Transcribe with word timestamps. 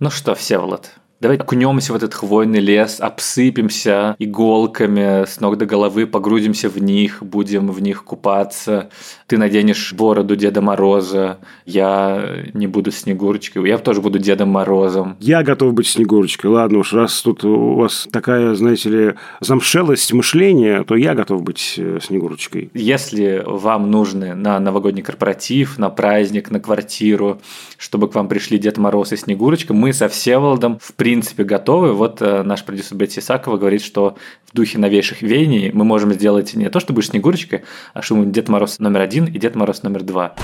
Ну 0.00 0.10
что, 0.10 0.36
Всеволод, 0.36 0.92
Давай 1.20 1.36
окунемся 1.36 1.92
в 1.92 1.96
этот 1.96 2.14
хвойный 2.14 2.60
лес, 2.60 3.00
обсыпемся 3.00 4.14
иголками 4.20 5.24
с 5.24 5.40
ног 5.40 5.58
до 5.58 5.66
головы, 5.66 6.06
погрузимся 6.06 6.68
в 6.68 6.80
них, 6.80 7.24
будем 7.24 7.72
в 7.72 7.82
них 7.82 8.04
купаться. 8.04 8.88
Ты 9.26 9.36
наденешь 9.36 9.92
бороду 9.94 10.36
Деда 10.36 10.62
Мороза, 10.62 11.38
я 11.66 12.44
не 12.54 12.68
буду 12.68 12.92
Снегурочкой, 12.92 13.68
я 13.68 13.78
тоже 13.78 14.00
буду 14.00 14.20
Дедом 14.20 14.50
Морозом. 14.50 15.16
Я 15.18 15.42
готов 15.42 15.74
быть 15.74 15.88
Снегурочкой. 15.88 16.52
Ладно 16.52 16.78
уж, 16.78 16.92
раз 16.92 17.20
тут 17.20 17.42
у 17.44 17.74
вас 17.74 18.06
такая, 18.12 18.54
знаете 18.54 18.88
ли, 18.88 19.14
замшелость 19.40 20.12
мышления, 20.12 20.84
то 20.84 20.94
я 20.94 21.16
готов 21.16 21.42
быть 21.42 21.74
э, 21.78 21.98
Снегурочкой. 22.00 22.70
Если 22.74 23.42
вам 23.44 23.90
нужны 23.90 24.36
на 24.36 24.60
новогодний 24.60 25.02
корпоратив, 25.02 25.78
на 25.78 25.90
праздник, 25.90 26.52
на 26.52 26.60
квартиру, 26.60 27.40
чтобы 27.76 28.08
к 28.08 28.14
вам 28.14 28.28
пришли 28.28 28.56
Дед 28.56 28.78
Мороз 28.78 29.12
и 29.12 29.16
Снегурочка, 29.16 29.74
мы 29.74 29.92
со 29.92 30.08
Всеволодом 30.08 30.78
в 30.80 30.94
принципе 30.94 31.07
готовы. 31.44 31.92
Вот 31.92 32.22
э, 32.22 32.42
наш 32.42 32.64
продюсер 32.64 32.96
Бетти 32.96 33.20
Исакова 33.20 33.56
говорит, 33.56 33.82
что 33.82 34.16
в 34.46 34.54
духе 34.54 34.78
новейших 34.78 35.22
веяний 35.22 35.70
мы 35.72 35.84
можем 35.84 36.12
сделать 36.12 36.54
не 36.54 36.68
то, 36.68 36.80
что 36.80 36.92
будешь 36.92 37.08
Снегурочкой, 37.08 37.64
а 37.94 38.02
что 38.02 38.16
мы 38.16 38.26
Дед 38.26 38.48
Мороз 38.48 38.78
номер 38.78 39.00
один 39.00 39.26
и 39.26 39.38
Дед 39.38 39.54
Мороз 39.54 39.82
номер 39.82 40.02
два. 40.02 40.34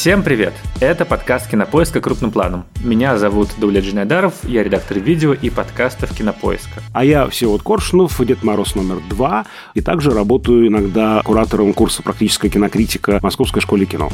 Всем 0.00 0.22
привет! 0.22 0.54
Это 0.80 1.04
подкаст 1.04 1.50
«Кинопоиска. 1.50 2.00
Крупным 2.00 2.30
планом». 2.30 2.64
Меня 2.82 3.18
зовут 3.18 3.50
Дауля 3.58 3.82
Джинайдаров, 3.82 4.32
я 4.44 4.62
редактор 4.62 4.98
видео 4.98 5.34
и 5.34 5.50
подкастов 5.50 6.16
«Кинопоиска». 6.16 6.82
А 6.94 7.04
я 7.04 7.28
Всеволод 7.28 7.62
Коршунов, 7.62 8.18
Дед 8.24 8.42
Мороз 8.42 8.74
номер 8.74 9.02
два, 9.10 9.44
и 9.74 9.82
также 9.82 10.12
работаю 10.12 10.68
иногда 10.68 11.20
куратором 11.22 11.74
курса 11.74 12.02
«Практическая 12.02 12.48
кинокритика» 12.48 13.20
в 13.20 13.22
Московской 13.22 13.60
школе 13.60 13.84
кино. 13.84 14.08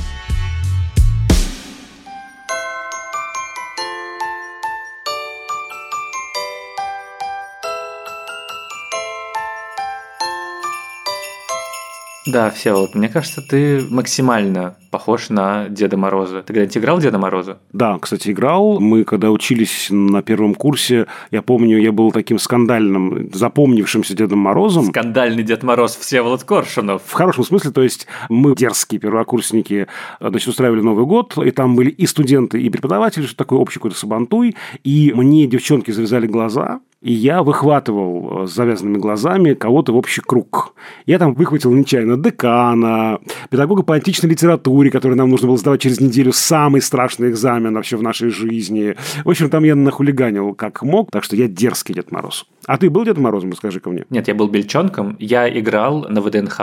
Да, 12.26 12.50
все, 12.50 12.74
вот 12.74 12.94
мне 12.94 13.08
кажется, 13.08 13.40
ты 13.40 13.84
максимально 13.88 14.76
похож 14.90 15.28
на 15.28 15.68
Деда 15.68 15.96
Мороза. 15.96 16.40
Ты 16.40 16.48
когда-нибудь 16.48 16.76
играл 16.78 16.98
Деда 16.98 17.18
Мороза? 17.18 17.58
Да, 17.72 17.98
кстати, 17.98 18.30
играл. 18.30 18.80
Мы, 18.80 19.04
когда 19.04 19.30
учились 19.30 19.88
на 19.90 20.22
первом 20.22 20.54
курсе, 20.54 21.06
я 21.30 21.42
помню, 21.42 21.78
я 21.78 21.92
был 21.92 22.10
таким 22.12 22.38
скандальным, 22.38 23.30
запомнившимся 23.32 24.14
Дедом 24.14 24.40
Морозом. 24.40 24.86
Скандальный 24.86 25.42
Дед 25.42 25.62
Мороз 25.62 25.96
Всеволод 25.96 26.44
Коршунов. 26.44 27.02
В 27.04 27.12
хорошем 27.12 27.44
смысле, 27.44 27.70
то 27.70 27.82
есть 27.82 28.06
мы, 28.28 28.56
дерзкие 28.56 29.00
первокурсники, 29.00 29.86
значит, 30.20 30.48
устраивали 30.48 30.80
Новый 30.80 31.04
год, 31.04 31.36
и 31.38 31.50
там 31.50 31.76
были 31.76 31.90
и 31.90 32.06
студенты, 32.06 32.60
и 32.60 32.70
преподаватели, 32.70 33.26
что 33.26 33.36
такое 33.36 33.58
общий 33.58 33.78
какой-то 33.78 33.96
сабантуй, 33.96 34.56
и 34.82 35.12
мне 35.14 35.46
девчонки 35.46 35.90
завязали 35.90 36.26
глаза, 36.26 36.80
и 37.06 37.12
я 37.12 37.44
выхватывал 37.44 38.42
э, 38.42 38.46
с 38.48 38.54
завязанными 38.54 38.98
глазами 38.98 39.54
кого-то 39.54 39.92
в 39.92 39.96
общий 39.96 40.20
круг. 40.20 40.74
Я 41.06 41.20
там 41.20 41.34
выхватил 41.34 41.72
нечаянно 41.72 42.16
декана, 42.16 43.20
педагога 43.48 43.84
по 43.84 43.94
античной 43.94 44.30
литературе, 44.30 44.90
который 44.90 45.16
нам 45.16 45.30
нужно 45.30 45.46
было 45.46 45.56
сдавать 45.56 45.80
через 45.80 46.00
неделю, 46.00 46.32
самый 46.32 46.82
страшный 46.82 47.30
экзамен 47.30 47.74
вообще 47.74 47.96
в 47.96 48.02
нашей 48.02 48.30
жизни. 48.30 48.96
В 49.24 49.30
общем, 49.30 49.50
там 49.50 49.62
я 49.62 49.76
нахулиганил 49.76 50.52
как 50.54 50.82
мог, 50.82 51.12
так 51.12 51.22
что 51.22 51.36
я 51.36 51.46
дерзкий 51.46 51.94
Дед 51.94 52.10
Мороз. 52.10 52.44
А 52.66 52.76
ты 52.76 52.90
был 52.90 53.04
Дед 53.04 53.18
Морозом, 53.18 53.50
расскажи 53.52 53.78
ко 53.78 53.90
мне. 53.90 54.04
Нет, 54.10 54.26
я 54.26 54.34
был 54.34 54.48
бельчонком. 54.48 55.14
Я 55.20 55.48
играл 55.48 56.06
на 56.08 56.20
ВДНХ 56.20 56.60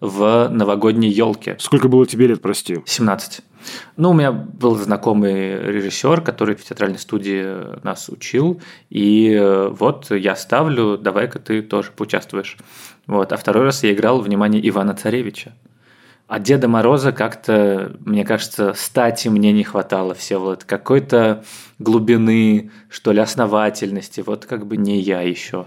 в 0.00 0.48
новогодней 0.48 1.10
елке. 1.10 1.56
Сколько 1.58 1.88
было 1.88 2.06
тебе 2.06 2.28
лет, 2.28 2.40
прости? 2.40 2.78
17. 2.84 3.40
Ну, 3.96 4.10
у 4.10 4.14
меня 4.14 4.30
был 4.30 4.76
знакомый 4.76 5.58
режиссер, 5.58 6.20
который 6.20 6.54
в 6.54 6.64
театральной 6.64 6.98
студии 6.98 7.82
нас 7.84 8.08
учил, 8.08 8.60
и 8.88 9.32
э, 9.32 9.68
вот 9.68 10.10
я 10.10 10.36
ставлю, 10.36 10.96
давай-ка 10.96 11.38
ты 11.40 11.62
тоже 11.62 11.90
поучаствуешь. 11.90 12.56
Вот. 13.06 13.32
А 13.32 13.36
второй 13.36 13.64
раз 13.64 13.82
я 13.82 13.92
играл 13.92 14.20
«Внимание 14.20 14.66
Ивана 14.68 14.94
Царевича». 14.94 15.54
А 16.28 16.38
Деда 16.38 16.68
Мороза 16.68 17.10
как-то, 17.10 17.96
мне 18.00 18.22
кажется, 18.22 18.74
стати 18.74 19.28
мне 19.28 19.50
не 19.50 19.64
хватало, 19.64 20.14
все 20.14 20.36
вот 20.36 20.62
какой-то 20.64 21.42
глубины, 21.78 22.70
что 22.90 23.12
ли, 23.12 23.20
основательности. 23.20 24.20
Вот 24.20 24.44
как 24.44 24.66
бы 24.66 24.76
не 24.76 25.00
я 25.00 25.22
еще. 25.22 25.66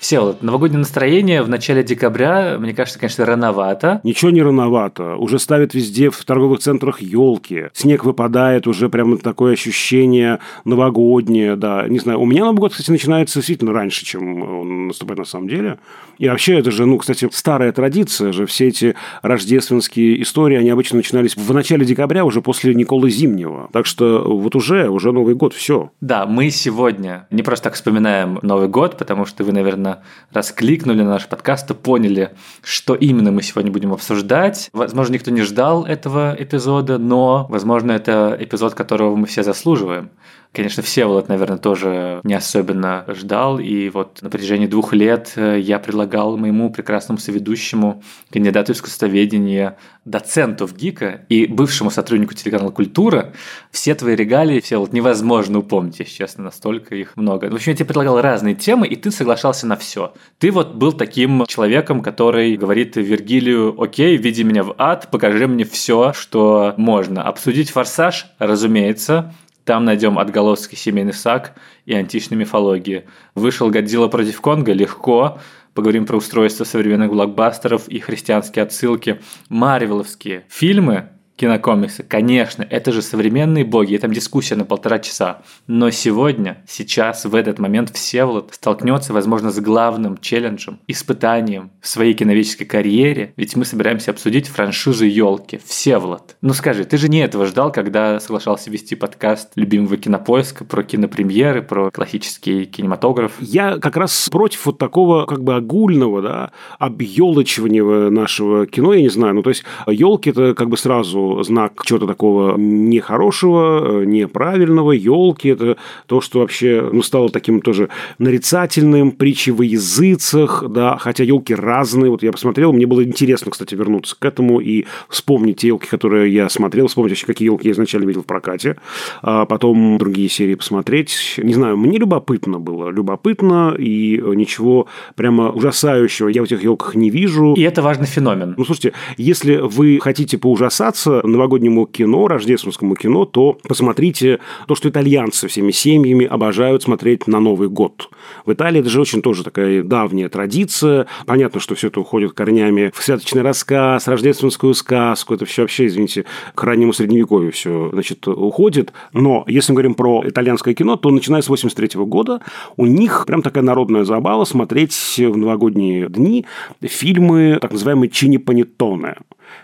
Все, 0.00 0.20
вот 0.20 0.42
новогоднее 0.42 0.78
настроение 0.78 1.42
в 1.42 1.48
начале 1.50 1.84
декабря, 1.84 2.56
мне 2.58 2.72
кажется, 2.72 2.98
конечно, 2.98 3.26
рановато. 3.26 4.00
Ничего 4.02 4.30
не 4.30 4.40
рановато. 4.40 5.16
Уже 5.16 5.38
ставят 5.38 5.74
везде 5.74 6.08
в 6.08 6.24
торговых 6.24 6.60
центрах 6.60 7.02
елки. 7.02 7.64
Снег 7.74 8.06
выпадает, 8.06 8.66
уже 8.66 8.88
прямо 8.88 9.18
такое 9.18 9.52
ощущение 9.52 10.38
новогоднее, 10.64 11.54
да. 11.54 11.86
Не 11.86 11.98
знаю, 11.98 12.18
у 12.18 12.24
меня 12.24 12.46
Новый 12.46 12.60
год, 12.60 12.72
кстати, 12.72 12.90
начинается 12.90 13.40
действительно 13.40 13.74
раньше, 13.74 14.06
чем 14.06 14.42
он 14.42 14.86
наступает 14.88 15.18
на 15.18 15.24
самом 15.26 15.48
деле. 15.48 15.78
И 16.16 16.28
вообще, 16.28 16.58
это 16.58 16.70
же, 16.70 16.86
ну, 16.86 16.96
кстати, 16.96 17.28
старая 17.30 17.70
традиция 17.72 18.32
же. 18.32 18.46
Все 18.46 18.68
эти 18.68 18.94
рождественские 19.20 20.22
истории, 20.22 20.56
они 20.56 20.70
обычно 20.70 20.96
начинались 20.96 21.36
в 21.36 21.52
начале 21.52 21.84
декабря, 21.84 22.24
уже 22.24 22.40
после 22.40 22.74
Николы 22.74 23.10
Зимнего. 23.10 23.68
Так 23.72 23.84
что 23.84 24.24
вот 24.26 24.56
уже, 24.56 24.88
уже 24.88 25.12
Новый 25.12 25.34
год, 25.34 25.52
все. 25.52 25.90
Да, 26.00 26.24
мы 26.24 26.48
сегодня 26.48 27.26
не 27.30 27.42
просто 27.42 27.64
так 27.64 27.74
вспоминаем 27.74 28.38
Новый 28.40 28.68
год, 28.68 28.96
потому 28.96 29.26
что 29.26 29.44
вы, 29.44 29.52
наверное, 29.52 29.89
правильно 29.90 30.04
раскликнули 30.32 31.02
на 31.02 31.10
наш 31.10 31.28
подкаст 31.28 31.70
и 31.70 31.74
поняли, 31.74 32.30
что 32.62 32.94
именно 32.94 33.32
мы 33.32 33.42
сегодня 33.42 33.72
будем 33.72 33.92
обсуждать. 33.92 34.70
Возможно, 34.72 35.14
никто 35.14 35.30
не 35.30 35.42
ждал 35.42 35.84
этого 35.84 36.36
эпизода, 36.38 36.98
но, 36.98 37.46
возможно, 37.48 37.92
это 37.92 38.36
эпизод, 38.38 38.74
которого 38.74 39.16
мы 39.16 39.26
все 39.26 39.42
заслуживаем. 39.42 40.10
Конечно, 40.52 40.82
Всеволод, 40.82 41.28
наверное, 41.28 41.58
тоже 41.58 42.20
не 42.24 42.34
особенно 42.34 43.04
ждал. 43.06 43.60
И 43.60 43.88
вот 43.88 44.20
на 44.20 44.30
протяжении 44.30 44.66
двух 44.66 44.92
лет 44.92 45.32
э, 45.36 45.60
я 45.60 45.78
предлагал 45.78 46.36
моему 46.36 46.70
прекрасному 46.70 47.20
соведущему, 47.20 48.02
кандидату 48.32 48.72
искусствоведения, 48.72 49.76
доценту 50.04 50.66
в 50.66 50.74
ГИКа 50.74 51.24
и 51.28 51.46
бывшему 51.46 51.92
сотруднику 51.92 52.34
телеканала 52.34 52.72
«Культура» 52.72 53.32
все 53.70 53.94
твои 53.94 54.16
регалии, 54.16 54.58
Всеволод, 54.58 54.92
невозможно 54.92 55.60
упомнить, 55.60 56.00
если 56.00 56.14
честно, 56.14 56.42
настолько 56.42 56.96
их 56.96 57.16
много. 57.16 57.44
В 57.44 57.54
общем, 57.54 57.70
я 57.70 57.76
тебе 57.76 57.86
предлагал 57.86 58.20
разные 58.20 58.56
темы, 58.56 58.88
и 58.88 58.96
ты 58.96 59.12
соглашался 59.12 59.68
на 59.68 59.76
все. 59.76 60.14
Ты 60.38 60.50
вот 60.50 60.74
был 60.74 60.92
таким 60.92 61.46
человеком, 61.46 62.02
который 62.02 62.56
говорит 62.56 62.96
Вергилию, 62.96 63.80
окей, 63.80 64.16
веди 64.16 64.42
меня 64.42 64.64
в 64.64 64.74
ад, 64.78 65.12
покажи 65.12 65.46
мне 65.46 65.64
все, 65.64 66.12
что 66.12 66.74
можно. 66.76 67.22
Обсудить 67.22 67.70
«Форсаж», 67.70 68.26
разумеется, 68.40 69.32
там 69.70 69.84
найдем 69.84 70.18
отголоски 70.18 70.74
семейный 70.74 71.12
саг 71.12 71.52
и 71.86 71.94
античной 71.94 72.36
мифологии. 72.36 73.04
Вышел 73.36 73.70
«Годзилла 73.70 74.08
против 74.08 74.40
Конга» 74.40 74.72
легко. 74.72 75.38
Поговорим 75.74 76.06
про 76.06 76.16
устройство 76.16 76.64
современных 76.64 77.12
блокбастеров 77.12 77.86
и 77.86 78.00
христианские 78.00 78.64
отсылки. 78.64 79.20
Марвеловские 79.48 80.44
фильмы 80.48 81.10
кинокомиксы. 81.40 82.02
Конечно, 82.02 82.66
это 82.68 82.92
же 82.92 83.00
современные 83.00 83.64
боги, 83.64 83.94
и 83.94 83.98
там 83.98 84.12
дискуссия 84.12 84.56
на 84.56 84.66
полтора 84.66 84.98
часа. 84.98 85.40
Но 85.66 85.90
сегодня, 85.90 86.62
сейчас, 86.68 87.24
в 87.24 87.34
этот 87.34 87.58
момент 87.58 87.90
Всеволод 87.94 88.50
столкнется, 88.52 89.14
возможно, 89.14 89.50
с 89.50 89.58
главным 89.58 90.18
челленджем, 90.18 90.80
испытанием 90.86 91.70
в 91.80 91.88
своей 91.88 92.12
киновической 92.12 92.66
карьере, 92.66 93.32
ведь 93.38 93.56
мы 93.56 93.64
собираемся 93.64 94.10
обсудить 94.10 94.48
франшизу 94.48 95.06
«Елки». 95.06 95.58
Всеволод. 95.64 96.36
Ну 96.42 96.52
скажи, 96.52 96.84
ты 96.84 96.98
же 96.98 97.08
не 97.08 97.20
этого 97.20 97.46
ждал, 97.46 97.72
когда 97.72 98.20
соглашался 98.20 98.70
вести 98.70 98.94
подкаст 98.94 99.52
любимого 99.54 99.96
кинопоиска 99.96 100.66
про 100.66 100.82
кинопремьеры, 100.82 101.62
про 101.62 101.90
классический 101.90 102.66
кинематограф? 102.66 103.32
Я 103.40 103.78
как 103.78 103.96
раз 103.96 104.28
против 104.30 104.66
вот 104.66 104.76
такого 104.76 105.24
как 105.24 105.42
бы 105.42 105.56
огульного, 105.56 106.20
да, 106.20 106.50
объелочивания 106.78 108.10
нашего 108.10 108.66
кино, 108.66 108.92
я 108.92 109.00
не 109.00 109.08
знаю. 109.08 109.36
Ну, 109.36 109.42
то 109.42 109.48
есть, 109.48 109.64
елки 109.86 110.28
это 110.28 110.54
как 110.54 110.68
бы 110.68 110.76
сразу 110.76 111.29
знак 111.42 111.82
чего-то 111.84 112.06
такого 112.06 112.56
нехорошего, 112.56 114.04
неправильного, 114.04 114.92
елки, 114.92 115.48
это 115.48 115.76
то, 116.06 116.20
что 116.20 116.40
вообще 116.40 116.88
ну, 116.92 117.02
стало 117.02 117.28
таким 117.28 117.60
тоже 117.60 117.88
нарицательным, 118.18 119.12
притчей 119.12 119.52
во 119.52 119.64
языцах, 119.64 120.64
да, 120.68 120.96
хотя 120.96 121.24
елки 121.24 121.54
разные, 121.54 122.10
вот 122.10 122.22
я 122.22 122.32
посмотрел, 122.32 122.72
мне 122.72 122.86
было 122.86 123.04
интересно, 123.04 123.50
кстати, 123.50 123.74
вернуться 123.74 124.16
к 124.18 124.24
этому 124.24 124.60
и 124.60 124.86
вспомнить 125.08 125.58
те 125.58 125.68
елки, 125.68 125.86
которые 125.88 126.32
я 126.32 126.48
смотрел, 126.48 126.86
вспомнить 126.86 127.12
вообще, 127.12 127.26
какие 127.26 127.46
елки 127.46 127.68
я 127.68 127.72
изначально 127.72 128.06
видел 128.06 128.22
в 128.22 128.26
прокате, 128.26 128.76
а 129.22 129.46
потом 129.46 129.98
другие 129.98 130.28
серии 130.28 130.54
посмотреть. 130.54 131.34
Не 131.38 131.54
знаю, 131.54 131.76
мне 131.76 131.98
любопытно 131.98 132.58
было, 132.58 132.90
любопытно, 132.90 133.74
и 133.78 134.22
ничего 134.34 134.86
прямо 135.14 135.50
ужасающего 135.50 136.28
я 136.28 136.42
в 136.42 136.44
этих 136.44 136.62
елках 136.62 136.94
не 136.94 137.10
вижу. 137.10 137.54
И 137.54 137.62
это 137.62 137.82
важный 137.82 138.06
феномен. 138.06 138.54
Ну, 138.56 138.64
слушайте, 138.64 138.92
если 139.16 139.56
вы 139.56 139.98
хотите 140.02 140.38
поужасаться, 140.38 141.19
новогоднему 141.22 141.86
кино, 141.86 142.28
рождественскому 142.28 142.94
кино, 142.94 143.24
то 143.24 143.58
посмотрите 143.66 144.40
то, 144.66 144.74
что 144.74 144.88
итальянцы 144.88 145.48
всеми 145.48 145.70
семьями 145.70 146.26
обожают 146.26 146.82
смотреть 146.82 147.26
на 147.26 147.40
Новый 147.40 147.68
год. 147.68 148.10
В 148.46 148.52
Италии 148.52 148.80
это 148.80 148.88
же 148.88 149.00
очень 149.00 149.22
тоже 149.22 149.44
такая 149.44 149.82
давняя 149.82 150.28
традиция. 150.28 151.06
Понятно, 151.26 151.60
что 151.60 151.74
все 151.74 151.88
это 151.88 152.00
уходит 152.00 152.32
корнями 152.32 152.92
в 152.94 153.02
святочный 153.02 153.42
рассказ, 153.42 154.06
рождественскую 154.08 154.74
сказку. 154.74 155.34
Это 155.34 155.44
все 155.44 155.62
вообще, 155.62 155.86
извините, 155.86 156.24
к 156.54 156.62
раннему 156.62 156.92
средневековью 156.92 157.52
все, 157.52 157.90
значит, 157.92 158.26
уходит. 158.28 158.92
Но 159.12 159.44
если 159.46 159.72
мы 159.72 159.76
говорим 159.76 159.94
про 159.94 160.22
итальянское 160.26 160.74
кино, 160.74 160.96
то 160.96 161.10
начиная 161.10 161.42
с 161.42 161.48
83 161.48 162.00
года 162.04 162.40
у 162.76 162.86
них 162.86 163.24
прям 163.26 163.42
такая 163.42 163.64
народная 163.64 164.04
забава 164.04 164.44
смотреть 164.44 164.94
в 165.18 165.36
новогодние 165.36 166.08
дни 166.08 166.46
фильмы 166.80 167.58
так 167.60 167.72
называемые 167.72 168.10
чини 168.10 168.36
панеттоне. 168.38 169.16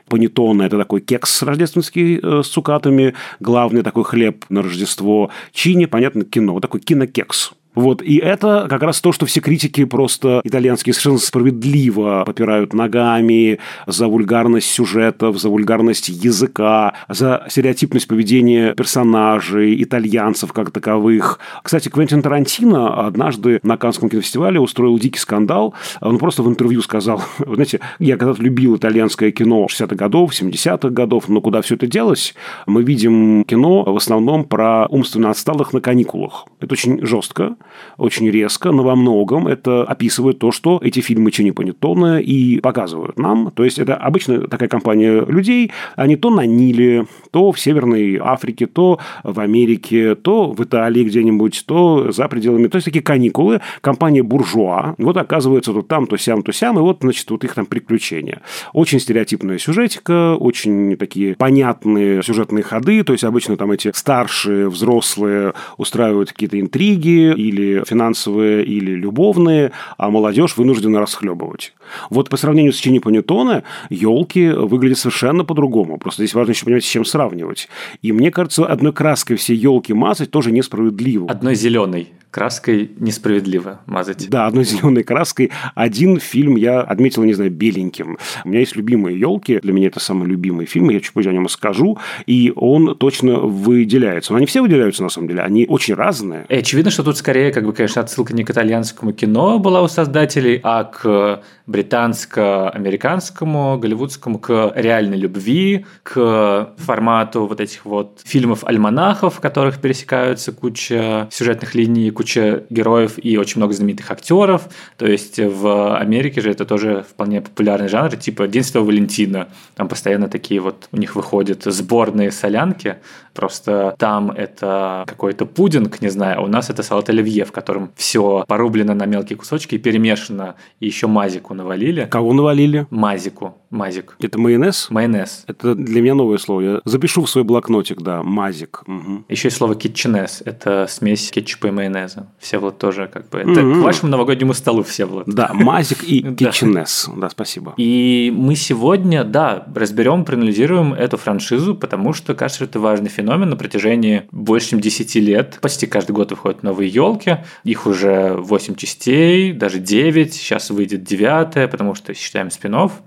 Панеттоне– 0.09 0.67
это 0.67 0.79
такой 0.79 1.01
кекс 1.01 1.43
рождественский 1.43 2.21
э, 2.23 2.43
с 2.43 2.49
цукатами, 2.49 3.15
главный 3.41 3.83
такой 3.83 4.05
хлеб 4.05 4.45
на 4.49 4.63
Рождество. 4.63 5.31
Чини, 5.53 5.87
понятно, 5.87 6.25
кино, 6.25 6.53
вот 6.53 6.61
такой 6.61 6.81
кинокекс. 6.81 7.53
Вот, 7.77 8.01
и 8.01 8.17
это 8.17 8.67
как 8.71 8.83
раз 8.83 9.03
то, 9.03 9.13
что 9.13 9.27
все 9.27 9.41
критики 9.41 9.85
просто 9.85 10.41
итальянские 10.45 10.95
совершенно 10.95 11.19
справедливо 11.19 12.25
попирают 12.25 12.73
ногами 12.73 13.59
за 13.87 14.09
вульгарность 14.09 14.73
сюжетов, 14.73 15.39
за 15.39 15.51
вульгарность 15.51 16.09
языка, 16.09 16.95
за 17.11 17.45
стереотипность 17.51 18.09
поведения 18.09 18.75
персонажей, 18.75 19.83
итальянцев 19.83 20.55
как 20.55 20.71
таковых. 20.71 21.39
Кстати, 21.63 21.91
Квентин 21.91 22.23
Тарантино 22.23 23.07
однажды 23.07 23.61
на 23.63 23.77
Каннском 23.77 24.09
кинофестивале 24.09 24.59
устроил 24.59 24.99
дикий 24.99 25.19
скандал. 25.19 25.75
Он 26.01 26.19
просто 26.19 26.43
в 26.43 26.49
интервью 26.49 26.81
сказал, 26.81 27.23
знаете, 27.39 27.81
я 27.99 28.17
когда-то 28.17 28.43
любил 28.43 28.77
итальянское 28.77 29.31
кино 29.33 29.67
60-х 29.67 29.95
годов, 29.97 30.33
70-х 30.33 30.89
годов, 30.89 31.29
но 31.29 31.43
куда 31.43 31.61
все 31.61 31.75
это 31.75 31.87
делось? 31.87 32.35
Мы 32.67 32.83
видим 32.83 33.45
кино 33.45 33.83
в 33.83 33.97
основном 33.97 34.45
про 34.45 34.87
умственно 34.87 35.29
отсталых 35.31 35.75
на 35.75 35.83
каникулах. 35.83 36.47
Это 36.61 36.73
очень 36.73 37.05
жестко, 37.05 37.57
очень 37.97 38.31
резко, 38.31 38.73
но 38.73 38.83
во 38.83 38.97
многом 38.97 39.47
это 39.47 39.83
описывает 39.85 40.39
то, 40.39 40.53
что 40.53 40.79
эти 40.83 41.01
фильмы 41.01 41.31
Чини 41.31 41.51
Панеттоне 41.51 42.23
и 42.23 42.61
показывают 42.61 43.19
нам. 43.19 43.51
То 43.55 43.65
есть, 43.65 43.79
это 43.79 43.95
обычно 43.95 44.49
такая 44.49 44.69
компания 44.69 45.25
людей, 45.25 45.73
они 45.97 46.17
то 46.17 46.31
на 46.31 46.47
Ниле, 46.47 47.07
то 47.31 47.53
в 47.53 47.61
Северной 47.61 48.17
Африке, 48.17 48.67
то 48.67 48.99
в 49.23 49.41
Америке, 49.41 50.15
то 50.15 50.53
в 50.53 50.63
Италии 50.63 51.05
где-нибудь, 51.05 51.65
то 51.67 52.11
за 52.13 52.29
пределами. 52.29 52.69
То 52.69 52.77
есть, 52.77 52.87
такие 52.87 53.03
каникулы, 53.03 53.61
компания 53.81 54.23
буржуа, 54.23 54.95
вот 54.99 55.17
оказывается 55.17 55.73
то 55.73 55.83
там, 55.83 56.07
то 56.07 56.17
сям, 56.17 56.43
то 56.43 56.53
сям, 56.53 56.79
и 56.79 56.83
вот, 56.83 56.99
значит, 57.01 57.31
вот 57.31 57.45
их 57.45 57.55
там 57.55 57.67
приключения. 57.67 58.43
Очень 58.73 59.01
стереотипная 59.01 59.59
сюжетика, 59.59 60.35
очень 60.35 60.97
такие 60.97 61.35
понятные 61.37 62.23
сюжетные 62.23 62.63
ходы, 62.63 63.03
то 63.05 63.13
есть, 63.13 63.25
обычно 63.25 63.57
там 63.57 63.71
эти 63.73 63.91
старшие, 63.95 64.69
взрослые 64.69 65.55
устраивают 65.77 66.33
какие-то 66.33 66.61
интриги 66.61 67.33
или 67.35 67.56
или 67.57 67.85
финансовые, 67.85 68.65
или 68.65 68.93
любовные, 68.93 69.73
а 69.97 70.11
молодежь 70.11 70.57
вынуждена 70.57 71.01
расхлебывать. 71.01 71.73
Вот 72.11 72.29
по 72.29 72.37
сравнению 72.37 72.73
с 72.73 72.77
Чини 72.77 72.99
Панеттоне, 72.99 73.63
елки 73.91 74.49
выглядят 74.49 74.99
совершенно 74.99 75.45
по-другому. 75.45 75.99
Просто 75.99 76.23
здесь 76.23 76.35
важно 76.35 76.53
еще 76.53 76.65
понимать, 76.65 76.85
с 76.85 76.89
чем 76.89 77.05
сравнивать. 77.05 77.69
И 78.03 78.13
мне 78.13 78.31
кажется, 78.31 78.67
одной 78.67 78.93
краской 78.93 79.37
все 79.37 79.55
елки 79.55 79.93
мазать 79.93 80.31
тоже 80.31 80.53
несправедливо. 80.53 81.31
Одной 81.31 81.55
зеленой 81.55 82.13
краской 82.37 82.91
несправедливо 82.99 83.81
мазать. 83.87 84.29
Да, 84.29 84.47
одной 84.47 84.65
зеленой 84.65 85.05
краской. 85.05 85.51
Один 85.75 86.21
фильм 86.21 86.57
я 86.57 86.83
отметил, 86.83 87.23
не 87.23 87.33
знаю, 87.33 87.51
беленьким. 87.51 88.19
У 88.45 88.49
меня 88.49 88.61
есть 88.61 88.77
любимые 88.77 89.19
елки. 89.19 89.59
Для 89.63 89.73
меня 89.73 89.87
это 89.87 90.01
самый 90.01 90.29
любимый 90.29 90.67
фильм. 90.67 90.91
Я 90.91 91.01
чуть 91.01 91.15
позже 91.15 91.31
о 91.31 91.33
нем 91.33 91.49
скажу. 91.49 91.97
И 92.27 92.53
он 92.55 92.95
точно 92.97 93.37
выделяется. 93.39 94.33
Но 94.33 94.37
они 94.37 94.45
все 94.47 94.61
выделяются, 94.61 95.03
на 95.03 95.09
самом 95.09 95.29
деле. 95.29 95.41
Они 95.41 95.65
очень 95.67 95.95
разные. 95.95 96.45
И 96.51 96.57
очевидно, 96.57 96.91
что 96.91 97.03
тут 97.05 97.17
скорее, 97.17 97.36
как 97.55 97.65
бы, 97.65 97.73
конечно, 97.73 98.03
отсылка 98.03 98.35
не 98.35 98.45
к 98.45 98.51
итальянскому 98.51 99.13
кино 99.13 99.59
была 99.59 99.83
у 99.83 99.89
создателей, 99.89 100.61
а 100.63 100.85
к 100.85 101.43
британско-американскому, 101.67 103.79
голливудскому, 103.79 104.39
к 104.39 104.73
реальной 104.75 105.17
любви, 105.17 105.87
к 106.03 106.73
формату 106.77 107.47
вот 107.47 107.61
этих 107.61 107.85
вот 107.85 108.21
фильмов-альманахов, 108.25 109.35
в 109.35 109.41
которых 109.41 109.81
пересекаются 109.81 110.53
куча 110.53 111.29
сюжетных 111.31 111.75
линий, 111.75 112.11
куча 112.11 112.65
героев 112.71 113.15
и 113.23 113.37
очень 113.37 113.59
много 113.59 113.75
знаменитых 113.75 114.11
актеров. 114.11 114.69
То 114.97 115.07
есть 115.07 115.39
в 115.39 115.97
Америке 115.97 116.41
же 116.41 116.51
это 116.51 116.65
тоже 116.65 117.05
вполне 117.09 117.41
популярный 117.41 117.89
жанр, 117.89 118.17
типа 118.17 118.47
День 118.47 118.63
Святого 118.63 118.87
Валентина. 118.87 119.49
Там 119.75 119.89
постоянно 119.89 120.29
такие 120.29 120.61
вот 120.61 120.89
у 120.93 120.97
них 120.97 121.17
выходят 121.17 121.65
сборные 121.65 122.31
солянки, 122.31 122.97
просто 123.37 123.95
там 123.99 124.31
это 124.31 125.05
какой-то 125.07 125.47
пудинг, 125.47 126.01
не 126.01 126.09
знаю, 126.09 126.41
а 126.41 126.43
у 126.43 126.49
нас 126.49 126.71
это 126.71 126.83
салат 126.83 127.09
оливье, 127.11 127.45
в 127.45 127.53
котором 127.53 127.93
все 127.95 128.45
порублено 128.49 128.95
на 128.95 129.07
мелкие 129.07 129.37
кусочки 129.37 129.77
и 129.77 129.79
перемешано, 129.79 130.57
и 130.81 130.87
еще 130.87 131.07
мазику 131.07 131.55
навалили. 131.55 132.07
Кого 132.11 132.33
навалили? 132.33 132.87
Мазику. 132.91 133.55
Мазик. 133.77 134.17
Это 134.21 134.39
майонез? 134.39 134.89
Майонез. 134.89 135.45
Это 135.47 135.75
для 135.75 136.01
меня 136.01 136.15
новое 136.15 136.39
слово. 136.39 136.61
Я 136.61 136.81
запишу 136.87 137.23
в 137.23 137.29
свой 137.29 137.45
блокнотик, 137.45 138.01
да, 138.01 138.23
мазик. 138.23 138.83
Угу. 138.87 139.27
Еще 139.29 139.49
есть 139.49 139.59
слово 139.59 139.75
кетченез. 139.75 140.43
Это 140.47 140.87
смесь 140.89 141.31
кетчупа 141.31 141.67
и 141.67 141.71
майонеза. 141.71 142.29
Все 142.39 142.59
вот 142.59 142.79
тоже 142.79 143.07
как 143.13 143.29
бы... 143.29 143.39
Это 143.39 143.63
угу. 143.63 143.81
к 143.81 143.85
вашему 143.85 144.11
новогоднему 144.11 144.55
столу, 144.55 144.83
все 144.83 145.05
вот. 145.05 145.27
Да, 145.27 145.51
мазик 145.53 146.05
и 146.05 146.23
кетченез. 146.37 147.11
Да, 147.15 147.29
спасибо. 147.29 147.75
И 147.77 148.33
мы 148.35 148.57
сегодня, 148.57 149.25
да, 149.25 149.67
разберем, 149.75 150.25
проанализируем 150.25 150.95
эту 150.95 151.19
франшизу, 151.19 151.75
потому 151.75 152.15
что, 152.15 152.35
кажется, 152.35 152.65
это 152.65 152.81
важный 152.81 153.11
феномен 153.11 153.51
на 153.51 153.57
протяжении 153.57 154.23
больше, 154.33 154.71
чем 154.71 154.81
10 154.81 155.15
лет. 155.17 155.59
Почти 155.61 155.87
каждый 155.87 156.13
год 156.13 156.31
выходят 156.31 156.63
новые 156.63 156.89
елки. 156.89 157.39
Их 157.65 157.87
уже 157.87 158.35
8 158.39 158.75
частей, 158.77 159.53
даже 159.53 159.81
9. 159.81 160.33
Сейчас 160.33 160.71
выйдет 160.71 161.05
9, 161.05 161.71
потому 161.71 161.95
что 161.95 162.15
считаем 162.15 162.51
спинов 162.51 163.03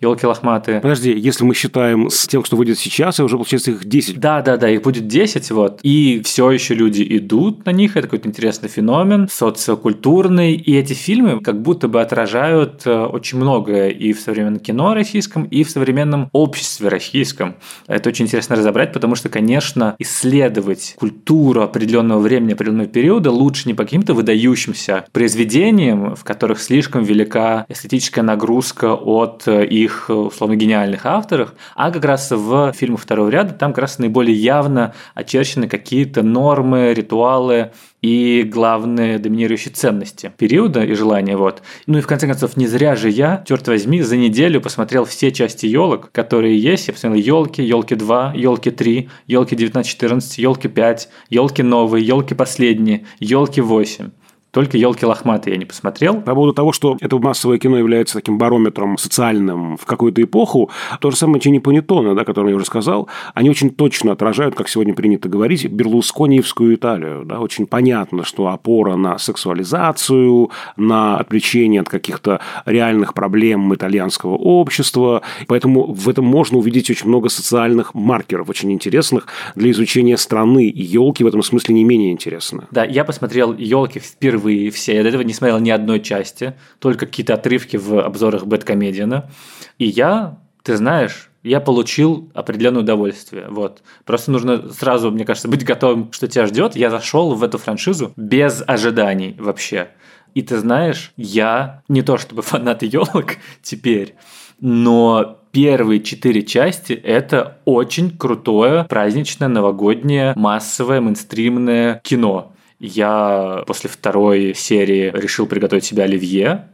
елки 0.00 0.26
лохматые. 0.26 0.80
Подожди, 0.80 1.12
если 1.12 1.44
мы 1.44 1.54
считаем 1.54 2.10
с 2.10 2.26
тем, 2.26 2.44
что 2.44 2.56
выйдет 2.56 2.78
сейчас, 2.78 3.20
и 3.20 3.22
уже 3.22 3.36
получается 3.36 3.72
их 3.72 3.84
10. 3.84 4.18
Да, 4.18 4.42
да, 4.42 4.56
да, 4.56 4.68
их 4.68 4.82
будет 4.82 5.06
10, 5.06 5.50
вот. 5.50 5.80
И 5.82 6.22
все 6.24 6.50
еще 6.50 6.74
люди 6.74 7.06
идут 7.18 7.66
на 7.66 7.70
них, 7.70 7.96
это 7.96 8.06
какой-то 8.06 8.28
интересный 8.28 8.68
феномен, 8.68 9.28
социокультурный. 9.30 10.54
И 10.54 10.74
эти 10.74 10.92
фильмы 10.92 11.40
как 11.40 11.60
будто 11.60 11.88
бы 11.88 12.00
отражают 12.00 12.82
э, 12.86 13.04
очень 13.04 13.38
многое 13.38 13.90
и 13.90 14.12
в 14.12 14.20
современном 14.20 14.60
кино 14.60 14.94
российском, 14.94 15.44
и 15.44 15.64
в 15.64 15.70
современном 15.70 16.30
обществе 16.32 16.88
российском. 16.88 17.56
Это 17.86 18.08
очень 18.08 18.26
интересно 18.26 18.56
разобрать, 18.56 18.92
потому 18.92 19.14
что, 19.14 19.28
конечно, 19.28 19.96
исследовать 19.98 20.94
культуру 20.98 21.62
определенного 21.62 22.20
времени, 22.20 22.52
определенного 22.52 22.88
периода 22.88 23.30
лучше 23.30 23.68
не 23.68 23.74
по 23.74 23.84
каким-то 23.84 24.14
выдающимся 24.14 25.04
произведениям, 25.12 26.14
в 26.16 26.24
которых 26.24 26.60
слишком 26.60 27.04
велика 27.04 27.66
эстетическая 27.68 28.24
нагрузка 28.24 28.94
от 28.94 29.44
э, 29.46 29.66
их 29.66 29.89
других, 29.90 30.06
э, 30.08 30.12
условно, 30.12 30.56
гениальных 30.56 31.06
авторах, 31.06 31.54
а 31.74 31.90
как 31.90 32.04
раз 32.04 32.30
в 32.30 32.72
фильмах 32.72 33.00
второго 33.00 33.28
ряда 33.28 33.52
там 33.52 33.72
как 33.72 33.82
раз 33.82 33.98
наиболее 33.98 34.36
явно 34.36 34.94
очерчены 35.14 35.68
какие-то 35.68 36.22
нормы, 36.22 36.94
ритуалы 36.94 37.72
и 38.02 38.42
главные 38.44 39.18
доминирующие 39.18 39.74
ценности 39.74 40.32
периода 40.36 40.82
и 40.82 40.94
желания. 40.94 41.36
Вот. 41.36 41.62
Ну 41.86 41.98
и 41.98 42.00
в 42.00 42.06
конце 42.06 42.26
концов, 42.26 42.56
не 42.56 42.66
зря 42.66 42.96
же 42.96 43.10
я, 43.10 43.44
черт 43.46 43.68
возьми, 43.68 44.00
за 44.02 44.16
неделю 44.16 44.60
посмотрел 44.60 45.04
все 45.04 45.30
части 45.32 45.66
елок, 45.66 46.10
которые 46.12 46.58
есть. 46.58 46.88
Я 46.88 46.94
посмотрел 46.94 47.22
елки, 47.22 47.62
елки 47.62 47.94
2, 47.94 48.32
елки 48.36 48.70
3, 48.70 49.08
елки 49.26 49.54
19-14, 49.54 50.40
елки 50.40 50.68
5, 50.68 51.08
елки 51.30 51.62
новые, 51.62 52.06
елки 52.06 52.34
последние, 52.34 53.04
елки 53.18 53.60
8. 53.60 54.10
Только 54.50 54.76
елки 54.76 55.06
лохматые 55.06 55.54
я 55.54 55.58
не 55.58 55.64
посмотрел. 55.64 56.20
По 56.20 56.34
поводу 56.34 56.52
того, 56.52 56.72
что 56.72 56.96
это 57.00 57.18
массовое 57.18 57.58
кино 57.58 57.78
является 57.78 58.14
таким 58.14 58.36
барометром 58.36 58.98
социальным 58.98 59.76
в 59.76 59.86
какую-то 59.86 60.22
эпоху, 60.22 60.70
то 61.00 61.10
же 61.10 61.16
самое 61.16 61.40
Чини 61.40 61.58
Панеттоне, 61.58 62.14
да, 62.14 62.24
который 62.24 62.50
я 62.50 62.56
уже 62.56 62.64
сказал, 62.64 63.08
они 63.34 63.48
очень 63.48 63.70
точно 63.70 64.12
отражают, 64.12 64.54
как 64.54 64.68
сегодня 64.68 64.94
принято 64.94 65.28
говорить, 65.28 65.66
берлускониевскую 65.66 66.74
Италию. 66.74 67.24
Да? 67.24 67.38
Очень 67.38 67.66
понятно, 67.66 68.24
что 68.24 68.48
опора 68.48 68.96
на 68.96 69.18
сексуализацию, 69.18 70.50
на 70.76 71.18
отвлечение 71.18 71.80
от 71.80 71.88
каких-то 71.88 72.40
реальных 72.66 73.14
проблем 73.14 73.72
итальянского 73.72 74.34
общества. 74.34 75.22
Поэтому 75.46 75.92
в 75.92 76.08
этом 76.08 76.24
можно 76.24 76.58
увидеть 76.58 76.90
очень 76.90 77.08
много 77.08 77.28
социальных 77.28 77.94
маркеров, 77.94 78.48
очень 78.48 78.72
интересных 78.72 79.26
для 79.54 79.70
изучения 79.70 80.16
страны. 80.16 80.64
И 80.66 80.82
елки 80.82 81.22
в 81.22 81.26
этом 81.26 81.42
смысле 81.42 81.74
не 81.74 81.84
менее 81.84 82.10
интересны. 82.10 82.66
Да, 82.70 82.84
я 82.84 83.04
посмотрел 83.04 83.54
елки 83.54 84.00
впервые 84.00 84.39
впервые 84.40 84.70
все. 84.70 84.96
Я 84.96 85.02
до 85.02 85.08
этого 85.10 85.22
не 85.22 85.32
смотрел 85.32 85.58
ни 85.58 85.70
одной 85.70 86.00
части, 86.00 86.54
только 86.78 87.06
какие-то 87.06 87.34
отрывки 87.34 87.76
в 87.76 88.00
обзорах 88.00 88.46
Бэткомедиана. 88.46 89.30
И 89.78 89.86
я, 89.86 90.38
ты 90.62 90.76
знаешь, 90.76 91.30
я 91.42 91.60
получил 91.60 92.30
определенное 92.34 92.82
удовольствие. 92.82 93.46
Вот. 93.48 93.82
Просто 94.04 94.30
нужно 94.30 94.72
сразу, 94.72 95.10
мне 95.10 95.24
кажется, 95.24 95.48
быть 95.48 95.64
готовым, 95.64 96.12
что 96.12 96.26
тебя 96.28 96.46
ждет. 96.46 96.76
Я 96.76 96.90
зашел 96.90 97.34
в 97.34 97.42
эту 97.42 97.58
франшизу 97.58 98.12
без 98.16 98.62
ожиданий 98.66 99.36
вообще. 99.38 99.88
И 100.34 100.42
ты 100.42 100.58
знаешь, 100.58 101.12
я 101.16 101.82
не 101.88 102.02
то 102.02 102.18
чтобы 102.18 102.42
фанат 102.42 102.82
елок 102.82 103.36
теперь, 103.62 104.14
но 104.60 105.38
первые 105.52 106.00
четыре 106.00 106.42
части– 106.42 106.92
это 107.04 107.58
очень 107.64 108.16
крутое 108.16 108.84
праздничное 108.84 109.48
новогоднее 109.48 110.34
массовое 110.36 111.00
мейнстримное 111.00 112.00
кино. 112.04 112.52
Я 112.80 113.62
после 113.66 113.88
второй 113.88 114.54
серии 114.54 115.12
решил 115.14 115.46
приготовить 115.46 115.84
себе 115.84 116.02
оливье, 116.02 116.66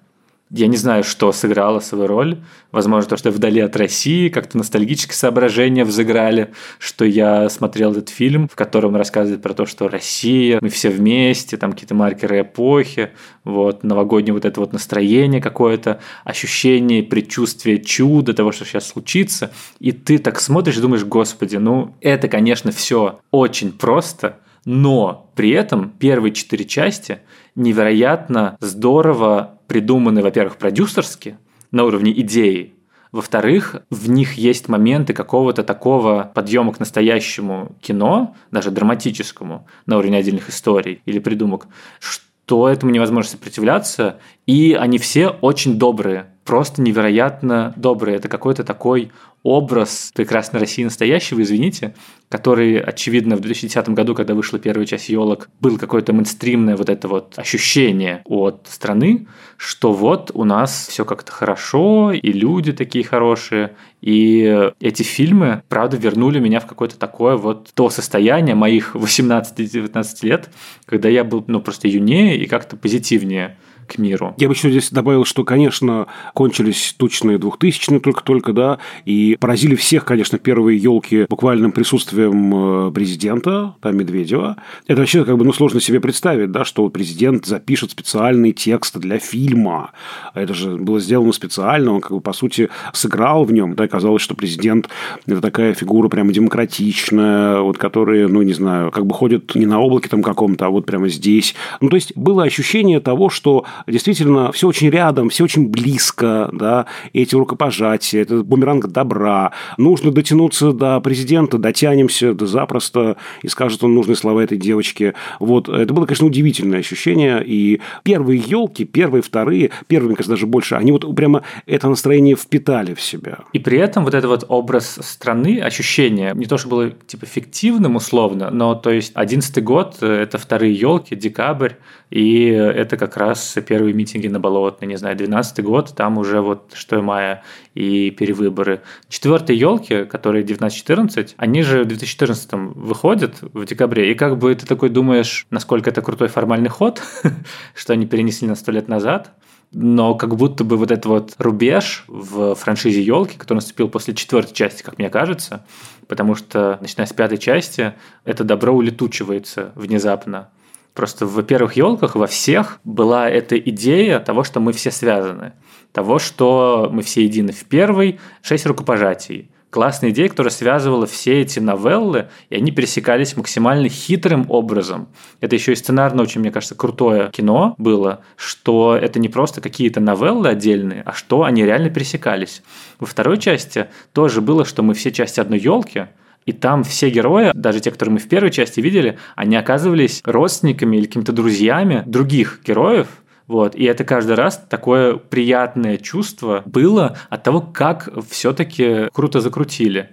я 0.50 0.68
не 0.68 0.76
знаю, 0.76 1.02
что 1.02 1.32
сыграло 1.32 1.80
свою 1.80 2.06
роль. 2.06 2.38
Возможно, 2.70 3.10
то, 3.10 3.16
что 3.16 3.32
вдали 3.32 3.60
от 3.60 3.75
России 3.75 4.28
как-то 4.28 4.56
ностальгические 4.58 5.16
соображения 5.16 5.84
взыграли, 5.84 6.52
что 6.78 7.04
я 7.04 7.48
смотрел 7.48 7.90
этот 7.90 8.10
фильм, 8.10 8.46
в 8.46 8.54
котором 8.54 8.94
рассказывают 8.94 9.42
про 9.42 9.54
то, 9.54 9.66
что 9.66 9.88
Россия, 9.88 10.60
мы 10.62 10.68
все 10.68 10.88
вместе, 10.90 11.56
там 11.56 11.72
какие-то 11.72 11.96
маркеры 11.96 12.42
эпохи, 12.42 13.10
вот, 13.42 13.82
новогоднее 13.82 14.34
вот 14.34 14.44
это 14.44 14.60
вот 14.60 14.72
настроение 14.72 15.40
какое-то, 15.40 16.00
ощущение, 16.22 17.02
предчувствие 17.02 17.82
чуда, 17.82 18.32
того, 18.32 18.52
что 18.52 18.64
сейчас 18.64 18.86
случится. 18.86 19.50
И 19.80 19.90
ты 19.90 20.18
так 20.18 20.38
смотришь 20.38 20.76
и 20.76 20.80
думаешь, 20.80 21.04
господи, 21.04 21.56
ну, 21.56 21.96
это, 22.00 22.28
конечно, 22.28 22.70
все 22.70 23.18
очень 23.32 23.72
просто, 23.72 24.38
но 24.66 25.30
при 25.35 25.50
этом 25.50 25.90
первые 25.90 26.35
четыре 26.35 26.66
части 26.66 27.20
невероятно 27.54 28.58
здорово 28.61 29.58
придуманы, 29.68 30.23
во-первых, 30.23 30.58
продюсерски, 30.58 31.38
на 31.70 31.85
уровне 31.85 32.12
идеи, 32.20 32.75
во-вторых, 33.12 33.76
в 33.90 34.11
них 34.11 34.35
есть 34.35 34.68
моменты 34.68 35.14
какого-то 35.14 35.62
такого 35.62 36.30
подъема 36.35 36.75
к 36.75 36.80
настоящему 36.80 37.76
кино, 37.80 38.37
даже 38.50 38.70
драматическому, 38.70 39.66
на 39.87 39.96
уровне 39.96 40.18
отдельных 40.18 40.50
историй 40.50 41.00
или 41.06 41.18
придумок, 41.18 41.66
что 41.99 42.68
этому 42.68 42.92
невозможно 42.92 43.30
сопротивляться, 43.30 44.18
и 44.46 44.75
они 44.75 44.99
все 44.99 45.28
очень 45.28 45.78
добрые, 45.78 46.26
просто 46.46 46.80
невероятно 46.80 47.74
добрые. 47.76 48.16
Это 48.16 48.28
какой-то 48.28 48.64
такой 48.64 49.10
образ 49.42 50.10
прекрасной 50.14 50.60
России 50.60 50.82
настоящего, 50.82 51.42
извините, 51.42 51.94
который, 52.28 52.80
очевидно, 52.80 53.36
в 53.36 53.40
2010 53.40 53.90
году, 53.90 54.14
когда 54.14 54.34
вышла 54.34 54.58
первая 54.58 54.86
часть 54.86 55.08
елок, 55.08 55.48
был 55.60 55.78
какое-то 55.78 56.12
мейнстримное 56.12 56.76
вот 56.76 56.88
это 56.88 57.06
вот 57.06 57.34
ощущение 57.36 58.22
от 58.24 58.66
страны, 58.68 59.28
что 59.56 59.92
вот 59.92 60.30
у 60.34 60.44
нас 60.44 60.88
все 60.88 61.04
как-то 61.04 61.30
хорошо, 61.30 62.12
и 62.12 62.32
люди 62.32 62.72
такие 62.72 63.04
хорошие, 63.04 63.76
и 64.00 64.70
эти 64.80 65.02
фильмы, 65.02 65.62
правда, 65.68 65.96
вернули 65.96 66.38
меня 66.40 66.60
в 66.60 66.66
какое-то 66.66 66.98
такое 66.98 67.36
вот 67.36 67.70
то 67.74 67.90
состояние 67.90 68.54
моих 68.54 68.96
18-19 68.96 70.04
лет, 70.22 70.50
когда 70.86 71.08
я 71.08 71.24
был, 71.24 71.44
ну, 71.46 71.60
просто 71.60 71.88
юнее 71.88 72.36
и 72.36 72.46
как-то 72.46 72.76
позитивнее 72.76 73.56
к 73.86 73.98
миру. 73.98 74.34
Я 74.38 74.48
бы 74.48 74.54
еще 74.54 74.70
здесь 74.70 74.90
добавил, 74.90 75.24
что, 75.24 75.44
конечно, 75.44 76.06
кончились 76.34 76.94
тучные 76.98 77.38
двухтысячные 77.38 78.00
только-только, 78.00 78.52
да, 78.52 78.78
и 79.04 79.36
поразили 79.40 79.74
всех, 79.74 80.04
конечно, 80.04 80.38
первые 80.38 80.78
елки 80.78 81.26
буквальным 81.28 81.72
присутствием 81.72 82.88
э, 82.88 82.92
президента, 82.92 83.74
там, 83.80 83.96
Медведева. 83.96 84.56
Это 84.86 85.00
вообще 85.00 85.24
как 85.24 85.36
бы, 85.38 85.44
ну, 85.44 85.52
сложно 85.52 85.80
себе 85.80 86.00
представить, 86.00 86.50
да, 86.50 86.64
что 86.64 86.88
президент 86.88 87.46
запишет 87.46 87.90
специальный 87.90 88.52
текст 88.52 88.96
для 88.98 89.18
фильма. 89.18 89.92
Это 90.34 90.54
же 90.54 90.76
было 90.76 91.00
сделано 91.00 91.32
специально, 91.32 91.92
он, 91.92 92.00
как 92.00 92.12
бы, 92.12 92.20
по 92.20 92.32
сути, 92.32 92.68
сыграл 92.92 93.44
в 93.44 93.52
нем, 93.52 93.74
да, 93.74 93.88
казалось, 93.88 94.22
что 94.22 94.34
президент– 94.34 94.88
это 95.26 95.40
такая 95.40 95.74
фигура 95.74 96.08
прямо 96.08 96.32
демократичная, 96.32 97.60
вот, 97.60 97.78
которая, 97.78 98.28
ну, 98.28 98.42
не 98.42 98.52
знаю, 98.52 98.90
как 98.90 99.06
бы 99.06 99.14
ходит 99.14 99.54
не 99.54 99.66
на 99.66 99.80
облаке 99.80 100.08
там 100.08 100.22
каком-то, 100.22 100.66
а 100.66 100.70
вот 100.70 100.86
прямо 100.86 101.08
здесь. 101.08 101.54
Ну, 101.80 101.88
то 101.88 101.96
есть, 101.96 102.16
было 102.16 102.42
ощущение 102.44 103.00
того, 103.00 103.30
что 103.30 103.64
действительно 103.87 104.52
все 104.52 104.68
очень 104.68 104.90
рядом, 104.90 105.28
все 105.28 105.45
очень 105.45 105.68
близко, 105.68 106.49
да, 106.52 106.87
эти 107.12 107.35
рукопожатия, 107.35 108.23
это 108.23 108.42
бумеранг 108.42 108.87
добра. 108.88 109.52
Нужно 109.78 110.11
дотянуться 110.11 110.73
до 110.73 111.00
президента, 111.00 111.59
дотянемся, 111.59 112.35
да 112.35 112.47
запросто, 112.47 113.16
и 113.42 113.49
скажет 113.49 113.83
он 113.85 113.95
нужные 113.95 114.16
слова 114.16 114.40
этой 114.42 114.59
девочке. 114.59 115.14
Вот, 115.40 115.68
это 115.68 115.92
было, 115.92 116.06
конечно, 116.06 116.26
удивительное 116.26 116.80
ощущение, 116.80 117.42
и 117.45 117.80
первые 118.02 118.40
елки, 118.40 118.85
первые, 118.85 119.23
вторые, 119.23 119.71
первые, 119.87 120.09
мне 120.09 120.16
кажется, 120.16 120.33
даже 120.33 120.47
больше, 120.47 120.75
они 120.75 120.92
вот 120.92 121.14
прямо 121.14 121.42
это 121.66 121.88
настроение 121.88 122.37
впитали 122.37 122.95
в 122.95 123.00
себя. 123.00 123.38
И 123.52 123.59
при 123.59 123.78
этом 123.78 124.04
вот 124.04 124.14
этот 124.14 124.30
вот 124.30 124.45
образ 124.49 124.99
страны, 125.02 125.61
ощущение, 125.61 126.33
не 126.35 126.47
то, 126.47 126.59
что 126.59 126.68
было 126.68 126.90
типа 126.90 127.26
фиктивным 127.26 127.97
условно, 127.97 128.50
но 128.50 128.75
то 128.75 128.90
есть 128.90 129.12
одиннадцатый 129.14 129.62
год, 129.62 130.02
это 130.02 130.38
вторые 130.38 130.75
елки, 130.75 131.14
декабрь, 131.14 131.73
и 132.11 132.45
это 132.47 132.97
как 132.97 133.16
раз 133.16 133.56
первые 133.66 133.92
митинги 133.92 134.28
на 134.28 134.40
Болотной, 134.40 134.88
не 134.88 134.96
знаю, 134.96 135.16
12 135.16 135.62
год, 135.64 135.94
там 135.94 136.18
уже 136.18 136.40
вот 136.40 136.73
6 136.75 136.92
мая 137.02 137.42
и 137.75 138.11
перевыборы. 138.11 138.82
Четвертые 139.08 139.58
елки, 139.58 140.04
которые 140.04 140.44
19-14, 140.44 141.35
они 141.37 141.62
же 141.62 141.85
в 141.85 141.88
2014 141.88 142.52
выходят 142.75 143.37
в 143.40 143.64
декабре, 143.64 144.11
и 144.11 144.14
как 144.14 144.38
бы 144.38 144.54
ты 144.54 144.66
такой 144.66 144.88
думаешь, 144.88 145.46
насколько 145.50 145.90
это 145.90 146.02
крутой 146.02 146.28
формальный 146.28 146.70
ход, 146.70 147.02
что 147.75 147.92
они 147.92 148.06
перенесли 148.06 148.49
на 148.49 148.54
сто 148.54 148.73
лет 148.73 148.88
назад, 148.88 149.32
но 149.73 150.14
как 150.14 150.37
будто 150.37 150.64
бы 150.64 150.76
вот 150.76 150.90
этот 150.90 151.06
вот 151.06 151.35
рубеж 151.38 152.04
в 152.06 152.54
франшизе 152.54 153.02
елки, 153.02 153.37
который 153.37 153.58
наступил 153.58 153.88
после 153.88 154.14
четвертой 154.14 154.54
части, 154.54 154.82
как 154.82 154.99
мне 154.99 155.11
кажется, 155.11 155.66
потому 156.08 156.35
что 156.35 156.78
начиная 156.80 157.06
с 157.06 157.12
пятой 157.12 157.38
части 157.38 157.94
это 158.25 158.44
добро 158.44 158.73
улетучивается 158.73 159.73
внезапно. 159.75 160.49
Просто 160.96 161.26
в 161.26 161.42
первых 161.42 161.76
елках 161.76 162.16
во 162.16 162.26
всех 162.26 162.80
была 162.82 163.28
эта 163.28 163.58
идея 163.58 164.18
того, 164.18 164.44
что 164.44 164.60
мы 164.60 164.72
все 164.72 164.90
связаны, 164.90 165.52
того, 165.92 166.18
что 166.18 166.88
мы 166.90 167.02
все 167.02 167.24
едины. 167.24 167.52
В 167.52 167.66
первой 167.66 168.18
шесть 168.40 168.64
рукопожатий. 168.64 169.50
Классная 169.68 170.08
идея, 170.08 170.30
которая 170.30 170.50
связывала 170.50 171.06
все 171.06 171.42
эти 171.42 171.58
новеллы, 171.58 172.28
и 172.48 172.56
они 172.56 172.70
пересекались 172.70 173.36
максимально 173.36 173.90
хитрым 173.90 174.46
образом. 174.48 175.08
Это 175.42 175.54
еще 175.54 175.72
и 175.72 175.76
сценарно 175.76 176.22
очень, 176.22 176.40
мне 176.40 176.50
кажется, 176.50 176.74
крутое 176.74 177.30
кино 177.30 177.74
было, 177.76 178.22
что 178.36 178.96
это 178.96 179.18
не 179.18 179.28
просто 179.28 179.60
какие-то 179.60 180.00
новеллы 180.00 180.48
отдельные, 180.48 181.02
а 181.04 181.12
что 181.12 181.42
они 181.42 181.62
реально 181.62 181.90
пересекались. 181.90 182.62
Во 182.98 183.06
второй 183.06 183.36
части 183.36 183.88
тоже 184.14 184.40
было, 184.40 184.64
что 184.64 184.82
мы 184.82 184.94
все 184.94 185.12
части 185.12 185.40
одной 185.40 185.58
елки, 185.58 186.06
и 186.46 186.52
там 186.52 186.84
все 186.84 187.10
герои, 187.10 187.50
даже 187.54 187.80
те, 187.80 187.90
которые 187.90 188.14
мы 188.14 188.18
в 188.18 188.28
первой 188.28 188.50
части 188.50 188.80
видели, 188.80 189.18
они 189.34 189.56
оказывались 189.56 190.22
родственниками 190.24 190.96
или 190.96 191.06
какими-то 191.06 191.32
друзьями 191.32 192.02
других 192.06 192.60
героев, 192.64 193.08
вот. 193.46 193.74
И 193.74 193.84
это 193.84 194.04
каждый 194.04 194.34
раз 194.34 194.64
такое 194.68 195.16
приятное 195.16 195.98
чувство 195.98 196.62
было 196.64 197.16
от 197.28 197.42
того, 197.42 197.60
как 197.60 198.08
все-таки 198.28 199.08
круто 199.12 199.40
закрутили. 199.40 200.10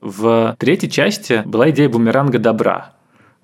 В 0.00 0.56
третьей 0.58 0.90
части 0.90 1.42
была 1.46 1.70
идея 1.70 1.88
бумеранга 1.88 2.38
добра 2.38 2.92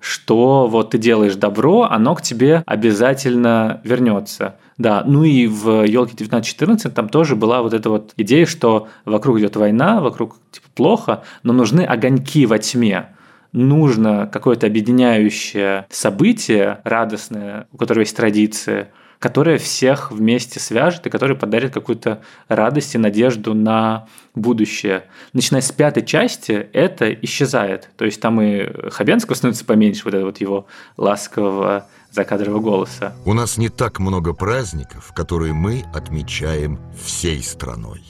что 0.01 0.67
вот 0.67 0.89
ты 0.89 0.97
делаешь 0.97 1.35
добро, 1.35 1.83
оно 1.83 2.15
к 2.15 2.21
тебе 2.21 2.63
обязательно 2.65 3.79
вернется. 3.83 4.55
Да, 4.77 5.03
ну 5.05 5.23
и 5.23 5.47
в 5.47 5.83
елке 5.83 6.13
1914 6.15 6.93
там 6.93 7.07
тоже 7.07 7.35
была 7.35 7.61
вот 7.61 7.73
эта 7.73 7.89
вот 7.89 8.13
идея, 8.17 8.45
что 8.45 8.87
вокруг 9.05 9.39
идет 9.39 9.55
война, 9.55 10.01
вокруг 10.01 10.37
типа 10.51 10.67
плохо, 10.75 11.23
но 11.43 11.53
нужны 11.53 11.81
огоньки 11.81 12.45
во 12.45 12.57
тьме 12.57 13.09
нужно 13.53 14.29
какое-то 14.31 14.67
объединяющее 14.67 15.85
событие 15.89 16.79
радостное, 16.83 17.67
у 17.71 17.77
которого 17.77 18.01
есть 18.01 18.15
традиции, 18.15 18.87
которое 19.21 19.59
всех 19.59 20.11
вместе 20.11 20.59
свяжет 20.59 21.05
и 21.05 21.11
которое 21.11 21.35
подарит 21.35 21.71
какую-то 21.71 22.23
радость 22.47 22.95
и 22.95 22.97
надежду 22.97 23.53
на 23.53 24.07
будущее. 24.33 25.03
Начиная 25.31 25.61
с 25.61 25.71
пятой 25.71 26.03
части 26.03 26.51
это 26.73 27.13
исчезает. 27.13 27.91
То 27.97 28.05
есть 28.05 28.19
там 28.19 28.41
и 28.41 28.89
Хабенского 28.89 29.35
становится 29.35 29.63
поменьше, 29.63 30.01
вот 30.05 30.15
этого 30.15 30.25
вот 30.25 30.41
его 30.41 30.65
ласкового 30.97 31.85
закадрового 32.09 32.61
голоса. 32.61 33.13
У 33.23 33.33
нас 33.33 33.57
не 33.57 33.69
так 33.69 33.99
много 33.99 34.33
праздников, 34.33 35.13
которые 35.13 35.53
мы 35.53 35.85
отмечаем 35.93 36.79
всей 36.99 37.43
страной. 37.43 38.01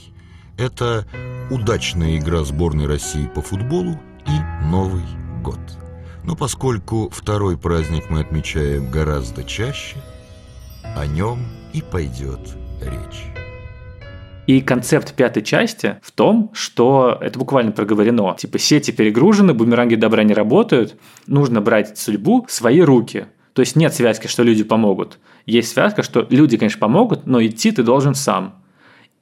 Это 0.58 1.06
удачная 1.50 2.20
игра 2.20 2.46
сборной 2.46 2.88
России 2.88 3.30
по 3.36 3.42
футболу 3.42 4.00
и 4.28 4.66
Новый 4.66 5.04
год. 5.44 5.60
Но 6.24 6.38
поскольку 6.38 7.10
второй 7.10 7.58
праздник 7.58 8.10
мы 8.10 8.22
отмечаем 8.22 8.90
гораздо 8.90 9.44
чаще– 9.44 9.98
о 10.96 11.06
нем 11.06 11.40
и 11.74 11.82
пойдет 11.82 12.40
речь. 12.82 13.26
И 14.48 14.62
концепт 14.62 15.14
пятой 15.16 15.44
части 15.44 16.00
в 16.02 16.12
том, 16.12 16.52
что 16.54 17.18
это 17.22 17.40
буквально 17.40 17.72
проговорено. 17.72 18.36
Типа 18.38 18.60
сети 18.60 18.92
перегружены, 18.92 19.54
бумеранги 19.54 19.96
добра 19.96 20.24
не 20.24 20.34
работают, 20.34 20.98
нужно 21.28 21.62
брать 21.62 21.98
судьбу 21.98 22.46
в 22.48 22.52
свои 22.52 22.82
руки. 22.82 23.28
То 23.54 23.62
есть 23.62 23.76
нет 23.76 23.94
связки, 23.94 24.28
что 24.28 24.44
люди 24.44 24.64
помогут. 24.64 25.20
Есть 25.46 25.72
связка, 25.74 26.04
что 26.04 26.26
люди, 26.30 26.58
конечно, 26.58 26.80
помогут, 26.80 27.26
но 27.26 27.44
идти 27.46 27.72
ты 27.72 27.84
должен 27.84 28.16
сам. 28.16 28.64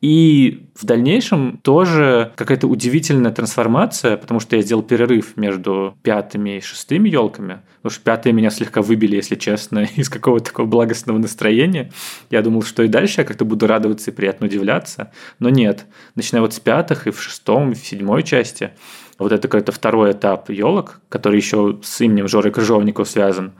И 0.01 0.67
в 0.75 0.85
дальнейшем 0.85 1.59
тоже 1.61 2.31
какая-то 2.37 2.67
удивительная 2.67 3.31
трансформация, 3.31 4.15
потому 4.15 4.39
что 4.39 4.55
я 4.55 4.61
сделал 4.61 4.81
перерыв 4.81 5.35
между 5.35 5.97
пятыми 6.03 6.57
и 6.57 6.61
шестыми 6.61 7.09
елками. 7.09 7.61
Потому 7.81 7.91
что 7.91 8.03
пятые 8.03 8.31
меня 8.31 8.49
слегка 8.49 8.81
выбили, 8.81 9.17
если 9.17 9.35
честно, 9.35 9.79
из 9.97 10.07
какого-то 10.07 10.45
такого 10.45 10.67
благостного 10.67 11.17
настроения. 11.17 11.91
Я 12.29 12.41
думал, 12.41 12.63
что 12.63 12.83
и 12.83 12.87
дальше 12.87 13.21
я 13.21 13.25
как-то 13.25 13.43
буду 13.43 13.67
радоваться 13.67 14.11
и 14.11 14.13
приятно 14.13 14.47
удивляться. 14.47 15.11
Но 15.39 15.49
нет. 15.49 15.85
Начиная 16.15 16.41
вот 16.41 16.53
с 16.53 16.59
пятых 16.61 17.07
и 17.07 17.11
в 17.11 17.21
шестом, 17.21 17.71
и 17.71 17.75
в 17.75 17.85
седьмой 17.85 18.23
части, 18.23 18.71
вот 19.17 19.33
это 19.33 19.49
какой-то 19.49 19.73
второй 19.73 20.13
этап 20.13 20.49
елок, 20.49 21.01
который 21.09 21.35
еще 21.35 21.79
с 21.83 21.99
именем 21.99 22.29
Жоры 22.29 22.51
Крыжовникова 22.51 23.03
связан, 23.03 23.51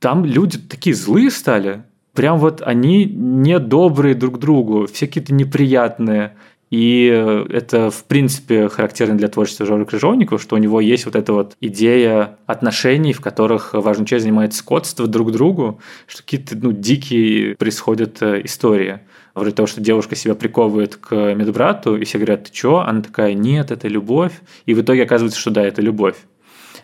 там 0.00 0.24
люди 0.24 0.58
такие 0.58 0.96
злые 0.96 1.30
стали, 1.30 1.84
прям 2.14 2.38
вот 2.38 2.62
они 2.62 3.04
недобрые 3.04 4.14
друг 4.14 4.38
другу, 4.38 4.86
все 4.86 5.06
какие-то 5.06 5.34
неприятные. 5.34 6.34
И 6.70 7.06
это, 7.50 7.90
в 7.90 8.04
принципе, 8.04 8.68
характерно 8.68 9.18
для 9.18 9.26
творчества 9.26 9.66
Жоры 9.66 9.84
Крыжовникова, 9.84 10.38
что 10.38 10.54
у 10.54 10.58
него 10.58 10.80
есть 10.80 11.04
вот 11.04 11.16
эта 11.16 11.32
вот 11.32 11.56
идея 11.60 12.38
отношений, 12.46 13.12
в 13.12 13.20
которых 13.20 13.74
важную 13.74 14.06
часть 14.06 14.22
занимает 14.22 14.54
скотство 14.54 15.08
друг 15.08 15.32
другу, 15.32 15.80
что 16.06 16.22
какие-то 16.22 16.56
ну, 16.56 16.70
дикие 16.70 17.56
происходят 17.56 18.22
э, 18.22 18.42
истории. 18.44 19.00
Вроде 19.34 19.54
того, 19.54 19.66
что 19.66 19.80
девушка 19.80 20.14
себя 20.14 20.36
приковывает 20.36 20.94
к 20.94 21.34
медбрату, 21.34 21.96
и 21.96 22.04
все 22.04 22.18
говорят, 22.18 22.44
ты 22.44 22.52
чё? 22.52 22.78
Она 22.78 23.02
такая, 23.02 23.34
нет, 23.34 23.72
это 23.72 23.88
любовь. 23.88 24.32
И 24.66 24.74
в 24.74 24.80
итоге 24.80 25.02
оказывается, 25.02 25.40
что 25.40 25.50
да, 25.50 25.62
это 25.62 25.82
любовь. 25.82 26.16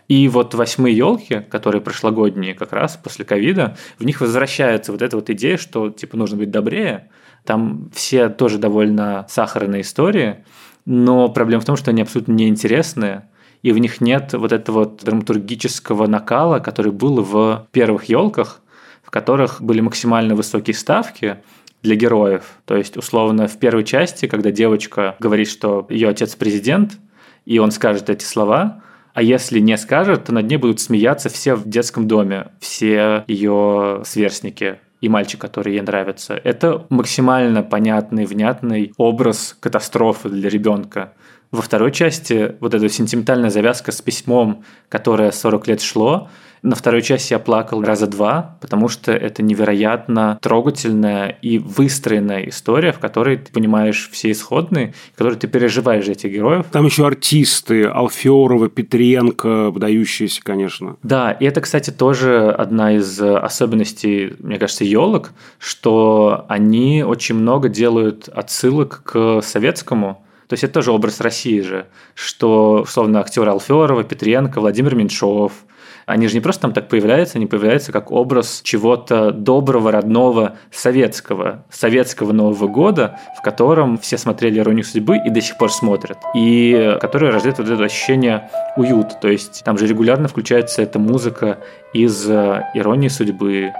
И 0.09 0.29
вот 0.29 0.55
восьмые 0.55 0.97
елки, 0.97 1.41
которые 1.51 1.83
прошлогодние 1.83 2.55
как 2.55 2.73
раз 2.73 2.97
после 2.97 3.25
ковида, 3.25 3.77
в 3.99 4.05
них 4.05 4.21
возвращается 4.21 4.93
вот 4.93 5.03
эта 5.03 5.17
вот 5.17 5.31
идея, 5.31 5.57
что 5.57 5.91
типа 5.91 6.17
нужно 6.17 6.39
быть 6.39 6.51
добрее. 6.51 7.11
Там 7.45 7.91
все 7.93 8.29
тоже 8.29 8.59
довольно 8.59 9.27
сахарные 9.29 9.83
истории, 9.83 10.45
но 10.85 11.29
проблема 11.29 11.61
в 11.61 11.65
том, 11.65 11.77
что 11.77 11.91
они 11.91 12.03
абсолютно 12.03 12.33
неинтересные, 12.33 13.29
и 13.63 13.73
в 13.73 13.79
них 13.79 14.01
нет 14.01 14.33
вот 14.33 14.53
этого 14.53 14.81
вот 14.81 15.03
драматургического 15.03 16.07
накала, 16.07 16.61
который 16.61 16.93
был 16.93 17.23
в 17.23 17.67
первых 17.73 18.05
елках, 18.05 18.61
в 19.03 19.11
которых 19.11 19.61
были 19.63 19.81
максимально 19.81 20.35
высокие 20.35 20.75
ставки 20.75 21.39
для 21.83 21.97
героев. 21.97 22.59
То 22.65 22.77
есть, 22.77 22.97
условно, 22.97 23.49
в 23.49 23.59
первой 23.59 23.85
части, 23.85 24.27
когда 24.27 24.51
девочка 24.51 25.17
говорит, 25.19 25.49
что 25.49 25.87
ее 25.89 26.09
отец 26.09 26.35
президент, 26.35 26.99
и 27.45 27.59
он 27.59 27.71
скажет 27.71 28.11
эти 28.11 28.25
слова, 28.25 28.83
а 29.17 29.23
если 29.23 29.61
не 29.61 29.79
скажет, 29.79 30.25
то 30.25 30.35
над 30.35 30.47
ней 30.47 30.59
будут 30.59 30.79
смеяться 30.79 31.31
все 31.31 31.55
в 31.55 31.67
детском 31.67 32.07
доме, 32.07 32.49
все 32.61 33.25
ее 33.27 34.03
сверстники 34.05 34.79
и 35.01 35.09
мальчик, 35.09 35.41
который 35.41 35.73
ей 35.73 35.81
нравится. 35.81 36.39
Это 36.45 36.85
максимально 36.91 37.63
понятный, 37.63 38.27
внятный 38.27 38.93
образ 38.99 39.57
катастрофы 39.59 40.29
для 40.29 40.51
ребенка. 40.51 41.15
Во 41.51 41.63
второй 41.63 41.93
части 41.93 42.57
вот 42.61 42.75
эта 42.75 42.91
сентиментальная 42.91 43.49
завязка 43.49 43.91
с 43.91 44.03
письмом, 44.03 44.65
которое 44.91 45.31
40 45.31 45.67
лет 45.67 45.81
шло, 45.81 46.29
на 46.67 46.75
второй 46.75 47.01
части 47.01 47.33
я 47.33 47.39
плакал 47.39 47.81
раза 47.81 48.09
два, 48.09 48.57
потому 48.61 48.89
что 48.89 49.13
это 49.13 49.41
невероятно 49.41 50.37
трогательная 50.43 51.39
и 51.41 51.59
выстроенная 51.59 52.49
история, 52.49 52.93
в 52.93 52.99
которой 52.99 53.37
ты 53.37 53.53
понимаешь 53.53 54.11
все 54.13 54.33
исходные, 54.33 54.93
в 55.15 55.19
которой 55.19 55.37
ты 55.37 55.47
переживаешь 55.47 56.09
этих 56.09 56.33
героев. 56.33 56.67
Там 56.73 56.87
еще 56.87 57.07
артисты, 57.07 57.85
Алферова, 57.85 58.69
Петренко, 58.69 59.71
выдающиеся, 59.71 60.43
конечно. 60.43 60.97
Да, 61.05 61.31
и 61.31 61.45
это, 61.45 61.61
кстати, 61.61 61.91
тоже 61.91 62.51
одна 62.51 62.97
из 62.97 63.21
особенностей, 63.21 64.35
мне 64.41 64.59
кажется, 64.59 64.85
елок, 64.85 65.31
что 65.61 66.47
они 66.49 67.05
очень 67.05 67.37
много 67.37 67.69
делают 67.69 68.29
отсылок 68.29 69.03
к 69.05 69.41
советскому, 69.41 70.25
то 70.49 70.55
есть 70.55 70.65
это 70.65 70.75
тоже 70.75 70.91
образ 70.91 71.21
России 71.21 71.61
же, 71.61 71.87
что, 72.15 72.83
условно, 72.83 73.21
актеры 73.21 73.51
Алферова, 73.53 74.03
Петренко, 74.03 74.61
Владимир 74.61 74.97
Меньшов– 74.97 75.53
они 76.07 76.29
же 76.29 76.35
не 76.35 76.41
просто 76.41 76.63
там 76.63 76.73
так 76.73 76.89
появляются, 76.89 77.37
они 77.37 77.47
появляются 77.47 77.91
как 77.91 78.13
образ 78.13 78.61
чего-то 78.63 79.33
доброго, 79.33 79.91
родного, 79.91 80.57
советского, 80.71 81.65
советского 81.69 82.33
Нового 82.33 82.69
года, 82.69 83.19
в 83.37 83.43
котором 83.43 83.99
все 83.99 84.17
смотрели 84.17 84.61
«Иронию 84.61 84.85
судьбы» 84.85 85.19
и 85.19 85.31
до 85.31 85.41
сих 85.41 85.59
пор 85.59 85.73
смотрят. 85.73 86.19
И 86.35 86.97
который 87.01 87.31
рождает 87.31 87.59
вот 87.59 87.69
это 87.69 87.83
ощущение 87.83 88.49
уют. 88.77 89.21
То 89.21 89.29
есть 89.29 89.63
там 89.65 89.77
же 89.79 89.89
регулярно 89.89 90.29
включается 90.29 90.81
эта 90.81 91.01
музыка 91.01 91.59
из 91.93 92.31
э, 92.31 92.63
«Иронии 92.75 93.09
судьбы», 93.09 93.73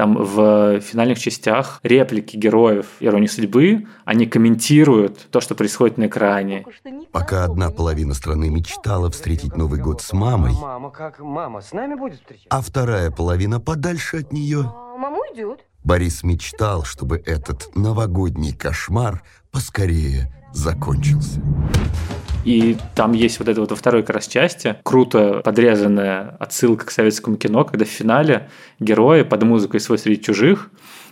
там 0.00 0.16
в 0.16 0.80
финальных 0.80 1.18
частях 1.18 1.78
реплики 1.82 2.34
героев 2.34 2.86
«Иронии 3.00 3.26
судьбы», 3.26 3.86
они 4.06 4.24
комментируют 4.24 5.28
то, 5.30 5.42
что 5.42 5.54
происходит 5.54 5.98
на 5.98 6.06
экране. 6.06 6.64
Пока 7.12 7.44
одна 7.44 7.68
половина 7.68 8.14
страны 8.14 8.48
мечтала 8.48 9.10
встретить 9.10 9.58
Новый 9.58 9.78
год 9.78 10.00
с 10.00 10.14
мамой, 10.14 10.54
Мама, 10.58 10.90
как 10.90 11.18
мама 11.18 11.60
с 11.60 11.72
нами 11.74 11.96
будет 11.96 12.20
встречаться? 12.20 12.48
а 12.48 12.62
вторая 12.62 13.10
половина 13.10 13.60
подальше 13.60 14.20
от 14.20 14.32
нее, 14.32 14.72
Мама 14.96 15.18
уйдет. 15.18 15.66
Борис 15.84 16.22
мечтал, 16.22 16.84
чтобы 16.84 17.18
этот 17.18 17.68
новогодний 17.76 18.56
кошмар 18.56 19.22
поскорее 19.50 20.32
закончился. 20.54 21.42
И 22.44 22.76
там 22.94 23.12
есть 23.12 23.38
вот 23.38 23.48
это 23.48 23.60
вот 23.60 23.70
во 23.70 23.76
второй 23.76 24.02
как 24.02 24.16
раз 24.16 24.26
части 24.26 24.76
круто 24.82 25.42
подрезанная 25.44 26.36
отсылка 26.38 26.86
к 26.86 26.90
советскому 26.90 27.36
кино, 27.36 27.64
когда 27.64 27.84
в 27.84 27.88
финале 27.88 28.48
герои 28.78 29.22
под 29.22 29.42
музыку 29.42 29.78
«Свой 29.78 29.98
среди 29.98 30.22
чужих», 30.22 30.70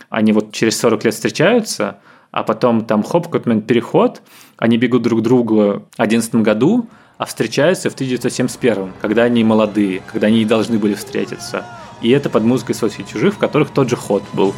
они 0.09 0.33
вот 0.33 0.51
через 0.51 0.79
40 0.79 1.05
лет 1.05 1.13
встречаются, 1.13 1.99
а 2.31 2.43
потом 2.43 2.85
там 2.85 3.03
хоп, 3.03 3.25
какой-то 3.25 3.49
момент 3.49 3.67
переход, 3.67 4.21
они 4.57 4.77
бегут 4.77 5.03
друг 5.03 5.19
к 5.19 5.23
другу 5.23 5.55
в 5.55 5.97
2011 5.97 6.35
году, 6.35 6.87
а 7.17 7.25
встречаются 7.25 7.89
в 7.89 7.93
1971, 7.93 8.93
когда 9.01 9.23
они 9.23 9.43
молодые, 9.43 10.01
когда 10.11 10.27
они 10.27 10.41
и 10.41 10.45
должны 10.45 10.79
были 10.79 10.93
встретиться. 10.93 11.65
И 12.01 12.09
это 12.11 12.29
под 12.29 12.43
музыкой 12.43 12.75
«Свой 12.75 12.89
среди 12.89 13.09
чужих», 13.09 13.35
в 13.35 13.37
которых 13.37 13.71
тот 13.71 13.89
же 13.89 13.95
ход 13.95 14.23
был. 14.33 14.53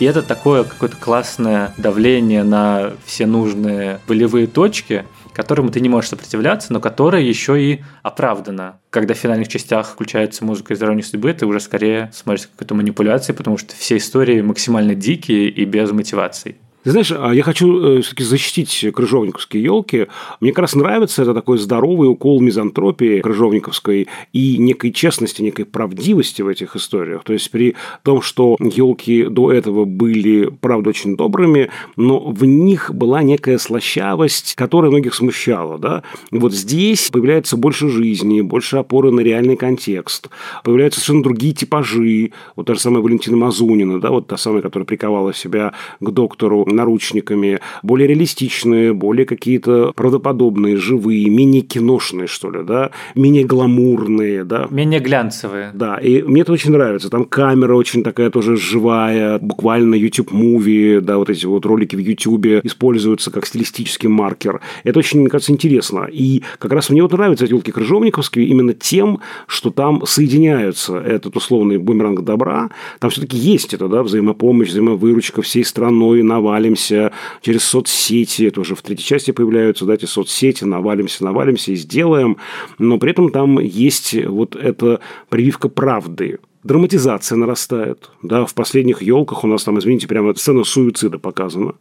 И 0.00 0.06
это 0.06 0.22
такое 0.22 0.64
какое-то 0.64 0.96
классное 0.96 1.74
давление 1.76 2.42
на 2.42 2.92
все 3.04 3.26
нужные 3.26 4.00
болевые 4.08 4.46
точки, 4.46 5.04
которым 5.34 5.70
ты 5.70 5.80
не 5.80 5.90
можешь 5.90 6.08
сопротивляться, 6.10 6.72
но 6.72 6.80
которое 6.80 7.22
еще 7.22 7.62
и 7.62 7.82
оправдано. 8.02 8.80
Когда 8.88 9.12
в 9.12 9.18
финальных 9.18 9.48
частях 9.48 9.90
включается 9.90 10.42
музыка 10.44 10.72
из 10.72 10.82
«Иронии 10.82 11.02
судьбы», 11.02 11.34
ты 11.34 11.44
уже 11.44 11.60
скорее 11.60 12.10
смотришь 12.14 12.46
какой-то 12.46 12.74
манипуляции, 12.74 13.34
потому 13.34 13.58
что 13.58 13.74
все 13.76 13.98
истории 13.98 14.40
максимально 14.40 14.94
дикие 14.94 15.50
и 15.50 15.66
без 15.66 15.92
мотиваций. 15.92 16.56
Ты 16.82 16.92
знаешь, 16.92 17.12
а 17.12 17.34
я 17.34 17.42
хочу 17.42 18.00
все-таки 18.00 18.24
защитить 18.24 18.86
крыжовниковские 18.94 19.62
елки. 19.62 20.06
Мне 20.40 20.52
как 20.52 20.60
раз 20.60 20.74
нравится 20.74 21.20
это 21.20 21.34
такой 21.34 21.58
здоровый 21.58 22.08
укол 22.08 22.40
мизантропии 22.40 23.20
крыжовниковской 23.20 24.08
и 24.32 24.56
некой 24.56 24.90
честности, 24.90 25.42
некой 25.42 25.66
правдивости 25.66 26.40
в 26.40 26.48
этих 26.48 26.76
историях. 26.76 27.22
То 27.24 27.34
есть 27.34 27.50
при 27.50 27.76
том, 28.02 28.22
что 28.22 28.56
елки 28.58 29.24
до 29.24 29.52
этого 29.52 29.84
были, 29.84 30.50
правда, 30.60 30.88
очень 30.88 31.18
добрыми, 31.18 31.70
но 31.96 32.18
в 32.18 32.46
них 32.46 32.94
была 32.94 33.22
некая 33.22 33.58
слащавость, 33.58 34.54
которая 34.54 34.90
многих 34.90 35.14
смущала. 35.14 35.78
Да? 35.78 36.02
Вот 36.30 36.54
здесь 36.54 37.10
появляется 37.10 37.58
больше 37.58 37.90
жизни, 37.90 38.40
больше 38.40 38.78
опоры 38.78 39.10
на 39.10 39.20
реальный 39.20 39.56
контекст, 39.56 40.30
появляются 40.64 41.00
совершенно 41.00 41.24
другие 41.24 41.52
типажи. 41.52 42.32
Вот 42.56 42.66
та 42.66 42.72
же 42.72 42.80
самая 42.80 43.02
Валентина 43.02 43.36
Мазунина, 43.36 44.00
да, 44.00 44.08
вот 44.08 44.28
та 44.28 44.38
самая, 44.38 44.62
которая 44.62 44.86
приковала 44.86 45.34
себя 45.34 45.74
к 46.00 46.10
доктору 46.10 46.69
наручниками, 46.72 47.60
более 47.82 48.08
реалистичные, 48.08 48.92
более 48.92 49.26
какие-то 49.26 49.92
правдоподобные, 49.94 50.76
живые, 50.76 51.28
менее 51.28 51.62
киношные, 51.62 52.26
что 52.26 52.50
ли, 52.50 52.62
да, 52.62 52.90
менее 53.14 53.44
гламурные, 53.44 54.44
да. 54.44 54.66
Менее 54.70 55.00
глянцевые. 55.00 55.70
Да, 55.74 55.96
и 55.96 56.22
мне 56.22 56.42
это 56.42 56.52
очень 56.52 56.72
нравится. 56.72 57.10
Там 57.10 57.24
камера 57.24 57.74
очень 57.74 58.02
такая 58.02 58.30
тоже 58.30 58.56
живая, 58.56 59.38
буквально 59.38 59.94
YouTube-муви, 59.94 61.00
да, 61.00 61.18
вот 61.18 61.30
эти 61.30 61.46
вот 61.46 61.66
ролики 61.66 61.96
в 61.96 61.98
YouTube 61.98 62.64
используются 62.64 63.30
как 63.30 63.46
стилистический 63.46 64.08
маркер. 64.08 64.60
Это 64.84 64.98
очень, 64.98 65.20
мне 65.20 65.28
кажется, 65.28 65.52
интересно. 65.52 66.08
И 66.10 66.42
как 66.58 66.72
раз 66.72 66.90
мне 66.90 67.02
вот 67.02 67.12
нравятся 67.12 67.44
эти 67.44 67.52
елки 67.52 67.72
крыжовниковские 67.72 68.46
именно 68.46 68.74
тем, 68.74 69.20
что 69.46 69.70
там 69.70 70.04
соединяются 70.06 70.96
этот 70.96 71.36
условный 71.36 71.78
бумеранг 71.78 72.22
добра. 72.22 72.70
Там 72.98 73.10
все-таки 73.10 73.36
есть 73.36 73.74
это, 73.74 73.88
да, 73.88 74.02
взаимопомощь, 74.02 74.68
взаимовыручка 74.68 75.42
всей 75.42 75.64
страной, 75.64 76.22
Навальный, 76.22 76.59
навалимся 76.60 77.12
через 77.40 77.64
соцсети, 77.64 78.44
это 78.44 78.60
уже 78.60 78.74
в 78.74 78.82
третьей 78.82 79.06
части 79.06 79.30
появляются, 79.30 79.86
да, 79.86 79.94
эти 79.94 80.04
соцсети, 80.04 80.64
навалимся, 80.64 81.24
навалимся 81.24 81.72
и 81.72 81.76
сделаем, 81.76 82.36
но 82.78 82.98
при 82.98 83.10
этом 83.10 83.30
там 83.30 83.58
есть 83.58 84.14
вот 84.26 84.56
эта 84.56 85.00
прививка 85.28 85.68
правды, 85.68 86.38
драматизация 86.62 87.36
нарастает. 87.36 88.10
Да, 88.22 88.44
в 88.44 88.54
последних 88.54 89.02
елках 89.02 89.44
у 89.44 89.46
нас 89.46 89.64
там, 89.64 89.78
извините, 89.78 90.06
прямо 90.06 90.34
сцена 90.34 90.64
суицида 90.64 91.18
показана 91.18 91.74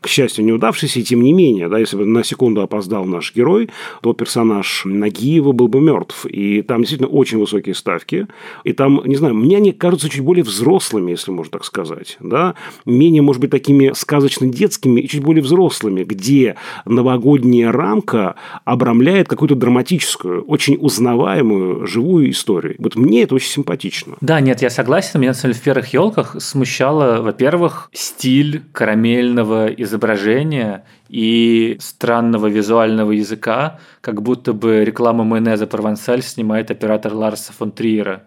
к 0.00 0.08
счастью, 0.08 0.44
неудавшийся, 0.44 1.00
и 1.00 1.02
тем 1.02 1.22
не 1.22 1.32
менее, 1.32 1.68
да, 1.68 1.78
если 1.78 1.96
бы 1.96 2.06
на 2.06 2.24
секунду 2.24 2.62
опоздал 2.62 3.04
наш 3.04 3.34
герой, 3.34 3.70
то 4.02 4.12
персонаж 4.12 4.82
Нагиева 4.84 5.52
был 5.52 5.68
бы 5.68 5.80
мертв. 5.80 6.26
И 6.26 6.62
там 6.62 6.80
действительно 6.80 7.08
очень 7.08 7.38
высокие 7.38 7.74
ставки. 7.74 8.26
И 8.64 8.72
там, 8.72 9.02
не 9.04 9.16
знаю, 9.16 9.34
мне 9.34 9.58
они 9.58 9.72
кажутся 9.72 10.08
чуть 10.08 10.22
более 10.22 10.44
взрослыми, 10.44 11.10
если 11.10 11.30
можно 11.30 11.52
так 11.52 11.64
сказать. 11.64 12.16
Да? 12.20 12.54
Менее, 12.86 13.22
может 13.22 13.40
быть, 13.40 13.50
такими 13.50 13.92
сказочно-детскими 13.94 15.00
и 15.00 15.08
чуть 15.08 15.22
более 15.22 15.42
взрослыми, 15.42 16.04
где 16.04 16.56
новогодняя 16.84 17.72
рамка 17.72 18.36
обрамляет 18.64 19.28
какую-то 19.28 19.54
драматическую, 19.54 20.42
очень 20.42 20.76
узнаваемую, 20.80 21.86
живую 21.86 22.30
историю. 22.30 22.76
Вот 22.78 22.96
мне 22.96 23.22
это 23.22 23.34
очень 23.34 23.50
симпатично. 23.50 24.14
Да, 24.20 24.40
нет, 24.40 24.62
я 24.62 24.70
согласен. 24.70 25.20
Меня, 25.20 25.30
на 25.30 25.34
самом 25.34 25.52
деле, 25.52 25.60
в 25.60 25.64
первых 25.64 25.92
елках 25.92 26.36
смущало, 26.38 27.20
во-первых, 27.22 27.90
стиль 27.92 28.62
карамельного 28.72 29.68
изображения 29.90 30.84
и 31.08 31.76
странного 31.80 32.46
визуального 32.46 33.12
языка, 33.12 33.80
как 34.00 34.22
будто 34.22 34.52
бы 34.52 34.84
реклама 34.84 35.24
майонеза 35.24 35.66
Провансаль 35.66 36.22
снимает 36.22 36.70
оператор 36.70 37.12
Ларса 37.12 37.52
фон 37.52 37.72
Триера. 37.72 38.24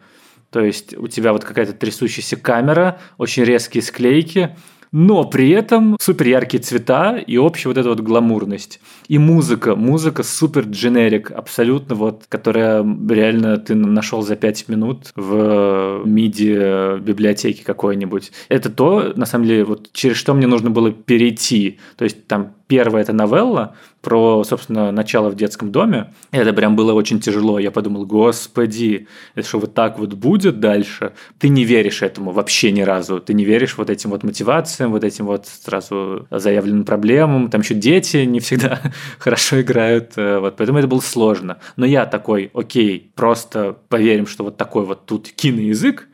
То 0.51 0.59
есть 0.59 0.95
у 0.95 1.07
тебя 1.07 1.33
вот 1.33 1.43
какая-то 1.43 1.73
трясущаяся 1.73 2.35
камера, 2.35 2.99
очень 3.17 3.43
резкие 3.43 3.81
склейки, 3.81 4.55
но 4.93 5.25
при 5.25 5.49
этом 5.49 5.97
супер 5.99 6.27
яркие 6.27 6.61
цвета 6.63 7.17
и 7.17 7.35
общая 7.35 7.69
вот 7.69 7.77
эта 7.77 7.89
вот 7.89 7.99
гламурность. 7.99 8.79
И 9.07 9.17
музыка, 9.17 9.75
музыка 9.75 10.23
супер 10.23 10.65
дженерик, 10.65 11.31
абсолютно 11.31 11.95
вот, 11.95 12.23
которая 12.29 12.85
реально 13.09 13.57
ты 13.57 13.75
нашел 13.75 14.21
за 14.21 14.35
5 14.35 14.69
минут 14.69 15.11
в 15.15 16.03
MIDI 16.05 16.99
библиотеке 16.99 17.65
какой-нибудь. 17.65 18.31
Это 18.49 18.69
то, 18.69 19.13
на 19.15 19.25
самом 19.25 19.47
деле, 19.47 19.65
вот 19.65 19.91
через 19.91 20.15
что 20.15 20.35
мне 20.35 20.47
нужно 20.47 20.69
было 20.69 20.91
перейти. 20.91 21.79
То 21.97 22.03
есть 22.03 22.27
там 22.27 22.53
Первая– 22.73 23.03
это 23.03 23.13
новелла 23.13 23.75
про, 24.01 24.43
собственно, 24.43 24.91
начало 24.91 25.29
в 25.29 25.35
детском 25.35 25.71
доме. 25.71 26.11
Это 26.31 26.53
прям 26.53 26.75
было 26.75 26.93
очень 26.93 27.19
тяжело. 27.19 27.59
Я 27.59 27.69
подумал, 27.69 28.07
господи, 28.07 29.07
это 29.35 29.47
что 29.47 29.59
вот 29.59 29.75
так 29.75 29.99
вот 29.99 30.15
будет 30.15 30.59
дальше? 30.59 31.13
Ты 31.37 31.49
не 31.49 31.65
веришь 31.65 32.01
этому 32.01 32.31
вообще 32.31 32.71
ни 32.71 32.81
разу. 32.81 33.19
Ты 33.19 33.35
не 33.35 33.45
веришь 33.45 33.77
вот 33.77 33.91
этим 33.91 34.09
вот 34.09 34.23
мотивациям, 34.23 34.89
вот 34.89 35.03
этим 35.03 35.27
вот 35.27 35.45
сразу 35.45 36.25
заявленным 36.31 36.83
проблемам. 36.83 37.51
Там 37.51 37.61
еще 37.61 37.75
дети 37.75 38.25
не 38.25 38.39
всегда 38.39 38.81
хорошо 39.19 39.61
играют. 39.61 40.13
Э, 40.15 40.39
вот, 40.39 40.55
поэтому 40.57 40.79
это 40.79 40.87
было 40.87 41.01
сложно. 41.01 41.59
Но 41.75 41.85
я 41.85 42.07
такой, 42.07 42.49
окей, 42.55 43.11
просто 43.13 43.77
поверим, 43.87 44.25
что 44.25 44.45
вот 44.45 44.57
такой 44.57 44.83
вот 44.85 45.05
тут 45.05 45.27
киноязык, 45.27 46.07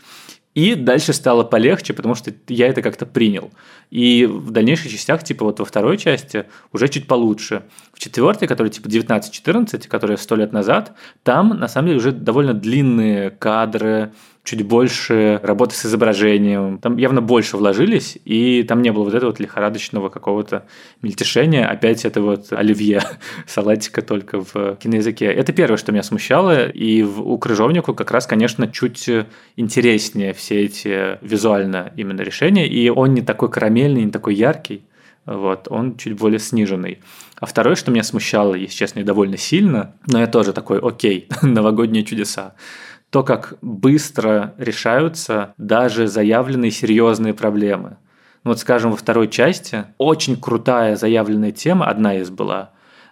и 0.60 0.76
дальше 0.76 1.14
стало 1.14 1.46
полегче, 1.46 1.94
потому 1.94 2.16
что 2.16 2.34
я 2.50 2.68
это 2.68 2.82
как-то 2.82 3.06
принял. 3.06 3.50
И 3.92 4.26
в 4.26 4.52
дальнейших 4.52 4.92
частях, 4.92 5.24
типа 5.24 5.46
вот 5.46 5.60
во 5.60 5.66
второй 5.66 5.98
части, 5.98 6.48
уже 6.74 6.90
чуть 6.90 7.08
получше. 7.08 7.64
В 7.94 8.00
четвертой, 8.00 8.46
которая 8.46 8.70
типа 8.70 8.88
19-14, 8.88 9.88
которая 9.88 10.18
сто 10.18 10.36
лет 10.36 10.52
назад, 10.52 10.98
там 11.24 11.58
на 11.58 11.70
самом 11.70 11.88
деле 11.88 12.00
уже 12.00 12.12
довольно 12.12 12.54
длинные 12.54 13.30
кадры, 13.30 14.12
чуть 14.44 14.64
больше 14.64 15.40
работы 15.44 15.76
с 15.76 15.86
изображением. 15.86 16.80
Там 16.80 16.98
явно 16.98 17.22
больше 17.22 17.58
вложились, 17.58 18.18
и 18.26 18.64
там 18.64 18.82
не 18.82 18.92
было 18.92 19.04
вот 19.04 19.14
этого 19.14 19.30
вот 19.30 19.40
лихорадочного 19.40 20.10
какого-то 20.10 20.66
мельтешения. 21.02 21.68
Опять 21.68 22.06
это 22.06 22.22
вот 22.22 22.52
оливье, 22.52 23.02
салатика 23.48 24.02
только 24.02 24.42
в 24.42 24.76
киноязыке. 24.78 25.26
Это 25.26 25.54
первое, 25.54 25.78
что 25.78 25.92
меня 25.92 26.04
смущало. 26.04 26.68
И 26.68 27.04
в, 27.04 27.22
у 27.22 27.38
Крыжовнику 27.38 27.94
как 27.94 28.12
раз, 28.12 28.26
конечно, 28.26 28.68
чуть 28.68 29.10
интереснее 29.56 30.34
все 30.34 30.62
эти 30.62 31.24
визуально 31.24 31.92
именно 31.96 32.22
решения. 32.22 32.68
И 32.68 32.90
он 32.90 33.14
не 33.14 33.22
такой 33.22 33.50
карамельный, 33.52 34.04
не 34.04 34.12
такой 34.12 34.36
яркий. 34.36 34.84
Вот, 35.26 35.68
он 35.70 35.96
чуть 35.98 36.14
более 36.14 36.40
сниженный. 36.40 37.00
А 37.40 37.46
второе, 37.46 37.76
что 37.76 37.92
меня 37.92 38.02
смущало, 38.02 38.56
если 38.56 38.76
честно, 38.76 39.04
довольно 39.04 39.38
сильно, 39.38 39.94
но 40.08 40.20
я 40.20 40.28
тоже 40.28 40.54
такой, 40.54 40.80
окей, 40.80 41.28
новогодние 41.44 42.04
чудеса 42.04 42.56
то, 43.10 43.24
как 43.24 43.56
быстро 43.62 44.54
решаются 44.58 45.54
даже 45.58 46.08
заявленные 46.08 46.72
серьезные 46.72 47.34
проблемы. 47.34 47.98
Ну 48.44 48.52
вот, 48.52 48.60
скажем, 48.60 48.92
во 48.92 48.98
второй 48.98 49.28
части 49.28 49.86
очень 49.98 50.40
крутая 50.40 50.96
заявленная 50.96 51.52
тема, 51.52 51.88
одна 51.88 52.16
из 52.16 52.30
была. 52.30 52.72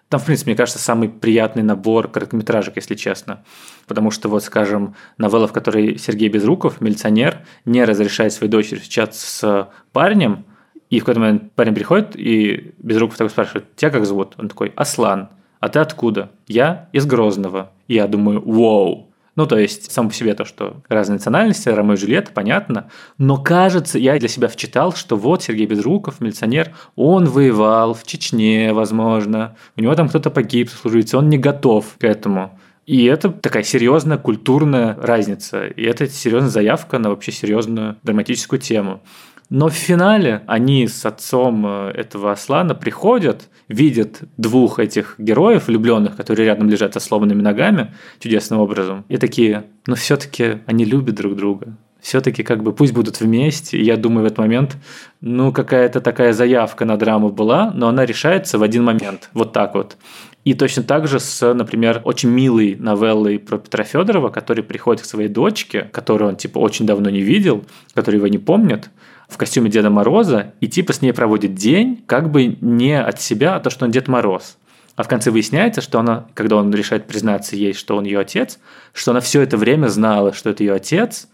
Там, 0.10 0.22
в 0.22 0.26
принципе, 0.26 0.52
мне 0.52 0.58
кажется, 0.58 0.80
самый 0.80 1.10
приятный 1.10 1.64
набор 1.64 2.08
короткометражек, 2.08 2.78
если 2.78 2.96
честно. 2.96 3.44
Потому 3.88 4.10
что, 4.10 4.30
вот, 4.30 4.44
скажем, 4.44 4.96
новелла, 5.18 5.48
в 5.48 5.54
которой 5.54 5.98
Сергей 5.98 6.30
Безруков, 6.30 6.80
милиционер, 6.80 7.40
не 7.66 7.84
разрешает 7.84 8.32
своей 8.32 8.50
дочери 8.50 8.80
встречаться 8.80 9.28
с 9.28 9.70
парнем, 9.92 10.46
и 10.90 11.00
в 11.00 11.04
какой-то 11.04 11.20
момент 11.20 11.52
парень 11.54 11.76
приходит, 11.76 12.16
и 12.16 12.74
Безруков 12.78 13.18
такой 13.18 13.30
спрашивает, 13.30 13.76
тебя 13.76 13.92
как 13.92 14.06
зовут? 14.06 14.36
Он 14.38 14.48
такой, 14.48 14.72
Аслан. 14.78 15.30
А 15.60 15.68
ты 15.68 15.80
откуда? 15.80 16.32
Я 16.48 16.88
из 16.94 17.06
Грозного. 17.06 17.72
Я 17.90 18.08
думаю, 18.08 18.42
вау, 18.46 19.07
ну, 19.38 19.46
то 19.46 19.58
есть, 19.58 19.92
само 19.92 20.10
по 20.10 20.16
себе 20.16 20.34
то, 20.34 20.46
что 20.46 20.82
разные 20.90 21.18
национальности, 21.18 21.70
Ромео 21.70 21.94
и 21.94 21.98
Джульетта, 21.98 22.32
понятно. 22.34 22.90
Но 23.20 23.38
кажется, 23.38 24.00
я 24.00 24.18
для 24.18 24.28
себя 24.28 24.48
вчитал, 24.48 24.94
что 24.94 25.16
вот 25.16 25.44
Сергей 25.44 25.68
Безруков, 25.68 26.20
милиционер, 26.20 26.74
он 26.96 27.26
воевал 27.26 27.94
в 27.94 28.04
Чечне, 28.04 28.74
возможно. 28.74 29.56
У 29.76 29.82
него 29.82 29.94
там 29.94 30.10
кто-то 30.10 30.32
погиб, 30.32 30.72
служится, 30.72 31.20
он 31.20 31.30
не 31.30 31.38
готов 31.38 31.98
к 32.00 32.04
этому. 32.04 32.60
И 32.88 33.06
это 33.06 33.30
такая 33.30 33.62
серьезная 33.62 34.18
культурная 34.18 34.98
разница. 35.00 35.68
И 35.68 35.84
это 35.84 36.08
серьезная 36.08 36.50
заявка 36.50 36.98
на 36.98 37.10
вообще 37.10 37.32
серьезную 37.32 37.98
драматическую 38.02 38.60
тему. 38.60 39.04
Но 39.50 39.70
в 39.70 39.74
финале 39.74 40.44
они 40.46 40.88
с 40.88 41.06
отцом 41.06 41.66
э, 41.66 41.92
этого 41.92 42.34
Аслана 42.34 42.76
приходят, 42.76 43.48
видят 43.70 44.20
двух 44.36 44.80
этих 44.80 45.16
героев 45.18 45.68
влюбленных, 45.68 46.18
которые 46.18 46.48
рядом 46.48 46.70
лежат 46.70 46.94
со 46.94 47.00
сломанными 47.00 47.42
ногами 47.42 47.94
чудесным 48.20 48.60
образом, 48.60 49.06
и 49.08 49.18
такие, 49.18 49.64
но 49.86 49.96
все-таки 49.96 50.60
они 50.66 50.84
любят 50.84 51.16
друг 51.16 51.36
друга. 51.36 51.78
Все-таки 52.02 52.44
как 52.44 52.62
бы 52.62 52.74
пусть 52.74 52.94
будут 52.94 53.20
вместе. 53.20 53.78
И 53.78 53.84
я 53.84 53.98
думаю, 53.98 54.24
в 54.24 54.26
этот 54.28 54.38
момент, 54.38 54.78
ну, 55.20 55.52
какая-то 55.52 56.00
такая 56.00 56.32
заявка 56.32 56.86
на 56.86 56.96
драму 56.96 57.30
была, 57.30 57.72
но 57.74 57.88
она 57.88 58.06
решается 58.06 58.58
в 58.58 58.64
один 58.64 58.84
момент. 58.84 59.30
Вот 59.34 59.52
так 59.52 59.74
вот. 59.74 59.98
И 60.46 60.54
точно 60.54 60.84
так 60.84 61.08
же 61.08 61.20
с, 61.20 61.54
например, 61.54 62.02
очень 62.06 62.30
милой 62.30 62.78
новеллой 62.80 63.40
про 63.40 63.58
Петра 63.58 63.84
Федорова, 63.84 64.30
который 64.30 64.64
приходит 64.64 65.02
к 65.02 65.06
своей 65.06 65.28
дочке, 65.28 65.90
которую 65.92 66.30
он 66.30 66.36
типа 66.38 66.60
очень 66.60 66.86
давно 66.86 67.10
не 67.10 67.22
видел, 67.22 67.66
который 67.94 68.18
его 68.18 68.28
не 68.28 68.38
помнит, 68.38 68.90
в 69.28 69.38
костюме 69.38 69.70
Деда 69.70 69.90
Мороза 69.90 70.54
и 70.62 70.68
типа 70.68 70.94
с 70.94 71.02
ней 71.02 71.12
проводит 71.12 71.54
день, 71.54 72.04
как 72.08 72.32
бы 72.32 72.58
не 72.62 73.00
от 73.00 73.22
себя, 73.22 73.56
а 73.56 73.60
то, 73.60 73.70
что 73.70 73.86
он 73.86 73.92
Дед 73.92 74.08
Мороз. 74.08 74.58
А 74.96 75.04
в 75.04 75.08
конце 75.08 75.30
выясняется, 75.30 75.82
что 75.82 76.00
она, 76.00 76.28
когда 76.34 76.56
он 76.56 76.74
решает 76.74 77.06
признаться 77.06 77.56
ей, 77.56 77.74
что 77.74 77.96
он 77.98 78.06
ее 78.06 78.20
отец, 78.20 78.60
что 78.94 79.12
она 79.12 79.20
все 79.20 79.42
это 79.42 79.56
время 79.56 79.88
знала, 79.88 80.34
что 80.34 80.50
это 80.50 80.64
ее 80.64 80.74
отец, 80.74 81.28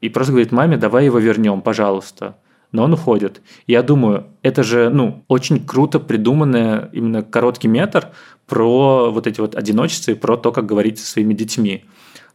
и 0.00 0.08
просто 0.08 0.32
говорит 0.32 0.52
маме, 0.52 0.78
давай 0.78 1.04
его 1.04 1.18
вернем, 1.18 1.60
пожалуйста. 1.60 2.36
Но 2.72 2.84
он 2.84 2.94
уходит. 2.94 3.42
Я 3.66 3.82
думаю, 3.82 4.28
это 4.42 4.62
же, 4.62 4.88
ну, 4.88 5.24
очень 5.28 5.66
круто 5.66 5.98
придуманный 5.98 6.88
именно 6.92 7.22
короткий 7.22 7.68
метр 7.68 8.08
про 8.46 9.10
вот 9.10 9.26
эти 9.26 9.40
вот 9.40 9.54
одиночества 9.54 10.12
и 10.12 10.14
про 10.14 10.36
то, 10.36 10.52
как 10.52 10.66
говорить 10.66 10.98
со 10.98 11.06
своими 11.06 11.34
детьми. 11.34 11.84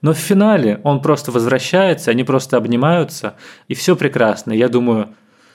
Но 0.01 0.13
в 0.13 0.17
финале 0.17 0.79
он 0.83 1.01
просто 1.01 1.31
возвращается, 1.31 2.11
они 2.11 2.23
просто 2.23 2.57
обнимаются, 2.57 3.35
и 3.67 3.73
все 3.73 3.95
прекрасно. 3.95 4.51
Я 4.51 4.69
думаю, 4.69 5.09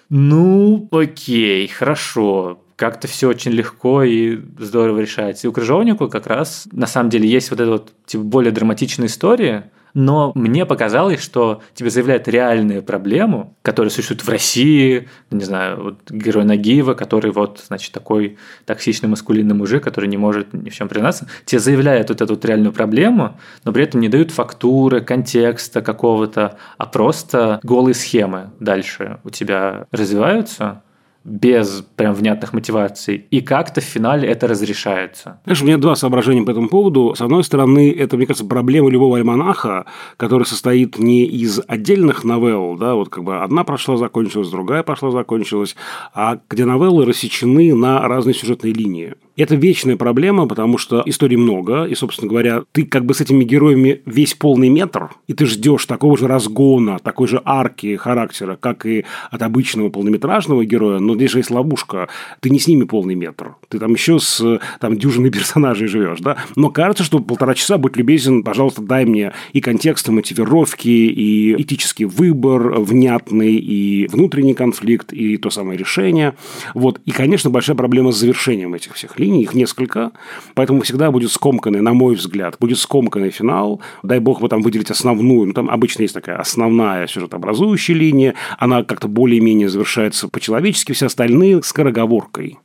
ну, 0.08 0.88
окей, 0.90 1.68
хорошо, 1.68 2.60
как-то 2.76 3.06
все 3.06 3.28
очень 3.28 3.52
легко 3.52 4.02
и 4.02 4.40
здорово 4.58 5.00
решается. 5.00 5.46
И 5.46 5.50
у 5.50 5.52
Крыжовнику 5.52 6.08
как 6.08 6.26
раз 6.26 6.66
на 6.72 6.86
самом 6.86 7.10
деле 7.10 7.28
есть 7.28 7.50
вот 7.50 7.60
эта 7.60 7.70
вот 7.70 7.92
типа, 8.06 8.24
более 8.24 8.52
драматичная 8.52 9.06
история, 9.06 9.70
но 9.94 10.32
мне 10.34 10.66
показалось, 10.66 11.22
что 11.22 11.62
тебе 11.74 11.90
заявляют 11.90 12.28
реальную 12.28 12.82
проблему, 12.82 13.56
которая 13.62 13.90
существует 13.90 14.22
в 14.24 14.28
России, 14.28 15.08
не 15.30 15.44
знаю, 15.44 15.82
вот 15.82 16.10
герой 16.10 16.44
Нагиева, 16.44 16.94
который 16.94 17.30
вот, 17.32 17.62
значит, 17.66 17.92
такой 17.92 18.38
токсичный 18.66 19.08
маскулинный 19.08 19.54
мужик, 19.54 19.82
который 19.82 20.08
не 20.08 20.16
может 20.16 20.52
ни 20.52 20.70
в 20.70 20.74
чем 20.74 20.88
признаться, 20.88 21.26
тебе 21.44 21.60
заявляют 21.60 22.08
вот 22.08 22.20
эту 22.20 22.34
вот 22.34 22.44
реальную 22.44 22.72
проблему, 22.72 23.38
но 23.64 23.72
при 23.72 23.84
этом 23.84 24.00
не 24.00 24.08
дают 24.08 24.30
фактуры, 24.30 25.00
контекста 25.00 25.82
какого-то, 25.82 26.56
а 26.78 26.86
просто 26.86 27.60
голые 27.62 27.94
схемы 27.94 28.50
дальше 28.60 29.18
у 29.24 29.30
тебя 29.30 29.86
развиваются, 29.90 30.82
без 31.24 31.84
прям 31.96 32.14
внятных 32.14 32.52
мотиваций, 32.52 33.26
и 33.30 33.40
как-то 33.42 33.80
в 33.80 33.84
финале 33.84 34.28
это 34.28 34.48
разрешается. 34.48 35.40
Знаешь, 35.44 35.62
у 35.62 35.66
меня 35.66 35.76
два 35.76 35.94
соображения 35.94 36.42
по 36.42 36.50
этому 36.50 36.68
поводу. 36.68 37.14
С 37.14 37.20
одной 37.20 37.44
стороны, 37.44 37.92
это, 37.92 38.16
мне 38.16 38.26
кажется, 38.26 38.46
проблема 38.46 38.90
любого 38.90 39.18
альманаха, 39.18 39.84
который 40.16 40.44
состоит 40.44 40.98
не 40.98 41.24
из 41.24 41.60
отдельных 41.68 42.24
новелл, 42.24 42.76
да, 42.76 42.94
вот 42.94 43.10
как 43.10 43.24
бы 43.24 43.38
одна 43.38 43.64
прошла, 43.64 43.96
закончилась, 43.96 44.48
другая 44.48 44.82
пошла, 44.82 45.10
закончилась, 45.10 45.76
а 46.14 46.40
где 46.48 46.64
новеллы 46.64 47.04
рассечены 47.04 47.74
на 47.74 48.00
разные 48.08 48.34
сюжетные 48.34 48.72
линии. 48.72 49.14
Это 49.40 49.54
вечная 49.54 49.96
проблема, 49.96 50.46
потому 50.46 50.76
что 50.76 51.02
историй 51.06 51.38
много, 51.38 51.84
и, 51.84 51.94
собственно 51.94 52.28
говоря, 52.28 52.64
ты 52.72 52.84
как 52.84 53.06
бы 53.06 53.14
с 53.14 53.22
этими 53.22 53.42
героями 53.42 54.02
весь 54.04 54.34
полный 54.34 54.68
метр, 54.68 55.08
и 55.28 55.32
ты 55.32 55.46
ждешь 55.46 55.86
такого 55.86 56.18
же 56.18 56.26
разгона, 56.26 56.98
такой 56.98 57.26
же 57.26 57.40
арки 57.46 57.96
характера, 57.96 58.58
как 58.60 58.84
и 58.84 59.06
от 59.30 59.40
обычного 59.40 59.88
полнометражного 59.88 60.66
героя, 60.66 60.98
но 60.98 61.14
здесь 61.14 61.30
же 61.30 61.38
есть 61.38 61.50
ловушка. 61.50 62.10
Ты 62.40 62.50
не 62.50 62.58
с 62.58 62.68
ними 62.68 62.84
полный 62.84 63.14
метр. 63.14 63.54
Ты 63.70 63.78
там 63.78 63.94
еще 63.94 64.18
с 64.18 64.60
там, 64.78 64.98
дюжиной 64.98 65.30
персонажей 65.40 65.88
живешь, 65.88 66.20
да? 66.20 66.36
Но 66.56 66.68
кажется, 66.68 67.02
что 67.02 67.20
полтора 67.20 67.54
часа, 67.54 67.78
будь 67.78 67.96
любезен, 67.96 68.42
пожалуйста, 68.42 68.82
дай 68.82 69.06
мне 69.06 69.32
и 69.54 69.62
контекст, 69.62 70.06
и 70.08 70.12
мотивировки, 70.12 70.88
и 70.88 71.54
этический 71.62 72.04
выбор 72.04 72.78
внятный, 72.78 73.54
и 73.54 74.06
внутренний 74.08 74.52
конфликт, 74.52 75.14
и 75.14 75.38
то 75.38 75.48
самое 75.48 75.78
решение. 75.78 76.34
Вот. 76.74 77.00
И, 77.06 77.10
конечно, 77.10 77.48
большая 77.48 77.74
проблема 77.74 78.12
с 78.12 78.18
завершением 78.18 78.74
этих 78.74 78.96
всех 78.96 79.18
линий 79.18 79.29
линий, 79.30 79.42
их 79.42 79.54
несколько, 79.54 80.12
поэтому 80.54 80.82
всегда 80.82 81.10
будет 81.10 81.30
скомканный, 81.30 81.80
на 81.80 81.92
мой 81.92 82.14
взгляд, 82.14 82.56
будет 82.58 82.78
скомканный 82.78 83.30
финал. 83.30 83.80
Дай 84.02 84.18
бог 84.18 84.40
бы 84.40 84.48
там 84.48 84.62
выделить 84.62 84.90
основную, 84.90 85.46
ну, 85.46 85.52
там 85.52 85.70
обычно 85.70 86.02
есть 86.02 86.14
такая 86.14 86.36
основная 86.36 87.06
сюжетообразующая 87.06 87.94
линия, 87.94 88.34
она 88.58 88.82
как-то 88.82 89.08
более-менее 89.08 89.68
завершается 89.68 90.28
по-человечески, 90.28 90.92
все 90.92 91.06
остальные 91.06 91.62
скороговоркой. 91.62 92.58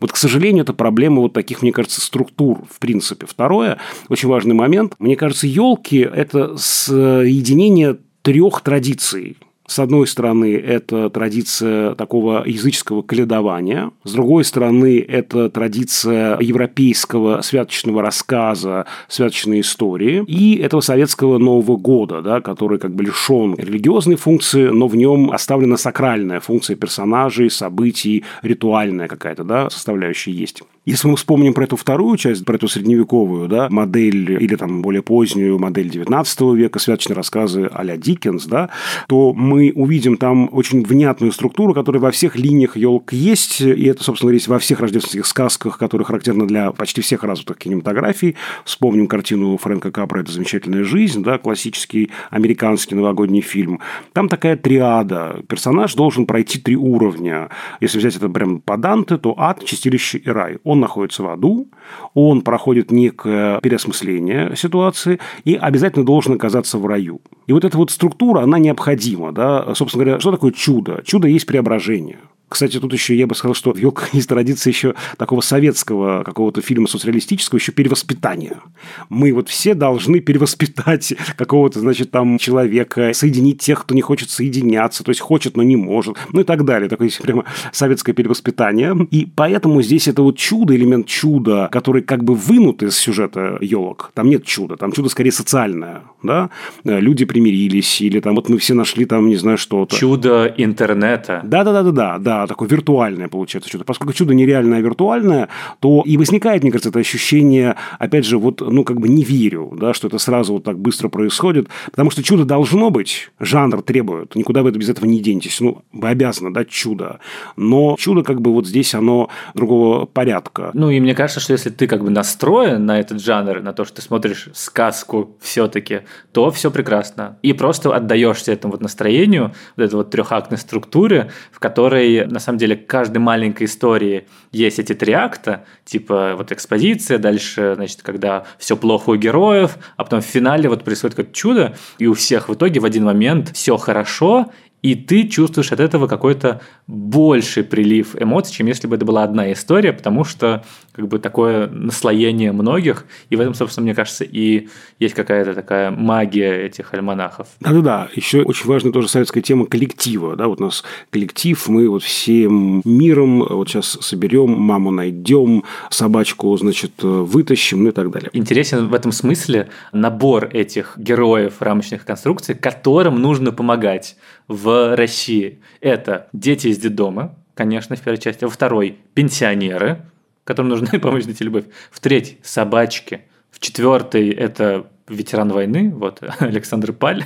Вот, 0.00 0.12
к 0.12 0.16
сожалению, 0.16 0.64
это 0.64 0.72
проблема 0.72 1.20
вот 1.20 1.32
таких, 1.32 1.62
мне 1.62 1.72
кажется, 1.72 2.00
структур, 2.00 2.64
в 2.70 2.80
принципе. 2.80 3.26
Второе, 3.26 3.78
очень 4.08 4.28
важный 4.28 4.54
момент. 4.54 4.94
Мне 4.98 5.16
кажется, 5.16 5.46
елки– 5.46 5.98
это 6.14 6.56
соединение 6.56 7.98
трех 8.22 8.60
традиций– 8.62 9.36
с 9.70 9.78
одной 9.78 10.08
стороны, 10.08 10.56
это 10.56 11.10
традиция 11.10 11.94
такого 11.94 12.42
языческого 12.44 13.02
каледования. 13.02 13.92
С 14.02 14.14
другой 14.14 14.44
стороны, 14.44 14.98
это 14.98 15.48
традиция 15.48 16.36
европейского 16.40 17.40
святочного 17.40 18.02
рассказа, 18.02 18.86
святочной 19.06 19.60
истории. 19.60 20.24
И 20.26 20.56
этого 20.56 20.80
советского 20.80 21.38
Нового 21.38 21.76
года, 21.76 22.20
да, 22.20 22.40
который 22.40 22.80
как 22.80 22.96
бы 22.96 23.04
лишен 23.04 23.54
религиозной 23.54 24.16
функции, 24.16 24.66
но 24.70 24.88
в 24.88 24.96
нем 24.96 25.30
оставлена 25.30 25.76
сакральная 25.76 26.40
функция 26.40 26.74
персонажей, 26.74 27.48
событий, 27.48 28.24
ритуальная 28.42 29.06
какая-то 29.06 29.44
да, 29.44 29.70
составляющая 29.70 30.32
есть. 30.32 30.64
Если 30.86 31.08
мы 31.08 31.16
вспомним 31.16 31.52
про 31.52 31.64
эту 31.64 31.76
вторую 31.76 32.16
часть, 32.16 32.42
про 32.46 32.54
эту 32.54 32.66
средневековую 32.66 33.48
да, 33.48 33.68
модель, 33.68 34.42
или 34.42 34.56
там 34.56 34.80
более 34.80 35.02
позднюю 35.02 35.58
модель 35.58 35.90
19 35.90 36.40
века, 36.54 36.78
святочные 36.78 37.14
рассказы 37.14 37.68
а-ля 37.70 37.98
Диккенс, 37.98 38.46
да, 38.46 38.70
то 39.06 39.34
мы 39.34 39.72
увидим 39.74 40.16
там 40.16 40.48
очень 40.50 40.82
внятную 40.82 41.32
структуру, 41.32 41.74
которая 41.74 42.00
во 42.00 42.10
всех 42.10 42.34
линиях 42.34 42.78
елк 42.78 43.12
есть, 43.12 43.60
и 43.60 43.84
это, 43.84 44.02
собственно, 44.02 44.30
есть 44.30 44.48
во 44.48 44.58
всех 44.58 44.80
рождественских 44.80 45.26
сказках, 45.26 45.76
которые 45.76 46.06
характерны 46.06 46.46
для 46.46 46.72
почти 46.72 47.02
всех 47.02 47.24
развитых 47.24 47.58
кинематографий. 47.58 48.36
Вспомним 48.64 49.06
картину 49.06 49.58
Фрэнка 49.58 49.90
Капра 49.90 50.20
«Это 50.20 50.32
замечательная 50.32 50.84
жизнь», 50.84 51.22
да, 51.22 51.36
классический 51.36 52.10
американский 52.30 52.94
новогодний 52.94 53.42
фильм. 53.42 53.80
Там 54.14 54.30
такая 54.30 54.56
триада. 54.56 55.42
Персонаж 55.46 55.94
должен 55.94 56.24
пройти 56.24 56.58
три 56.58 56.76
уровня. 56.76 57.50
Если 57.82 57.98
взять 57.98 58.16
это 58.16 58.30
прям 58.30 58.60
по 58.62 58.78
Данте, 58.78 59.18
то 59.18 59.34
ад, 59.36 59.62
чистилище 59.62 60.16
и 60.16 60.30
рай 60.30 60.56
он 60.70 60.80
находится 60.80 61.22
в 61.22 61.28
аду, 61.28 61.68
он 62.14 62.42
проходит 62.42 62.90
некое 62.92 63.60
переосмысление 63.60 64.54
ситуации 64.56 65.18
и 65.44 65.54
обязательно 65.54 66.04
должен 66.04 66.34
оказаться 66.34 66.78
в 66.78 66.86
раю. 66.86 67.20
И 67.48 67.52
вот 67.52 67.64
эта 67.64 67.76
вот 67.76 67.90
структура, 67.90 68.42
она 68.42 68.58
необходима. 68.58 69.32
Да? 69.32 69.74
Собственно 69.74 70.04
говоря, 70.04 70.20
что 70.20 70.30
такое 70.30 70.52
чудо? 70.52 71.02
Чудо 71.04 71.26
есть 71.26 71.46
преображение. 71.46 72.18
Кстати, 72.50 72.80
тут 72.80 72.92
еще 72.92 73.16
я 73.16 73.28
бы 73.28 73.36
сказал, 73.36 73.54
что 73.54 73.72
в 73.72 73.78
«Елках» 73.78 74.08
есть 74.12 74.28
традиция 74.28 74.72
еще 74.72 74.94
такого 75.16 75.40
советского 75.40 76.24
какого-то 76.24 76.60
фильма 76.60 76.88
социалистического, 76.88 77.58
еще 77.58 77.70
перевоспитания. 77.70 78.60
Мы 79.08 79.32
вот 79.32 79.48
все 79.48 79.74
должны 79.74 80.18
перевоспитать 80.18 81.14
какого-то, 81.36 81.78
значит, 81.78 82.10
там 82.10 82.38
человека, 82.38 83.12
соединить 83.14 83.60
тех, 83.60 83.82
кто 83.82 83.94
не 83.94 84.00
хочет 84.02 84.30
соединяться, 84.30 85.04
то 85.04 85.10
есть 85.10 85.20
хочет, 85.20 85.56
но 85.56 85.62
не 85.62 85.76
может, 85.76 86.16
ну 86.32 86.40
и 86.40 86.44
так 86.44 86.64
далее. 86.64 86.88
Такое 86.88 87.08
прямо 87.22 87.44
советское 87.72 88.12
перевоспитание. 88.12 88.96
И 89.12 89.26
поэтому 89.26 89.80
здесь 89.80 90.08
это 90.08 90.22
вот 90.22 90.36
чудо, 90.36 90.74
элемент 90.74 91.06
чуда, 91.06 91.68
который 91.70 92.02
как 92.02 92.24
бы 92.24 92.34
вынут 92.34 92.82
из 92.82 92.96
сюжета 92.96 93.58
«Елок». 93.60 94.10
Там 94.14 94.28
нет 94.28 94.44
чуда, 94.44 94.76
там 94.76 94.90
чудо 94.90 95.08
скорее 95.08 95.30
социальное, 95.30 96.02
да? 96.24 96.50
Люди 96.82 97.24
примирились, 97.24 98.00
или 98.00 98.18
там 98.18 98.34
вот 98.34 98.48
мы 98.48 98.58
все 98.58 98.74
нашли 98.74 99.04
там, 99.04 99.28
не 99.28 99.36
знаю, 99.36 99.56
что-то. 99.56 99.94
Чудо 99.94 100.52
интернета. 100.56 101.42
Да-да-да-да, 101.44 102.18
да 102.40 102.46
такое 102.46 102.68
виртуальное 102.68 103.28
получается 103.28 103.70
чудо. 103.70 103.84
Поскольку 103.84 104.12
чудо 104.12 104.34
нереальное, 104.34 104.78
а 104.78 104.80
виртуальное, 104.80 105.48
то 105.80 106.02
и 106.04 106.16
возникает, 106.16 106.62
мне 106.62 106.72
кажется, 106.72 106.90
это 106.90 106.98
ощущение, 106.98 107.76
опять 107.98 108.24
же, 108.24 108.38
вот, 108.38 108.60
ну, 108.60 108.84
как 108.84 109.00
бы 109.00 109.08
не 109.08 109.24
верю, 109.24 109.72
да, 109.78 109.94
что 109.94 110.08
это 110.08 110.18
сразу 110.18 110.54
вот 110.54 110.64
так 110.64 110.78
быстро 110.78 111.08
происходит, 111.08 111.68
потому 111.90 112.10
что 112.10 112.22
чудо 112.22 112.44
должно 112.44 112.90
быть, 112.90 113.30
жанр 113.38 113.82
требует, 113.82 114.34
никуда 114.34 114.62
вы 114.62 114.70
без 114.70 114.88
этого 114.88 115.06
не 115.06 115.20
денетесь, 115.20 115.60
ну, 115.60 115.82
вы 115.92 116.08
обязаны 116.08 116.52
дать 116.52 116.68
чудо, 116.68 117.20
но 117.56 117.96
чудо 117.98 118.22
как 118.22 118.40
бы 118.40 118.52
вот 118.52 118.66
здесь 118.66 118.94
оно 118.94 119.30
другого 119.54 120.06
порядка. 120.06 120.70
Ну, 120.74 120.90
и 120.90 121.00
мне 121.00 121.14
кажется, 121.14 121.40
что 121.40 121.52
если 121.52 121.70
ты 121.70 121.86
как 121.86 122.02
бы 122.02 122.10
настроен 122.10 122.86
на 122.86 123.00
этот 123.00 123.20
жанр, 123.20 123.60
на 123.60 123.72
то, 123.72 123.84
что 123.84 123.96
ты 123.96 124.02
смотришь 124.02 124.48
сказку 124.54 125.36
все-таки, 125.40 126.02
то 126.32 126.50
все 126.50 126.70
прекрасно. 126.70 127.38
И 127.42 127.52
просто 127.52 127.94
отдаешься 127.94 128.52
этому 128.52 128.72
вот 128.72 128.80
настроению, 128.80 129.52
вот 129.76 129.84
этой 129.84 129.94
вот 129.94 130.10
трехактной 130.10 130.58
структуре, 130.58 131.30
в 131.52 131.58
которой 131.58 132.26
на 132.30 132.40
самом 132.40 132.58
деле 132.58 132.76
каждой 132.76 133.18
маленькой 133.18 133.64
истории 133.64 134.26
есть 134.52 134.78
эти 134.78 134.94
три 134.94 135.12
акта, 135.12 135.64
типа 135.84 136.34
вот 136.36 136.52
экспозиция, 136.52 137.18
дальше, 137.18 137.74
значит, 137.76 138.02
когда 138.02 138.44
все 138.58 138.76
плохо 138.76 139.10
у 139.10 139.16
героев, 139.16 139.78
а 139.96 140.04
потом 140.04 140.20
в 140.20 140.24
финале 140.24 140.68
вот 140.68 140.84
происходит 140.84 141.16
какое-то 141.16 141.36
чудо, 141.36 141.76
и 141.98 142.06
у 142.06 142.14
всех 142.14 142.48
в 142.48 142.54
итоге 142.54 142.80
в 142.80 142.84
один 142.84 143.04
момент 143.04 143.50
все 143.54 143.76
хорошо, 143.76 144.50
и 144.82 144.94
ты 144.94 145.28
чувствуешь 145.28 145.72
от 145.72 145.80
этого 145.80 146.06
какой-то 146.06 146.60
больший 146.86 147.64
прилив 147.64 148.16
эмоций, 148.20 148.54
чем 148.54 148.66
если 148.66 148.86
бы 148.86 148.96
это 148.96 149.04
была 149.04 149.22
одна 149.24 149.52
история, 149.52 149.92
потому 149.92 150.24
что 150.24 150.64
как 150.92 151.08
бы 151.08 151.18
такое 151.18 151.68
наслоение 151.68 152.52
многих, 152.52 153.06
и 153.28 153.36
в 153.36 153.40
этом, 153.40 153.54
собственно, 153.54 153.84
мне 153.84 153.94
кажется, 153.94 154.24
и 154.24 154.68
есть 154.98 155.14
какая-то 155.14 155.54
такая 155.54 155.90
магия 155.90 156.66
этих 156.66 156.94
альманахов. 156.94 157.48
Да-да-да, 157.60 158.08
еще 158.14 158.42
очень 158.42 158.66
важная 158.66 158.92
тоже 158.92 159.08
советская 159.08 159.42
тема 159.42 159.66
коллектива, 159.66 160.36
да, 160.36 160.48
вот 160.48 160.60
у 160.60 160.64
нас 160.64 160.84
коллектив, 161.10 161.68
мы 161.68 161.88
вот 161.88 162.02
всем 162.02 162.82
миром 162.84 163.44
вот 163.48 163.68
сейчас 163.68 163.98
соберем, 164.00 164.50
маму 164.50 164.90
найдем, 164.90 165.64
собачку, 165.90 166.56
значит, 166.56 167.02
вытащим, 167.02 167.84
ну 167.84 167.90
и 167.90 167.92
так 167.92 168.10
далее. 168.10 168.30
Интересен 168.32 168.88
в 168.88 168.94
этом 168.94 169.12
смысле 169.12 169.68
набор 169.92 170.48
этих 170.52 170.94
героев 170.96 171.60
рамочных 171.60 172.04
конструкций, 172.04 172.54
которым 172.54 173.20
нужно 173.20 173.52
помогать 173.52 174.16
в 174.48 174.69
России. 174.96 175.60
Это 175.80 176.28
дети 176.32 176.68
из 176.68 176.78
детдома, 176.78 177.36
конечно, 177.54 177.96
в 177.96 178.00
первой 178.00 178.18
части. 178.18 178.44
Во 178.44 178.50
второй– 178.50 178.98
пенсионеры, 179.14 180.02
которым 180.44 180.70
нужна 180.70 180.98
помощь, 181.00 181.24
найти 181.24 181.44
любовь. 181.44 181.64
В 181.90 182.00
третьей– 182.00 182.38
собачки. 182.42 183.22
В 183.50 183.58
четвертой– 183.60 184.30
это 184.30 184.86
ветеран 185.08 185.50
войны, 185.50 185.92
вот, 185.94 186.22
Александр 186.38 186.92
Паль. 186.92 187.24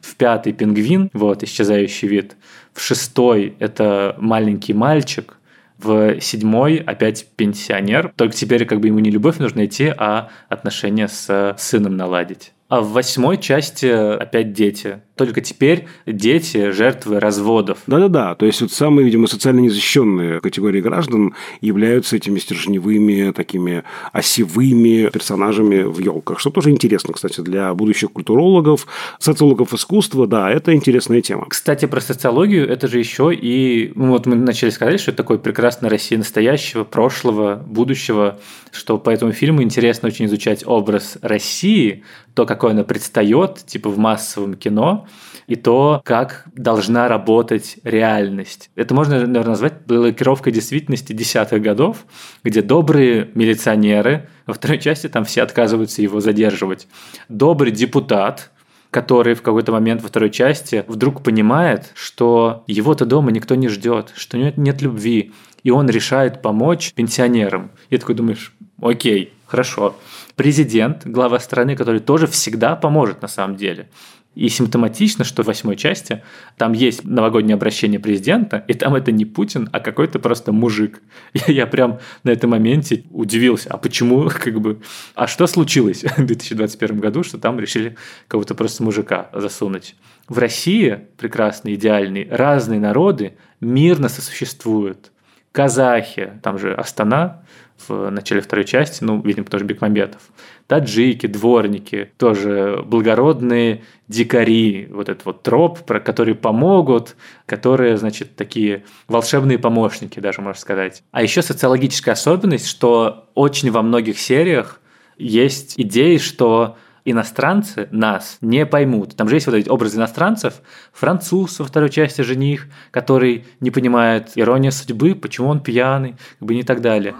В 0.00 0.16
пятый– 0.16 0.52
пингвин, 0.54 1.10
вот, 1.12 1.42
исчезающий 1.42 2.08
вид. 2.08 2.36
В 2.72 2.80
шестой– 2.80 3.56
это 3.58 4.16
маленький 4.18 4.72
мальчик. 4.72 5.36
В 5.76 6.20
седьмой 6.20 6.76
опять 6.76 7.26
пенсионер. 7.36 8.12
Только 8.16 8.34
теперь 8.34 8.64
как 8.64 8.80
бы 8.80 8.86
ему 8.86 9.00
не 9.00 9.10
любовь 9.10 9.38
нужно 9.38 9.66
идти, 9.66 9.92
а 9.94 10.30
отношения 10.48 11.08
с 11.08 11.56
сыном 11.58 11.96
наладить. 11.96 12.53
А 12.68 12.80
в 12.80 12.92
восьмой 12.92 13.38
части 13.38 13.86
опять 13.86 14.52
дети. 14.54 15.02
Только 15.16 15.42
теперь 15.42 15.86
дети 16.06 16.70
жертвы 16.70 17.20
разводов. 17.20 17.78
Да-да-да. 17.86 18.34
То 18.34 18.46
есть 18.46 18.62
вот 18.62 18.72
самые, 18.72 19.04
видимо, 19.04 19.28
социально 19.28 19.60
незащищенные 19.60 20.40
категории 20.40 20.80
граждан 20.80 21.34
являются 21.60 22.16
этими 22.16 22.38
стержневыми, 22.38 23.30
такими 23.32 23.84
осевыми 24.12 25.08
персонажами 25.10 25.82
в 25.82 26.00
елках. 26.00 26.40
Что 26.40 26.50
тоже 26.50 26.70
интересно, 26.70 27.12
кстати, 27.12 27.42
для 27.42 27.72
будущих 27.74 28.10
культурологов, 28.10 28.88
социологов 29.20 29.72
искусства. 29.72 30.26
Да, 30.26 30.50
это 30.50 30.74
интересная 30.74 31.20
тема. 31.20 31.46
Кстати, 31.48 31.84
про 31.84 32.00
социологию 32.00 32.66
это 32.68 32.88
же 32.88 32.98
еще 32.98 33.32
и... 33.32 33.92
Ну, 33.94 34.08
вот 34.08 34.26
мы 34.26 34.34
начали 34.36 34.70
сказать, 34.70 35.00
что 35.00 35.10
это 35.10 35.18
такой 35.18 35.38
прекрасная 35.38 35.90
Россия 35.90 36.18
настоящего, 36.18 36.82
прошлого, 36.82 37.62
будущего, 37.64 38.40
что 38.72 38.98
по 38.98 39.10
этому 39.10 39.32
фильму 39.32 39.62
интересно 39.62 40.08
очень 40.08 40.24
изучать 40.24 40.66
образ 40.66 41.18
России, 41.20 42.02
то, 42.34 42.46
как 42.46 42.53
какой 42.54 42.70
она 42.70 42.84
предстает, 42.84 43.64
типа 43.66 43.90
в 43.90 43.98
массовом 43.98 44.54
кино, 44.54 45.06
и 45.46 45.56
то, 45.56 46.00
как 46.04 46.44
должна 46.54 47.08
работать 47.08 47.76
реальность. 47.84 48.70
Это 48.76 48.94
можно, 48.94 49.26
наверное, 49.26 49.50
назвать 49.50 49.84
блокировкой 49.86 50.52
действительности 50.52 51.12
десятых 51.12 51.60
годов, 51.60 52.06
где 52.42 52.62
добрые 52.62 53.30
милиционеры, 53.34 54.28
во 54.46 54.54
второй 54.54 54.78
части 54.78 55.08
там 55.08 55.24
все 55.24 55.42
отказываются 55.42 56.00
его 56.00 56.20
задерживать, 56.20 56.86
добрый 57.28 57.72
депутат, 57.72 58.50
который 58.90 59.34
в 59.34 59.42
какой-то 59.42 59.72
момент 59.72 60.02
во 60.02 60.08
второй 60.08 60.30
части 60.30 60.84
вдруг 60.86 61.22
понимает, 61.22 61.90
что 61.94 62.62
его-то 62.68 63.04
дома 63.04 63.32
никто 63.32 63.56
не 63.56 63.68
ждет, 63.68 64.12
что 64.14 64.38
нет, 64.38 64.56
нет 64.56 64.80
любви, 64.82 65.32
и 65.64 65.70
он 65.70 65.88
решает 65.88 66.42
помочь 66.42 66.92
пенсионерам. 66.94 67.72
И 67.90 67.98
такой 67.98 68.14
думаешь, 68.14 68.54
окей, 68.80 69.32
хорошо. 69.46 69.96
Президент, 70.36 71.06
глава 71.06 71.38
страны, 71.38 71.76
который 71.76 72.00
тоже 72.00 72.26
всегда 72.26 72.74
поможет 72.74 73.22
на 73.22 73.28
самом 73.28 73.56
деле. 73.56 73.88
И 74.34 74.48
симптоматично, 74.48 75.24
что 75.24 75.44
в 75.44 75.46
восьмой 75.46 75.76
части 75.76 76.24
там 76.56 76.72
есть 76.72 77.04
новогоднее 77.04 77.54
обращение 77.54 78.00
президента, 78.00 78.64
и 78.66 78.74
там 78.74 78.96
это 78.96 79.12
не 79.12 79.24
Путин, 79.24 79.68
а 79.72 79.78
какой-то 79.78 80.18
просто 80.18 80.50
мужик. 80.50 81.00
Я, 81.34 81.52
я 81.52 81.66
прям 81.68 82.00
на 82.24 82.30
этом 82.30 82.50
моменте 82.50 83.04
удивился, 83.10 83.70
а 83.70 83.76
почему, 83.76 84.28
как 84.28 84.60
бы, 84.60 84.80
а 85.14 85.28
что 85.28 85.46
случилось 85.46 86.02
в 86.16 86.26
2021 86.26 86.98
году, 86.98 87.22
что 87.22 87.38
там 87.38 87.60
решили 87.60 87.96
кого-то 88.26 88.56
просто 88.56 88.82
мужика 88.82 89.30
засунуть. 89.32 89.94
В 90.26 90.38
России, 90.38 91.06
прекрасный, 91.16 91.74
идеальный, 91.74 92.26
разные 92.28 92.80
народы 92.80 93.34
мирно 93.60 94.08
сосуществуют. 94.08 95.12
Казахи, 95.52 96.32
там 96.42 96.58
же 96.58 96.74
Астана, 96.74 97.44
в 97.88 98.10
начале 98.10 98.40
второй 98.40 98.64
части, 98.64 99.02
ну, 99.04 99.20
видимо, 99.22 99.46
тоже 99.46 99.64
Бекмамбетов. 99.64 100.22
Таджики, 100.66 101.26
дворники, 101.26 102.12
тоже 102.16 102.82
благородные 102.84 103.82
дикари, 104.08 104.88
вот 104.90 105.08
этот 105.08 105.26
вот 105.26 105.42
троп, 105.42 105.80
про 105.80 106.00
которые 106.00 106.34
помогут, 106.34 107.16
которые, 107.46 107.96
значит, 107.96 108.36
такие 108.36 108.84
волшебные 109.08 109.58
помощники, 109.58 110.20
даже 110.20 110.40
можно 110.40 110.60
сказать. 110.60 111.02
А 111.10 111.22
еще 111.22 111.42
социологическая 111.42 112.12
особенность, 112.12 112.66
что 112.66 113.28
очень 113.34 113.70
во 113.70 113.82
многих 113.82 114.18
сериях 114.18 114.80
есть 115.16 115.74
идеи, 115.76 116.16
что 116.16 116.76
иностранцы 117.04 117.88
нас 117.90 118.38
не 118.40 118.66
поймут. 118.66 119.16
Там 119.16 119.28
же 119.28 119.36
есть 119.36 119.46
вот 119.46 119.54
эти 119.54 119.68
образы 119.68 119.98
иностранцев. 119.98 120.54
Француз 120.92 121.58
во 121.58 121.64
второй 121.66 121.90
части 121.90 122.22
жених, 122.22 122.66
который 122.90 123.46
не 123.60 123.70
понимает 123.70 124.32
ирония 124.34 124.70
судьбы, 124.70 125.14
почему 125.14 125.48
он 125.48 125.60
пьяный, 125.60 126.16
как 126.38 126.48
бы 126.48 126.54
не 126.54 126.62
так 126.62 126.80
далее. 126.80 127.14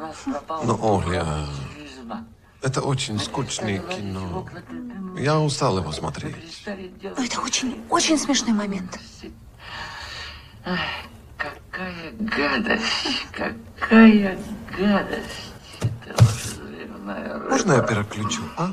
Но, 0.64 0.78
Оля, 0.80 1.24
это 2.62 2.80
очень 2.80 3.18
скучное 3.18 3.78
кино. 3.78 4.46
Я 5.18 5.38
устал 5.38 5.78
его 5.78 5.92
смотреть. 5.92 6.34
Но 6.66 7.24
это 7.24 7.40
очень, 7.40 7.76
очень 7.90 8.18
смешной 8.18 8.54
момент. 8.54 8.98
Какая 11.36 12.12
гадость, 12.18 13.26
какая 13.32 14.38
гадость. 14.78 15.52
Можно 17.50 17.72
я 17.72 17.82
переключу, 17.82 18.40
а? 18.56 18.72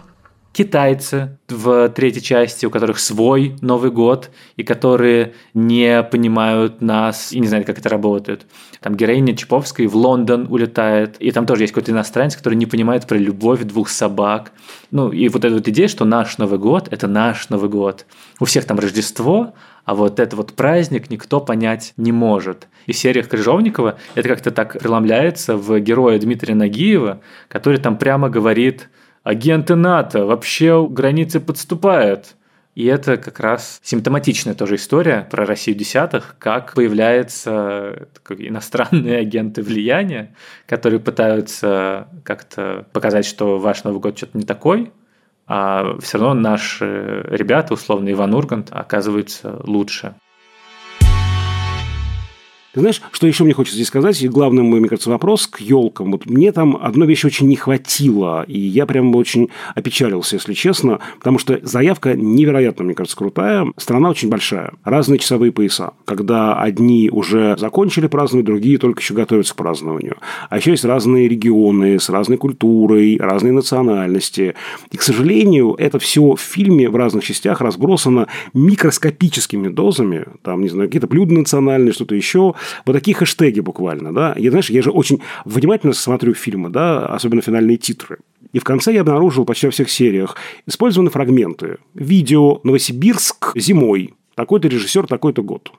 Китайцы 0.54 1.38
в 1.48 1.90
третьей 1.90 2.22
части, 2.22 2.66
у 2.66 2.70
которых 2.70 3.00
свой 3.00 3.56
Новый 3.62 3.92
год, 3.92 4.32
и 4.58 4.64
которые 4.64 5.34
не 5.54 6.04
понимают 6.04 6.82
нас 6.82 7.32
и 7.32 7.40
не 7.40 7.48
знают, 7.48 7.66
как 7.66 7.80
это 7.80 7.90
работает. 7.90 8.46
Там 8.82 8.96
героиня 8.96 9.36
Чаповской 9.36 9.88
в 9.88 9.96
Лондон 9.96 10.48
улетает, 10.50 11.16
и 11.20 11.32
там 11.32 11.46
тоже 11.46 11.64
есть 11.64 11.74
какой-то 11.74 11.92
иностранец, 11.92 12.36
который 12.36 12.56
не 12.56 12.66
понимает 12.66 13.08
про 13.08 13.18
любовь 13.18 13.62
двух 13.64 13.90
собак. 13.90 14.52
Ну, 14.92 15.12
и 15.12 15.30
вот 15.30 15.46
эта 15.46 15.56
вот 15.56 15.68
идея, 15.68 15.88
что 15.88 16.04
наш 16.04 16.38
Новый 16.38 16.60
год– 16.60 16.88
это 16.92 17.08
наш 17.08 17.50
Новый 17.50 17.70
год. 17.70 18.06
У 18.40 18.46
всех 18.46 18.66
там 18.66 18.78
Рождество, 18.80 19.54
а 19.86 19.96
вот 19.96 20.20
этот 20.20 20.34
вот 20.34 20.54
праздник 20.54 21.10
никто 21.10 21.40
понять 21.40 21.94
не 21.96 22.12
может. 22.12 22.68
И 22.88 22.92
в 22.92 22.98
сериях 22.98 23.30
Крыжовникова 23.30 23.98
это 24.16 24.28
как-то 24.28 24.52
так 24.52 24.80
преломляется 24.80 25.56
в 25.56 25.80
героя 25.80 26.20
Дмитрия 26.20 26.56
Нагиева, 26.56 27.22
который 27.48 27.80
там 27.80 27.98
прямо 27.98 28.30
говорит– 28.30 28.90
агенты 29.24 29.76
НАТО 29.76 30.26
вообще 30.26 30.88
границы 30.88 31.40
подступают. 31.40 32.36
И 32.74 32.86
это 32.86 33.18
как 33.18 33.42
раз 33.42 33.82
симптоматичная 33.84 34.54
тоже 34.54 34.76
история 34.76 35.28
про 35.30 35.46
Россию 35.46 35.78
десятых, 35.78 36.38
как 36.40 36.74
появляются 36.74 38.08
иностранные 38.30 39.18
агенты 39.18 39.62
влияния, 39.62 40.34
которые 40.68 41.02
пытаются 41.02 42.08
как-то 42.24 42.86
показать, 42.94 43.26
что 43.26 43.60
ваш 43.60 43.84
Новый 43.84 44.00
год 44.00 44.18
что-то 44.18 44.38
не 44.38 44.46
такой, 44.46 44.94
а 45.48 45.98
все 46.00 46.18
равно 46.18 46.34
наши 46.34 47.26
ребята, 47.30 47.74
условно 47.74 48.10
Иван 48.10 48.34
Ургант, 48.34 48.70
оказываются 48.72 49.60
лучше. 49.66 50.16
Ты 52.74 52.80
знаешь, 52.80 53.02
что 53.12 53.28
еще 53.28 53.44
мне 53.44 53.54
хочется 53.54 53.76
здесь 53.76 53.88
сказать? 53.88 54.22
И 54.22 54.30
главный 54.30 54.64
мой, 54.64 54.80
мне 54.80 54.88
кажется, 54.88 55.10
вопрос 55.10 55.46
к 55.46 55.60
елкам. 55.60 56.12
Вот 56.12 56.26
мне 56.26 56.54
там 56.54 56.78
одной 56.82 57.06
вещи 57.06 57.26
очень 57.26 57.50
не 57.50 57.58
хватило, 57.58 58.44
и 58.48 58.58
я 58.58 58.86
прям 58.86 59.14
очень 59.14 59.50
опечалился, 59.76 60.38
если 60.38 60.54
честно, 60.54 61.00
потому 61.18 61.38
что 61.38 61.60
заявка 61.64 62.14
невероятно, 62.14 62.86
мне 62.86 62.94
кажется, 62.94 63.18
крутая. 63.18 63.68
Страна 63.76 64.10
очень 64.10 64.30
большая, 64.30 64.72
разные 64.86 65.20
часовые 65.20 65.52
пояса, 65.52 65.92
когда 66.06 66.62
одни 66.62 67.10
уже 67.12 67.58
закончили 67.60 68.08
праздновать, 68.08 68.46
другие 68.46 68.78
только 68.78 69.02
еще 69.02 69.16
готовятся 69.16 69.54
к 69.54 69.58
празднованию. 69.58 70.16
А 70.50 70.56
еще 70.56 70.72
есть 70.72 70.86
разные 70.86 71.28
регионы 71.28 72.00
с 72.00 72.08
разной 72.10 72.38
культурой, 72.38 73.18
разные 73.18 73.52
национальности. 73.52 74.56
И, 74.92 74.98
к 74.98 75.02
сожалению, 75.02 75.76
это 75.78 76.00
все 76.00 76.36
в 76.36 76.40
фильме 76.40 76.90
в 76.90 76.96
разных 76.96 77.26
частях 77.26 77.60
разбросано 77.60 78.28
микроскопическими 78.54 79.68
дозами, 79.68 80.26
там, 80.42 80.62
не 80.62 80.70
знаю, 80.70 80.88
какие-то 80.88 81.08
блюда 81.08 81.34
национальные, 81.34 81.92
что-то 81.92 82.16
еще, 82.16 82.56
вот 82.86 82.94
такие 82.94 83.16
хэштеги 83.16 83.60
буквально, 83.60 84.14
да. 84.14 84.36
Я, 84.38 84.52
знаешь, 84.52 84.70
я 84.70 84.82
же 84.82 84.92
очень 84.92 85.22
внимательно 85.46 85.94
смотрю 85.94 86.34
фильмы, 86.34 86.70
да, 86.70 87.06
особенно 87.06 87.42
финальные 87.42 87.78
титры. 87.78 88.18
И 88.54 88.60
в 88.60 88.64
конце 88.64 88.94
я 88.94 89.02
обнаружил 89.02 89.46
почти 89.46 89.68
во 89.68 89.72
всех 89.72 89.90
сериях 89.90 90.36
использованы 90.66 91.10
фрагменты. 91.10 91.78
Видео 91.94 92.60
«Новосибирск 92.64 93.54
зимой», 93.56 94.14
такой-то 94.36 94.68
режиссер, 94.68 95.08
такой-то 95.08 95.44
год. 95.44 95.72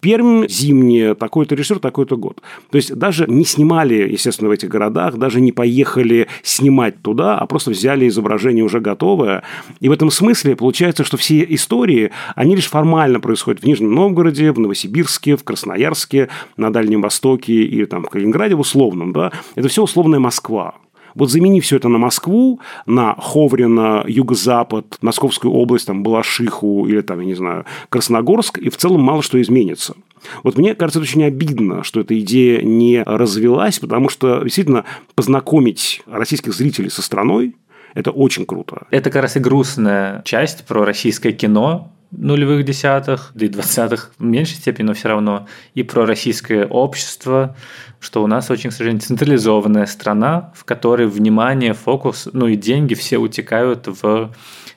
Пермь 0.00 0.46
зимняя, 0.48 1.14
такой-то 1.14 1.54
режиссер, 1.54 1.78
такой-то 1.78 2.16
год. 2.16 2.40
То 2.70 2.76
есть 2.76 2.94
даже 2.94 3.26
не 3.26 3.44
снимали, 3.44 3.94
естественно, 4.08 4.48
в 4.48 4.52
этих 4.52 4.68
городах, 4.68 5.16
даже 5.16 5.40
не 5.40 5.50
поехали 5.50 6.28
снимать 6.42 7.00
туда, 7.02 7.38
а 7.38 7.46
просто 7.46 7.70
взяли 7.70 8.06
изображение 8.06 8.64
уже 8.64 8.80
готовое. 8.80 9.42
И 9.80 9.88
в 9.88 9.92
этом 9.92 10.10
смысле 10.10 10.56
получается, 10.56 11.04
что 11.04 11.16
все 11.16 11.44
истории, 11.48 12.12
они 12.36 12.54
лишь 12.54 12.68
формально 12.68 13.18
происходят 13.18 13.62
в 13.62 13.66
Нижнем 13.66 13.94
Новгороде, 13.94 14.52
в 14.52 14.58
Новосибирске, 14.58 15.36
в 15.36 15.44
Красноярске, 15.44 16.28
на 16.56 16.72
Дальнем 16.72 17.00
Востоке 17.00 17.54
и 17.54 17.84
там 17.86 18.04
в 18.04 18.10
Калининграде 18.10 18.54
в 18.54 18.60
условном. 18.60 19.12
Да? 19.12 19.32
Это 19.54 19.68
все 19.68 19.82
условная 19.82 20.20
Москва. 20.20 20.74
Вот 21.14 21.30
замени 21.30 21.60
все 21.60 21.76
это 21.76 21.88
на 21.88 21.98
Москву, 21.98 22.60
на 22.86 23.14
Ховрина, 23.14 24.04
Юго-Запад, 24.06 24.98
Московскую 25.00 25.52
область, 25.52 25.86
там, 25.86 26.02
Балашиху 26.02 26.86
или 26.86 27.00
там, 27.00 27.20
я 27.20 27.26
не 27.26 27.34
знаю, 27.34 27.64
Красногорск, 27.88 28.58
и 28.58 28.68
в 28.68 28.76
целом 28.76 29.00
мало 29.00 29.22
что 29.22 29.40
изменится. 29.40 29.94
Вот 30.42 30.56
мне 30.56 30.74
кажется, 30.74 30.98
это 30.98 31.08
очень 31.08 31.24
обидно, 31.24 31.84
что 31.84 32.00
эта 32.00 32.18
идея 32.20 32.62
не 32.62 33.02
развелась, 33.02 33.78
потому 33.78 34.08
что 34.08 34.42
действительно 34.42 34.84
познакомить 35.14 36.02
российских 36.06 36.54
зрителей 36.54 36.90
со 36.90 37.02
страной 37.02 37.54
это 37.94 38.10
очень 38.10 38.44
круто. 38.44 38.86
Это 38.90 39.10
как 39.10 39.22
раз 39.22 39.36
и 39.36 39.40
грустная 39.40 40.22
часть 40.24 40.66
про 40.66 40.84
российское 40.84 41.32
кино, 41.32 41.92
нулевых 42.16 42.64
десятых, 42.64 43.30
да 43.34 43.46
и 43.46 43.48
двадцатых 43.48 44.12
в 44.18 44.24
меньшей 44.24 44.56
степени, 44.56 44.86
но 44.86 44.94
все 44.94 45.08
равно, 45.08 45.46
и 45.74 45.82
про 45.82 46.06
российское 46.06 46.66
общество, 46.66 47.56
что 48.00 48.22
у 48.22 48.26
нас 48.26 48.50
очень, 48.50 48.70
к 48.70 48.72
сожалению, 48.72 49.02
централизованная 49.02 49.86
страна, 49.86 50.52
в 50.54 50.64
которой 50.64 51.06
внимание, 51.06 51.72
фокус, 51.72 52.28
ну 52.32 52.46
и 52.46 52.56
деньги 52.56 52.94
все 52.94 53.18
утекают 53.18 53.86
в 53.86 54.32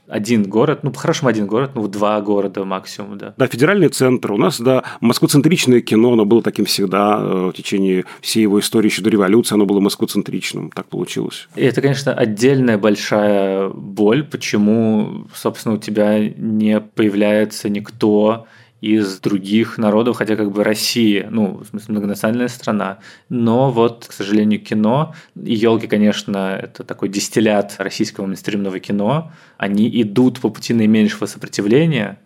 один 0.08 0.44
город, 0.44 0.80
ну, 0.84 0.92
по-хорошему 0.92 1.30
один 1.30 1.48
город, 1.48 1.72
ну, 1.76 1.88
два 1.88 2.20
города 2.22 2.64
максимум, 2.64 3.18
да. 3.18 3.34
Да, 3.38 3.48
федеральный 3.48 3.90
центр. 3.90 4.32
У 4.32 4.38
нас, 4.38 4.60
да, 4.60 4.84
москвоцентричное 5.02 5.82
кино, 5.82 6.14
оно 6.14 6.26
было 6.26 6.42
таким 6.42 6.66
всегда 6.66 7.20
э, 7.20 7.50
в 7.50 7.54
течение 7.54 8.06
всей 8.22 8.42
его 8.42 8.60
истории, 8.60 8.88
еще 8.88 9.02
до 9.02 9.10
революции, 9.10 9.56
оно 9.56 9.66
было 9.66 9.80
москвоцентричным. 9.80 10.72
Так 10.72 10.88
получилось. 10.88 11.48
И 11.56 11.64
это, 11.64 11.82
конечно, 11.82 12.14
отдельная 12.14 12.78
большая 12.78 13.70
боль, 13.70 14.24
почему, 14.24 15.28
собственно, 15.34 15.76
у 15.76 15.78
тебя 15.78 16.20
не 16.20 16.80
появляется 16.80 17.70
никто, 17.70 18.48
из 18.82 19.20
других 19.20 19.78
народов, 19.78 20.18
хотя 20.18 20.36
как 20.36 20.52
бы 20.52 20.64
Россия, 20.64 21.28
ну, 21.32 21.58
в 21.58 21.66
смысле, 21.66 21.94
многонациональная 21.94 22.48
страна. 22.48 23.00
Но 23.30 23.72
вот, 23.72 24.06
к 24.08 24.12
сожалению, 24.12 24.62
кино, 24.62 25.16
и 25.36 25.56
елки, 25.56 25.88
конечно, 25.88 26.60
это 26.62 26.84
такой 26.84 27.10
дистиллят 27.10 27.76
российского 27.80 28.28
мейнстримного 28.28 28.80
кино, 28.80 29.32
они 29.58 29.90
идут 30.02 30.40
по 30.40 30.50
пути 30.50 30.74
наименьшего 30.74 31.26
сопротивления 31.26 32.20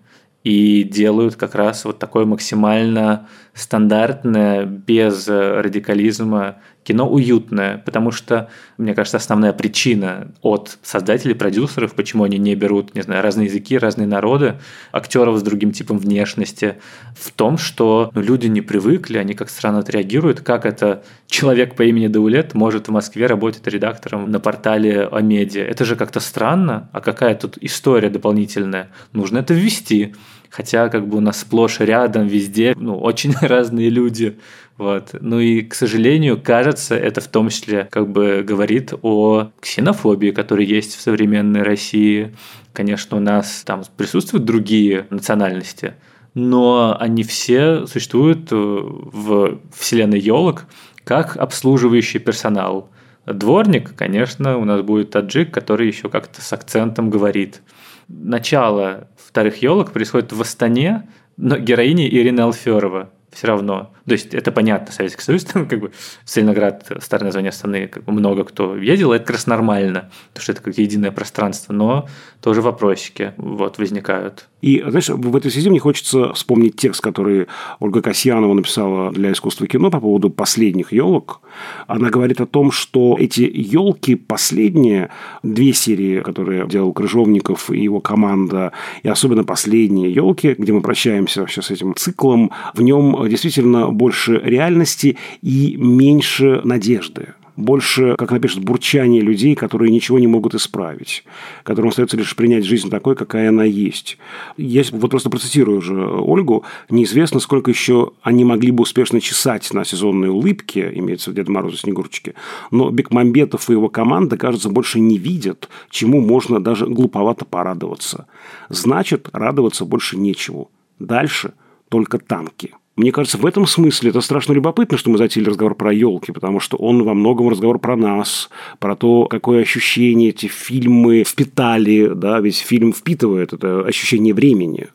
и 0.44 0.84
делают 0.84 1.36
как 1.36 1.56
раз 1.56 1.86
вот 1.86 2.00
такое 2.00 2.26
максимально 2.26 3.28
стандартное, 3.54 4.66
без 4.66 5.28
радикализма 5.28 6.58
кино 6.84 7.08
уютное, 7.08 7.78
потому 7.78 8.12
что, 8.12 8.50
мне 8.78 8.96
кажется, 8.96 9.18
основная 9.18 9.54
причина 9.54 10.32
от 10.42 10.80
создателей, 10.82 11.36
продюсеров, 11.36 11.94
почему 11.94 12.24
они 12.24 12.38
не 12.38 12.56
берут, 12.56 12.96
не 12.96 13.02
знаю, 13.02 13.22
разные 13.22 13.48
языки, 13.48 13.78
разные 13.78 14.08
народы, 14.08 14.56
актеров 14.92 15.38
с 15.38 15.44
другим 15.44 15.72
типом 15.72 16.00
внешности, 16.00 16.78
в 17.14 17.32
том, 17.32 17.58
что 17.58 18.12
ну, 18.16 18.22
люди 18.22 18.48
не 18.48 18.62
привыкли, 18.62 19.20
они 19.20 19.34
как 19.36 19.50
странно 19.50 19.80
отреагируют, 19.80 20.42
как 20.42 20.66
это 20.66 21.04
человек 21.28 21.76
по 21.76 21.84
имени 21.84 22.08
Даулет 22.08 22.56
может 22.56 22.88
в 22.88 22.92
Москве 22.92 23.28
работать 23.28 23.68
редактором 23.68 24.32
на 24.32 24.40
портале 24.40 25.04
о 25.06 25.22
медиа. 25.22 25.64
Это 25.64 25.86
же 25.86 25.96
как-то 25.96 26.20
странно, 26.20 26.90
а 26.94 27.02
какая 27.02 27.36
тут 27.36 27.58
история 27.62 28.10
дополнительная? 28.10 28.90
Нужно 29.14 29.40
это 29.40 29.54
ввести. 29.54 30.16
Хотя 30.52 30.90
как 30.90 31.08
бы 31.08 31.18
у 31.18 31.22
нас 31.22 31.40
сплошь 31.40 31.80
рядом, 31.80 32.28
везде, 32.28 32.74
ну, 32.78 32.98
очень 32.98 33.34
разные 33.42 33.90
люди. 33.90 34.38
Вот. 34.78 35.16
Ну 35.20 35.40
и, 35.40 35.62
к 35.62 35.74
сожалению, 35.74 36.42
кажется, 36.42 36.96
это 36.96 37.22
в 37.22 37.28
том 37.28 37.50
числе 37.50 37.88
как 37.90 38.10
бы 38.10 38.44
говорит 38.46 38.94
о 39.02 39.52
ксенофобии, 39.62 40.32
которая 40.32 40.66
есть 40.66 40.96
в 40.96 41.02
современной 41.02 41.64
России. 41.64 42.36
Конечно, 42.74 43.18
у 43.18 43.20
нас 43.22 43.64
там 43.66 43.84
присутствуют 43.96 44.44
другие 44.44 45.08
национальности, 45.10 45.94
но 46.34 46.98
они 47.00 47.24
все 47.24 47.86
существуют 47.86 48.52
э, 48.52 48.56
в 48.56 49.60
вселенной 49.74 50.20
елок 50.20 50.66
как 51.06 51.38
обслуживающий 51.38 52.20
персонал. 52.20 52.90
Дворник, 53.26 53.96
конечно, 53.96 54.58
у 54.58 54.66
нас 54.66 54.82
будет 54.82 55.12
таджик, 55.12 55.54
который 55.54 55.88
еще 55.88 56.10
как-то 56.10 56.42
с 56.42 56.52
акцентом 56.54 57.10
говорит. 57.10 57.62
Начало 58.08 59.08
вторых 59.32 59.62
елок 59.62 59.94
происходит 59.94 60.34
в 60.34 60.42
Астане, 60.42 61.08
но 61.38 61.58
героиня 61.58 62.08
Ирина 62.08 62.44
Алферова 62.44 63.12
все 63.32 63.48
равно. 63.48 63.94
То 64.12 64.16
есть 64.16 64.34
это 64.34 64.52
понятно, 64.52 64.92
Советский 64.92 65.22
Союз, 65.22 65.46
там 65.54 65.66
как 65.66 65.80
бы 65.80 65.92
Сталинград, 66.26 66.86
старое 67.00 67.28
название 67.28 67.52
Астаны, 67.52 67.88
как 67.88 68.04
бы 68.04 68.12
много 68.12 68.44
кто 68.44 68.76
ездил, 68.76 69.14
это 69.14 69.24
как 69.24 69.38
раз 69.38 69.48
нормально, 69.48 70.12
потому 70.34 70.44
что 70.44 70.52
это 70.52 70.62
как 70.62 70.78
единое 70.78 71.12
пространство, 71.12 71.72
но 71.72 72.10
тоже 72.42 72.62
вопросики 72.62 73.32
вот 73.38 73.78
возникают. 73.78 74.50
И, 74.62 74.84
знаешь, 74.88 75.10
в 75.10 75.36
этой 75.36 75.50
связи 75.50 75.70
мне 75.70 75.80
хочется 75.80 76.34
вспомнить 76.34 76.76
текст, 76.76 77.02
который 77.02 77.48
Ольга 77.80 78.02
Касьянова 78.02 78.54
написала 78.54 79.12
для 79.12 79.32
искусства 79.32 79.66
кино 79.66 79.90
по 79.90 80.00
поводу 80.00 80.30
последних 80.30 80.94
елок. 80.94 81.42
Она 81.88 82.10
говорит 82.10 82.42
о 82.42 82.46
том, 82.46 82.72
что 82.72 83.18
эти 83.20 83.42
елки 83.42 84.16
последние, 84.16 85.10
две 85.42 85.74
серии, 85.74 86.22
которые 86.22 86.68
делал 86.68 86.94
Крыжовников 86.94 87.72
и 87.72 87.80
его 87.80 88.02
команда, 88.02 88.72
и 89.02 89.08
особенно 89.10 89.44
последние 89.44 90.12
елки, 90.12 90.54
где 90.58 90.74
мы 90.74 90.82
прощаемся 90.82 91.42
вообще 91.42 91.62
с 91.62 91.72
этим 91.72 91.96
циклом, 91.96 92.52
в 92.76 92.82
нем 92.82 93.28
действительно 93.28 93.90
больше 94.02 94.42
реальности 94.44 95.16
и 95.44 95.76
меньше 95.78 96.62
надежды 96.64 97.36
больше, 97.56 98.16
как 98.18 98.32
напишут, 98.32 98.64
бурчание 98.64 99.22
людей, 99.22 99.56
которые 99.56 99.92
ничего 99.92 100.20
не 100.20 100.28
могут 100.28 100.56
исправить, 100.56 101.24
которым 101.64 101.90
остается 101.90 102.18
лишь 102.18 102.36
принять 102.36 102.66
жизнь 102.66 102.90
такой, 102.90 103.16
какая 103.16 103.50
она 103.50 103.64
есть. 103.64 104.18
Я 104.58 104.84
вот 104.92 105.12
просто 105.12 105.30
процитирую 105.30 105.80
уже 105.80 105.94
Ольгу. 105.94 106.64
Неизвестно, 106.90 107.40
сколько 107.40 107.70
еще 107.70 108.14
они 108.24 108.44
могли 108.44 108.72
бы 108.72 108.82
успешно 108.84 109.22
чесать 109.22 109.72
на 109.74 109.86
сезонной 109.86 110.30
улыбке, 110.30 110.92
имеется 110.96 111.32
в 111.32 111.34
Дед 111.34 111.50
Мороз 111.50 111.82
Снегурочки, 111.82 112.34
но 112.72 112.90
Бекмамбетов 112.90 113.70
и 113.70 113.74
его 113.74 113.90
команда, 113.90 114.38
кажется, 114.38 114.70
больше 114.70 115.00
не 115.00 115.18
видят, 115.18 115.70
чему 115.90 116.20
можно 116.20 116.60
даже 116.60 116.88
глуповато 116.88 117.46
порадоваться. 117.46 118.28
Значит, 118.70 119.30
радоваться 119.34 119.86
больше 119.86 120.18
нечего. 120.18 120.68
Дальше 121.00 121.54
только 121.90 122.18
танки. 122.18 122.74
Мне 122.98 123.14
кажется, 123.14 123.38
в 123.38 123.46
этом 123.46 123.66
смысле 123.68 124.10
это 124.10 124.20
страшно 124.20 124.52
любопытно, 124.52 124.98
что 124.98 125.10
мы 125.10 125.18
затеяли 125.18 125.48
разговор 125.48 125.76
про 125.76 125.94
елки, 125.94 126.34
потому 126.34 126.60
что 126.60 126.76
он 126.76 127.04
во 127.04 127.14
многом 127.14 127.48
разговор 127.48 127.80
про 127.80 127.96
нас, 127.96 128.50
про 128.80 128.98
то, 128.98 129.28
какое 129.28 129.62
ощущение 129.62 130.30
эти 130.30 130.48
фильмы 130.48 131.24
впитали, 131.24 132.12
да, 132.14 132.42
ведь 132.42 132.58
фильм 132.58 132.92
впитывает 132.92 133.54
это 133.54 133.86
ощущение 133.86 134.34
времени. 134.34 134.88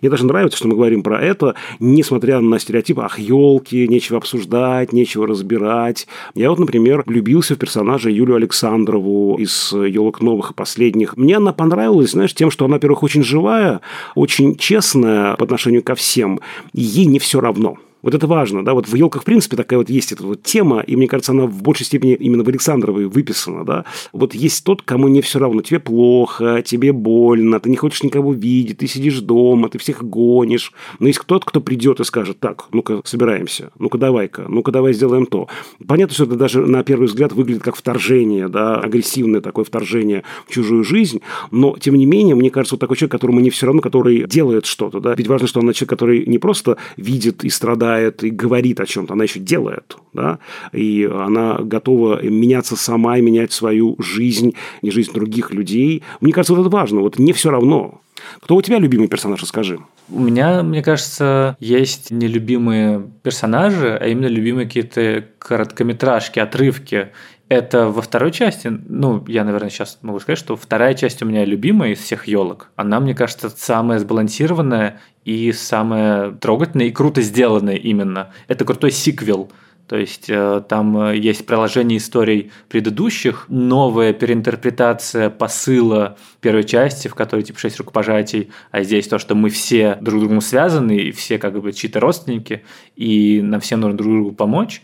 Мне 0.00 0.10
даже 0.10 0.24
нравится, 0.24 0.56
что 0.56 0.68
мы 0.68 0.76
говорим 0.76 1.02
про 1.02 1.20
это, 1.20 1.54
несмотря 1.78 2.40
на 2.40 2.58
стереотипы, 2.58 3.02
ах, 3.02 3.18
елки, 3.18 3.86
нечего 3.86 4.16
обсуждать, 4.16 4.94
нечего 4.94 5.26
разбирать. 5.26 6.08
Я 6.34 6.48
вот, 6.48 6.58
например, 6.58 7.04
влюбился 7.04 7.54
в 7.54 7.58
персонажа 7.58 8.08
Юлию 8.08 8.36
Александрову 8.36 9.36
из 9.38 9.72
елок 9.74 10.22
новых 10.22 10.52
и 10.52 10.54
последних. 10.54 11.18
Мне 11.18 11.36
она 11.36 11.52
понравилась, 11.52 12.12
знаешь, 12.12 12.32
тем, 12.32 12.50
что 12.50 12.64
она, 12.64 12.76
во-первых, 12.76 13.02
очень 13.02 13.22
живая, 13.22 13.82
очень 14.14 14.56
честная 14.56 15.34
по 15.34 15.44
отношению 15.44 15.82
ко 15.82 15.94
всем, 15.94 16.40
и 16.72 16.80
ей 16.80 17.04
не 17.04 17.18
все 17.18 17.41
равно. 17.42 17.76
Вот 18.02 18.14
это 18.14 18.26
важно, 18.26 18.64
да, 18.64 18.74
вот 18.74 18.88
в 18.88 18.94
елках, 18.94 19.22
в 19.22 19.24
принципе, 19.24 19.56
такая 19.56 19.78
вот 19.78 19.88
есть 19.88 20.12
эта 20.12 20.24
вот 20.24 20.42
тема, 20.42 20.80
и 20.80 20.96
мне 20.96 21.06
кажется, 21.06 21.32
она 21.32 21.46
в 21.46 21.62
большей 21.62 21.86
степени 21.86 22.14
именно 22.14 22.42
в 22.42 22.48
Александровой 22.48 23.06
выписана, 23.06 23.64
да. 23.64 23.84
Вот 24.12 24.34
есть 24.34 24.64
тот, 24.64 24.82
кому 24.82 25.08
не 25.08 25.22
все 25.22 25.38
равно, 25.38 25.62
тебе 25.62 25.78
плохо, 25.78 26.62
тебе 26.62 26.92
больно, 26.92 27.60
ты 27.60 27.70
не 27.70 27.76
хочешь 27.76 28.02
никого 28.02 28.32
видеть, 28.32 28.78
ты 28.78 28.88
сидишь 28.88 29.20
дома, 29.20 29.68
ты 29.68 29.78
всех 29.78 30.02
гонишь, 30.02 30.72
но 30.98 31.06
есть 31.06 31.20
кто-то, 31.20 31.46
кто 31.46 31.60
придет 31.60 32.00
и 32.00 32.04
скажет, 32.04 32.40
так, 32.40 32.66
ну-ка, 32.72 33.02
собираемся, 33.04 33.70
ну-ка, 33.78 33.98
давай-ка, 33.98 34.46
ну-ка, 34.48 34.72
давай 34.72 34.92
сделаем 34.94 35.26
то. 35.26 35.48
Понятно, 35.86 36.14
что 36.14 36.24
это 36.24 36.34
даже 36.34 36.66
на 36.66 36.82
первый 36.82 37.06
взгляд 37.06 37.32
выглядит 37.32 37.62
как 37.62 37.76
вторжение, 37.76 38.48
да, 38.48 38.76
агрессивное 38.76 39.40
такое 39.40 39.64
вторжение 39.64 40.24
в 40.48 40.52
чужую 40.52 40.82
жизнь, 40.82 41.20
но, 41.52 41.76
тем 41.78 41.94
не 41.94 42.06
менее, 42.06 42.34
мне 42.34 42.50
кажется, 42.50 42.74
вот 42.74 42.80
такой 42.80 42.96
человек, 42.96 43.12
которому 43.12 43.40
не 43.40 43.50
все 43.50 43.66
равно, 43.66 43.80
который 43.80 44.26
делает 44.26 44.66
что-то, 44.66 44.98
да, 44.98 45.14
ведь 45.14 45.28
важно, 45.28 45.46
что 45.46 45.60
он 45.60 45.72
человек, 45.72 45.90
который 45.90 46.26
не 46.26 46.38
просто 46.38 46.78
видит 46.96 47.44
и 47.44 47.48
страдает, 47.48 47.91
обсуждает 47.92 48.24
и 48.24 48.30
говорит 48.30 48.80
о 48.80 48.86
чем-то, 48.86 49.14
она 49.14 49.24
еще 49.24 49.40
делает, 49.40 49.96
да, 50.12 50.38
и 50.72 51.08
она 51.10 51.58
готова 51.60 52.22
меняться 52.22 52.76
сама 52.76 53.18
и 53.18 53.22
менять 53.22 53.52
свою 53.52 53.96
жизнь, 53.98 54.54
не 54.82 54.90
жизнь 54.90 55.12
других 55.12 55.52
людей. 55.52 56.02
Мне 56.20 56.32
кажется, 56.32 56.54
вот 56.54 56.66
это 56.66 56.70
важно, 56.70 57.00
вот 57.00 57.18
не 57.18 57.32
все 57.32 57.50
равно. 57.50 58.00
Кто 58.40 58.56
у 58.56 58.62
тебя 58.62 58.78
любимый 58.78 59.08
персонаж, 59.08 59.42
расскажи. 59.42 59.80
У 60.08 60.20
меня, 60.20 60.62
мне 60.62 60.82
кажется, 60.82 61.56
есть 61.58 62.10
нелюбимые 62.10 63.02
персонажи, 63.22 63.98
а 64.00 64.06
именно 64.06 64.26
любимые 64.26 64.66
какие-то 64.66 65.24
короткометражки, 65.38 66.38
отрывки. 66.38 67.08
Это 67.52 67.90
во 67.90 68.00
второй 68.00 68.32
части, 68.32 68.68
ну, 68.88 69.22
я, 69.28 69.44
наверное, 69.44 69.68
сейчас 69.68 69.98
могу 70.00 70.20
сказать, 70.20 70.38
что 70.38 70.56
вторая 70.56 70.94
часть 70.94 71.22
у 71.22 71.26
меня 71.26 71.44
любимая 71.44 71.90
из 71.90 71.98
всех 71.98 72.26
елок. 72.26 72.70
Она, 72.76 72.98
мне 72.98 73.14
кажется, 73.14 73.50
самая 73.50 73.98
сбалансированная 73.98 75.02
и 75.26 75.52
самая 75.52 76.30
трогательная 76.30 76.86
и 76.86 76.90
круто 76.90 77.20
сделанная 77.20 77.74
именно. 77.74 78.32
Это 78.48 78.64
крутой 78.64 78.90
сиквел. 78.90 79.52
То 79.86 79.98
есть 79.98 80.30
э, 80.30 80.62
там 80.66 80.96
э, 80.96 81.18
есть 81.18 81.44
продолжение 81.44 81.98
историй 81.98 82.52
предыдущих, 82.70 83.44
новая 83.50 84.14
переинтерпретация 84.14 85.28
посыла 85.28 86.16
первой 86.40 86.64
части, 86.64 87.08
в 87.08 87.14
которой 87.14 87.42
типа 87.42 87.58
шесть 87.58 87.78
рукопожатий, 87.78 88.50
а 88.70 88.82
здесь 88.82 89.06
то, 89.08 89.18
что 89.18 89.34
мы 89.34 89.50
все 89.50 89.98
друг 90.00 90.20
с 90.20 90.22
другом 90.22 90.40
связаны, 90.40 90.96
и 90.96 91.12
все 91.12 91.36
как 91.36 91.60
бы 91.60 91.70
чьи-то 91.74 92.00
родственники, 92.00 92.64
и 92.96 93.42
нам 93.42 93.60
всем 93.60 93.80
нужно 93.80 93.98
друг 93.98 94.10
другу 94.10 94.32
помочь. 94.32 94.80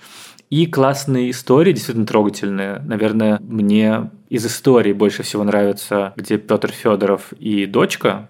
И 0.50 0.66
классные 0.66 1.30
истории, 1.30 1.72
действительно 1.72 2.06
трогательные. 2.06 2.80
Наверное, 2.86 3.38
мне 3.40 4.10
из 4.30 4.46
истории 4.46 4.92
больше 4.92 5.22
всего 5.22 5.44
нравится, 5.44 6.12
где 6.16 6.38
Петр 6.38 6.70
Федоров 6.70 7.32
и 7.34 7.66
дочка, 7.66 8.28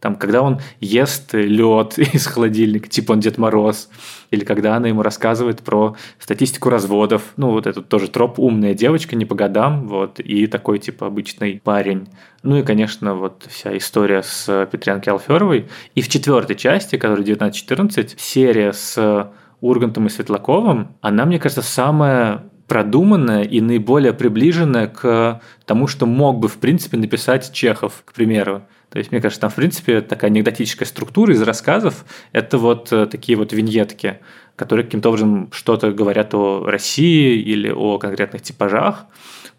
там, 0.00 0.16
когда 0.16 0.42
он 0.42 0.60
ест 0.80 1.34
лед 1.34 1.98
из 1.98 2.26
холодильника, 2.26 2.88
типа 2.88 3.12
он 3.12 3.20
Дед 3.20 3.38
Мороз, 3.38 3.90
или 4.30 4.44
когда 4.44 4.74
она 4.74 4.88
ему 4.88 5.02
рассказывает 5.02 5.60
про 5.60 5.94
статистику 6.18 6.70
разводов. 6.70 7.22
Ну, 7.36 7.50
вот 7.50 7.66
этот 7.66 7.88
тоже 7.88 8.08
троп 8.08 8.38
умная 8.38 8.74
девочка, 8.74 9.14
не 9.14 9.26
по 9.26 9.34
годам, 9.34 9.86
вот, 9.86 10.18
и 10.18 10.46
такой, 10.46 10.78
типа, 10.78 11.06
обычный 11.06 11.60
парень. 11.62 12.08
Ну 12.42 12.56
и, 12.56 12.62
конечно, 12.62 13.14
вот 13.14 13.44
вся 13.48 13.76
история 13.76 14.22
с 14.22 14.66
Петрянки 14.72 15.08
Алферовой. 15.10 15.68
И 15.94 16.00
в 16.00 16.08
четвертой 16.08 16.56
части, 16.56 16.96
которая 16.96 17.24
19-14, 17.24 18.14
серия 18.16 18.72
с 18.72 19.30
Ургантом 19.60 20.06
и 20.06 20.10
Светлаковым, 20.10 20.96
она, 21.00 21.24
мне 21.24 21.38
кажется, 21.38 21.62
самая 21.62 22.50
продуманная 22.66 23.42
и 23.42 23.60
наиболее 23.60 24.12
приближенная 24.12 24.86
к 24.86 25.40
тому, 25.66 25.88
что 25.88 26.06
мог 26.06 26.38
бы, 26.38 26.46
в 26.46 26.58
принципе, 26.58 26.96
написать 26.96 27.52
Чехов, 27.52 28.02
к 28.04 28.12
примеру. 28.12 28.62
То 28.90 28.98
есть, 28.98 29.10
мне 29.10 29.20
кажется, 29.20 29.40
там, 29.40 29.50
в 29.50 29.54
принципе, 29.54 30.00
такая 30.00 30.30
анекдотическая 30.30 30.86
структура 30.86 31.32
из 31.32 31.42
рассказов– 31.42 32.04
это 32.32 32.58
вот 32.58 32.92
э, 32.92 33.06
такие 33.06 33.36
вот 33.36 33.52
виньетки, 33.52 34.20
которые 34.56 34.84
каким-то 34.84 35.08
образом 35.08 35.48
что-то 35.52 35.92
говорят 35.92 36.34
о 36.34 36.64
России 36.64 37.40
или 37.40 37.70
о 37.70 37.98
конкретных 37.98 38.42
типажах. 38.42 39.06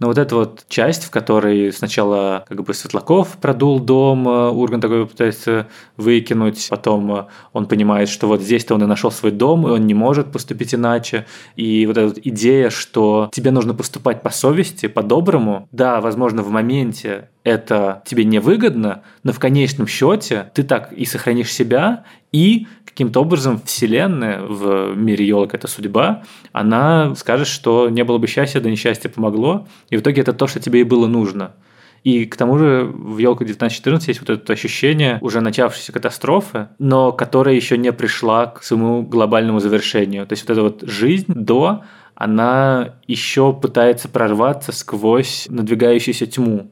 Но 0.02 0.08
вот 0.08 0.18
эта 0.18 0.36
вот 0.36 0.66
часть, 0.68 1.04
в 1.04 1.12
которой 1.12 1.72
сначала 1.72 2.44
как 2.50 2.64
бы 2.64 2.74
Светлаков 2.74 3.38
продул 3.40 3.80
дом, 3.80 4.28
э, 4.28 4.50
Урган 4.50 4.82
такой 4.82 5.06
пытается 5.06 5.68
выкинуть, 5.96 6.70
потом 6.72 7.14
э, 7.14 7.26
он 7.54 7.68
понимает, 7.68 8.10
что 8.10 8.26
вот 8.26 8.42
здесь-то 8.42 8.74
он 8.74 8.82
и 8.82 8.88
нашел 8.88 9.12
свой 9.12 9.32
дом, 9.32 9.68
и 9.68 9.70
он 9.70 9.86
не 9.86 9.94
может 9.94 10.32
поступить 10.32 10.74
иначе. 10.74 11.28
И 11.56 11.86
вот 11.86 11.98
эта 12.00 12.08
вот 12.08 12.18
идея, 12.18 12.72
что 12.72 13.30
тебе 13.32 13.52
нужно 13.52 13.76
поступать 13.76 14.24
по 14.24 14.32
совести, 14.32 14.88
по-доброму, 14.88 15.68
да, 15.72 16.02
возможно, 16.02 16.42
в 16.42 16.50
моменте 16.50 17.30
это 17.44 18.04
тебе 18.06 18.24
невыгодно, 18.24 19.04
но 19.24 19.32
в 19.32 19.40
конечном 19.40 19.88
счете 19.88 20.52
ты 20.54 20.64
так 20.64 20.92
и 20.94 21.06
сохранишь 21.06 21.52
себя, 21.52 22.04
и 22.32 22.68
каким-то 22.86 23.22
образом 23.22 23.62
Вселенная 23.66 24.42
в 24.42 24.96
мире 24.96 25.26
елок 25.26 25.54
это 25.54 25.68
судьба, 25.68 26.24
она 26.52 27.16
скажет, 27.16 27.48
что 27.48 27.90
не 27.90 28.04
было 28.04 28.18
бы 28.18 28.28
счастья, 28.28 28.60
да 28.60 28.70
несчастье 28.70 29.10
помогло, 29.10 29.68
и 29.90 29.98
в 29.98 30.02
итоге 30.02 30.22
это 30.22 30.34
то, 30.34 30.48
что 30.48 30.60
тебе 30.60 30.82
и 30.82 30.84
было 30.84 31.08
нужно. 31.08 31.54
И 32.04 32.26
к 32.26 32.36
тому 32.36 32.58
же 32.58 32.86
в 32.86 33.20
елку 33.20 33.44
1914 33.44 34.08
есть 34.08 34.22
вот 34.22 34.30
это 34.32 34.54
ощущение 34.54 35.20
уже 35.22 35.40
начавшейся 35.40 35.92
катастрофы, 35.92 36.70
но 36.80 37.12
которая 37.12 37.54
еще 37.54 37.78
не 37.78 37.92
пришла 37.94 38.48
к 38.48 38.64
своему 38.64 39.04
глобальному 39.04 39.60
завершению. 39.60 40.26
То 40.26 40.34
есть 40.34 40.48
вот 40.48 40.52
эта 40.52 40.62
вот 40.64 40.82
жизнь 40.82 41.32
до, 41.34 41.84
она 42.16 42.96
еще 43.08 43.54
пытается 43.54 44.10
прорваться 44.10 44.72
сквозь 44.72 45.46
надвигающуюся 45.50 46.26
тьму. 46.26 46.72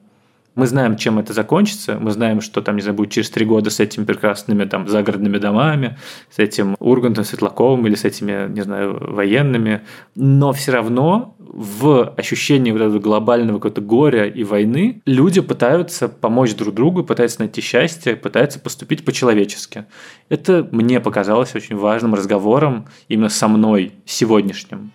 Мы 0.55 0.67
знаем, 0.67 0.97
чем 0.97 1.19
это 1.19 1.33
закончится. 1.33 1.97
Мы 1.99 2.11
знаем, 2.11 2.41
что 2.41 2.61
там, 2.61 2.75
не 2.75 2.81
знаю, 2.81 2.95
будет 2.95 3.11
через 3.11 3.29
три 3.29 3.45
года 3.45 3.69
с 3.69 3.79
этими 3.79 4.03
прекрасными 4.05 4.65
там 4.65 4.87
загородными 4.87 5.37
домами, 5.37 5.97
с 6.29 6.39
этим 6.39 6.75
Ургантом 6.79 7.23
Светлаковым 7.23 7.87
или 7.87 7.95
с 7.95 8.03
этими, 8.05 8.51
не 8.51 8.61
знаю, 8.61 8.97
военными. 9.13 9.81
Но 10.15 10.51
все 10.53 10.71
равно 10.71 11.35
в 11.37 12.13
ощущении 12.17 12.71
вот 12.71 12.81
этого 12.81 12.99
глобального 12.99 13.57
какого-то 13.57 13.81
горя 13.81 14.25
и 14.25 14.43
войны 14.43 15.01
люди 15.05 15.41
пытаются 15.41 16.07
помочь 16.07 16.55
друг 16.55 16.75
другу, 16.75 17.03
пытаются 17.03 17.39
найти 17.39 17.61
счастье, 17.61 18.15
пытаются 18.15 18.59
поступить 18.59 19.05
по-человечески. 19.05 19.85
Это 20.29 20.67
мне 20.71 20.99
показалось 20.99 21.55
очень 21.55 21.75
важным 21.75 22.13
разговором 22.13 22.87
именно 23.07 23.29
со 23.29 23.47
мной 23.47 23.93
сегодняшним. 24.05 24.91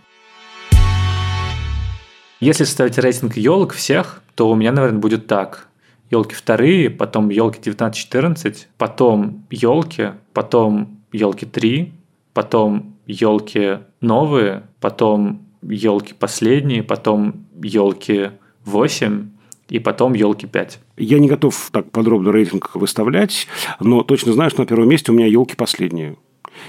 Если 2.45 2.64
ставить 2.64 2.99
рейтинг 2.99 3.38
елок 3.38 3.72
всех, 3.72 4.22
то 4.34 4.51
у 4.51 4.55
меня, 4.55 4.70
наверное, 4.70 4.99
будет 4.99 5.26
так. 5.26 5.68
Елки 6.11 6.34
вторые, 6.34 6.90
потом 6.90 7.30
елки 7.30 7.59
19-14, 7.70 8.66
потом 8.76 9.47
елки, 9.49 10.11
потом 10.34 11.01
елки 11.11 11.47
3, 11.47 11.95
потом 12.34 12.97
елки 13.07 13.78
новые, 14.03 14.64
потом 14.78 15.40
елки 15.62 16.12
последние, 16.12 16.82
потом 16.82 17.47
елки 17.62 18.32
8, 18.66 19.30
и 19.70 19.78
потом 19.78 20.12
елки 20.12 20.47
5. 20.47 20.80
Я 20.99 21.20
не 21.20 21.28
готов 21.28 21.70
так 21.72 21.90
подробно 21.92 22.30
рейтинг 22.30 22.74
выставлять, 22.74 23.47
но 23.80 24.03
точно 24.03 24.34
знаю, 24.34 24.51
что 24.51 24.61
на 24.61 24.66
первом 24.66 24.90
месте 24.90 25.12
у 25.12 25.14
меня 25.14 25.28
елки 25.28 25.57
последние. 25.57 26.16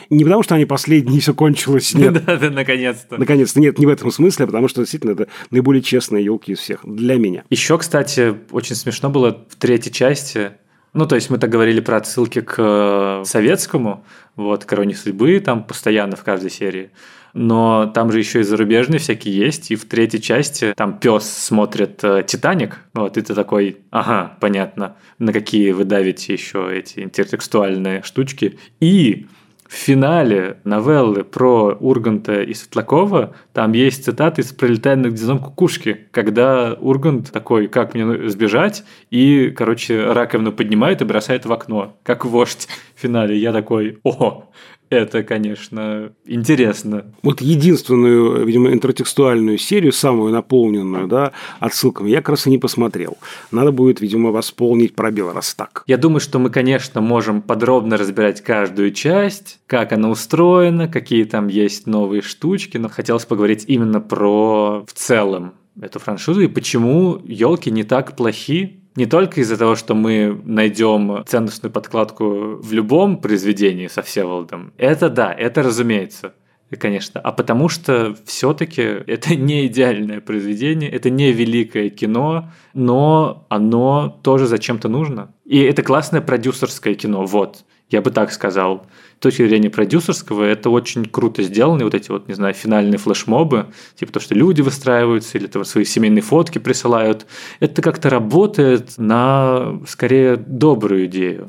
Не 0.09 0.23
потому, 0.23 0.43
что 0.43 0.55
они 0.55 0.65
последние, 0.65 1.17
и 1.17 1.21
все 1.21 1.33
кончилось. 1.33 1.93
Нет. 1.93 2.25
Да, 2.25 2.37
да, 2.37 2.49
наконец-то. 2.49 3.17
Наконец-то. 3.17 3.59
Нет, 3.59 3.79
не 3.79 3.85
в 3.85 3.89
этом 3.89 4.11
смысле, 4.11 4.45
потому 4.45 4.67
что 4.67 4.81
действительно 4.81 5.11
это 5.11 5.27
наиболее 5.51 5.81
честные 5.81 6.23
елки 6.25 6.53
из 6.53 6.59
всех. 6.59 6.79
Для 6.83 7.15
меня. 7.15 7.43
Еще, 7.49 7.77
кстати, 7.77 8.35
очень 8.51 8.75
смешно 8.75 9.09
было 9.09 9.45
в 9.49 9.55
третьей 9.55 9.91
части. 9.91 10.51
Ну, 10.93 11.05
то 11.05 11.15
есть 11.15 11.29
мы 11.29 11.37
так 11.37 11.49
говорили 11.49 11.81
про 11.81 11.97
отсылки 11.97 12.39
к 12.39 12.55
э, 12.57 13.23
советскому, 13.25 14.05
вот, 14.37 14.63
«Короне 14.63 14.95
судьбы», 14.95 15.41
там 15.41 15.63
постоянно 15.65 16.15
в 16.15 16.23
каждой 16.23 16.49
серии. 16.49 16.91
Но 17.33 17.91
там 17.93 18.13
же 18.13 18.19
еще 18.19 18.39
и 18.39 18.43
зарубежные 18.43 18.99
всякие 18.99 19.35
есть, 19.35 19.69
и 19.69 19.75
в 19.75 19.83
третьей 19.83 20.21
части 20.21 20.73
там 20.77 20.97
пес 20.97 21.29
смотрит 21.29 22.01
э, 22.01 22.23
«Титаник», 22.25 22.79
вот, 22.93 23.17
и 23.17 23.21
ты 23.21 23.35
такой, 23.35 23.79
ага, 23.91 24.37
понятно, 24.39 24.95
на 25.19 25.33
какие 25.33 25.73
вы 25.73 25.83
давите 25.83 26.31
еще 26.31 26.73
эти 26.73 27.01
интертекстуальные 27.01 28.01
штучки. 28.03 28.57
И 28.79 29.27
в 29.67 29.73
финале 29.73 30.57
новеллы 30.63 31.23
про 31.23 31.75
Урганта 31.79 32.43
и 32.43 32.53
Светлакова 32.53 33.35
там 33.51 33.71
есть 33.71 34.05
цитаты 34.05 34.41
из 34.41 34.51
«Пролетая 34.51 34.95
над 34.95 35.13
гнездом 35.13 35.39
кукушки», 35.39 36.07
когда 36.11 36.73
Ургант 36.73 37.31
такой, 37.31 37.67
как 37.67 37.95
мне 37.95 38.29
сбежать, 38.29 38.83
и, 39.09 39.49
короче, 39.49 40.11
раковину 40.11 40.51
поднимает 40.51 41.01
и 41.01 41.05
бросает 41.05 41.45
в 41.45 41.51
окно, 41.51 41.97
как 42.03 42.25
вождь 42.25 42.67
в 42.95 43.01
финале. 43.01 43.37
Я 43.37 43.51
такой, 43.53 43.97
о, 44.03 44.49
это, 44.89 45.23
конечно, 45.23 46.11
интересно. 46.25 47.05
Вот 47.23 47.41
единственную, 47.41 48.45
видимо, 48.45 48.71
интертекстуальную 48.71 49.57
серию, 49.57 49.91
самую 49.91 50.31
наполненную, 50.31 51.07
да, 51.07 51.31
отсылками, 51.59 52.09
я 52.09 52.17
как 52.17 52.29
раз 52.29 52.47
и 52.47 52.49
не 52.49 52.57
посмотрел. 52.57 53.17
Надо 53.51 53.71
будет, 53.71 54.01
видимо, 54.01 54.31
восполнить 54.31 54.95
пробел, 54.95 55.31
раз 55.33 55.53
так. 55.55 55.83
Я 55.87 55.97
думаю, 55.97 56.19
что 56.19 56.39
мы, 56.39 56.49
конечно, 56.49 57.01
можем 57.01 57.41
подробно 57.41 57.97
разбирать 57.97 58.41
каждую 58.41 58.91
часть, 58.91 59.59
как 59.67 59.91
она 59.91 60.09
устроена, 60.09 60.87
какие 60.87 61.23
там 61.23 61.47
есть 61.47 61.87
новые 61.87 62.21
штучки, 62.21 62.77
но 62.77 62.89
хотелось 62.89 63.25
поговорить 63.25 63.65
именно 63.67 63.99
про 64.01 64.85
в 64.87 64.93
целом 64.93 65.53
эту 65.81 65.99
франшизу 65.99 66.41
и 66.41 66.47
почему 66.47 67.21
елки 67.25 67.69
не 67.69 67.83
так 67.83 68.15
плохи, 68.15 68.79
не 68.95 69.05
только 69.05 69.41
из-за 69.41 69.57
того, 69.57 69.75
что 69.75 69.93
мы 69.95 70.39
найдем 70.43 71.23
ценностную 71.25 71.71
подкладку 71.71 72.57
в 72.57 72.71
любом 72.71 73.17
произведении 73.17 73.87
со 73.87 74.01
Всеволодом. 74.01 74.73
Это 74.77 75.09
да, 75.09 75.33
это 75.33 75.63
разумеется 75.63 76.33
конечно, 76.77 77.19
а 77.21 77.31
потому 77.31 77.69
что 77.69 78.15
все-таки 78.25 78.81
это 78.81 79.35
не 79.35 79.67
идеальное 79.67 80.21
произведение, 80.21 80.89
это 80.89 81.09
не 81.09 81.31
великое 81.31 81.89
кино, 81.89 82.49
но 82.73 83.45
оно 83.49 84.19
тоже 84.23 84.47
зачем-то 84.47 84.89
нужно. 84.89 85.29
И 85.45 85.59
это 85.59 85.83
классное 85.83 86.21
продюсерское 86.21 86.95
кино, 86.95 87.25
вот. 87.25 87.65
Я 87.91 88.01
бы 88.01 88.09
так 88.09 88.31
сказал. 88.31 88.87
С 89.17 89.21
точки 89.21 89.47
зрения 89.47 89.69
продюсерского, 89.69 90.43
это 90.43 90.71
очень 90.71 91.05
круто 91.05 91.43
сделано. 91.43 91.81
И 91.81 91.83
вот 91.83 91.93
эти 91.93 92.09
вот, 92.09 92.27
не 92.27 92.33
знаю, 92.33 92.55
финальные 92.55 92.97
флешмобы, 92.97 93.67
типа 93.95 94.11
то, 94.13 94.19
что 94.19 94.33
люди 94.33 94.61
выстраиваются 94.61 95.37
или 95.37 95.45
то 95.45 95.63
свои 95.63 95.85
семейные 95.85 96.23
фотки 96.23 96.57
присылают, 96.57 97.27
это 97.59 97.83
как-то 97.83 98.09
работает 98.09 98.93
на, 98.97 99.79
скорее, 99.87 100.35
добрую 100.35 101.05
идею. 101.05 101.45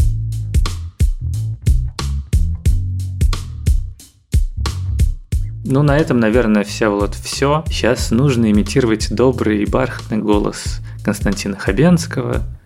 Ну, 5.66 5.82
на 5.82 5.98
этом, 5.98 6.18
наверное, 6.20 6.64
все, 6.64 6.88
вот 6.88 7.14
все. 7.14 7.64
Сейчас 7.68 8.10
нужно 8.10 8.50
имитировать 8.50 9.12
добрый 9.12 9.62
и 9.62 9.66
бархатный 9.66 10.18
голос 10.18 10.80
Константина 11.04 11.56
Хабенского– 11.56 12.42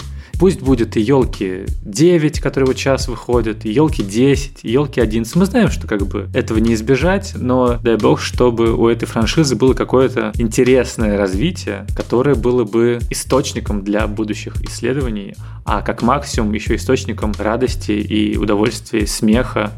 Пусть 0.41 0.63
будет 0.63 0.97
и 0.97 1.03
елки 1.03 1.67
9, 1.83 2.41
которые 2.41 2.69
вот 2.69 2.79
сейчас 2.79 3.09
выходят, 3.09 3.67
и 3.67 3.71
елки 3.71 4.03
10, 4.03 4.61
и 4.63 4.71
елки 4.71 4.99
11. 4.99 5.37
Мы 5.37 5.45
знаем, 5.45 5.71
что 5.71 5.87
как 5.87 6.07
бы 6.07 6.31
этого 6.33 6.57
не 6.57 6.73
избежать, 6.73 7.35
но 7.37 7.79
дай 7.83 7.97
бог, 7.97 8.23
чтобы 8.23 8.75
у 8.75 8.89
этой 8.89 9.05
франшизы 9.05 9.55
было 9.55 9.75
какое-то 9.75 10.33
интересное 10.39 11.19
развитие, 11.19 11.87
которое 11.95 12.37
было 12.37 12.65
бы 12.65 13.01
источником 13.11 13.85
для 13.85 14.07
будущих 14.07 14.57
исследований, 14.63 15.35
а 15.67 15.83
как 15.83 16.01
максимум 16.01 16.55
еще 16.55 16.77
источником 16.77 17.35
радости 17.39 17.93
и 17.93 18.39
удовольствия, 18.39 19.07
смеха 19.07 19.73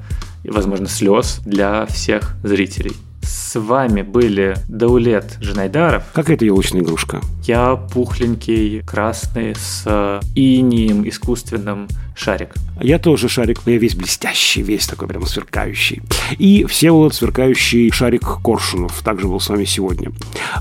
и, 0.44 0.50
возможно, 0.50 0.86
слез 0.86 1.40
для 1.44 1.86
всех 1.86 2.36
зрителей. 2.44 2.92
С 3.22 3.58
вами 3.58 4.02
были 4.02 4.56
Даулет 4.68 5.38
Женайдаров. 5.40 6.04
Какая 6.12 6.36
это 6.36 6.44
елочная 6.44 6.80
игрушка? 6.82 7.20
Я 7.44 7.76
пухленький, 7.76 8.82
красный, 8.82 9.54
с 9.54 10.20
инием 10.34 11.08
искусственным 11.08 11.88
шарик. 12.14 12.54
Я 12.80 12.98
тоже 12.98 13.28
шарик, 13.28 13.60
но 13.64 13.72
я 13.72 13.78
весь 13.78 13.94
блестящий, 13.94 14.62
весь 14.62 14.86
такой 14.86 15.08
прямо 15.08 15.26
сверкающий. 15.26 16.02
И 16.38 16.64
Всеволод 16.64 17.14
сверкающий 17.14 17.90
шарик 17.90 18.42
Коршунов 18.42 19.02
также 19.02 19.28
был 19.28 19.40
с 19.40 19.48
вами 19.48 19.64
сегодня. 19.64 20.12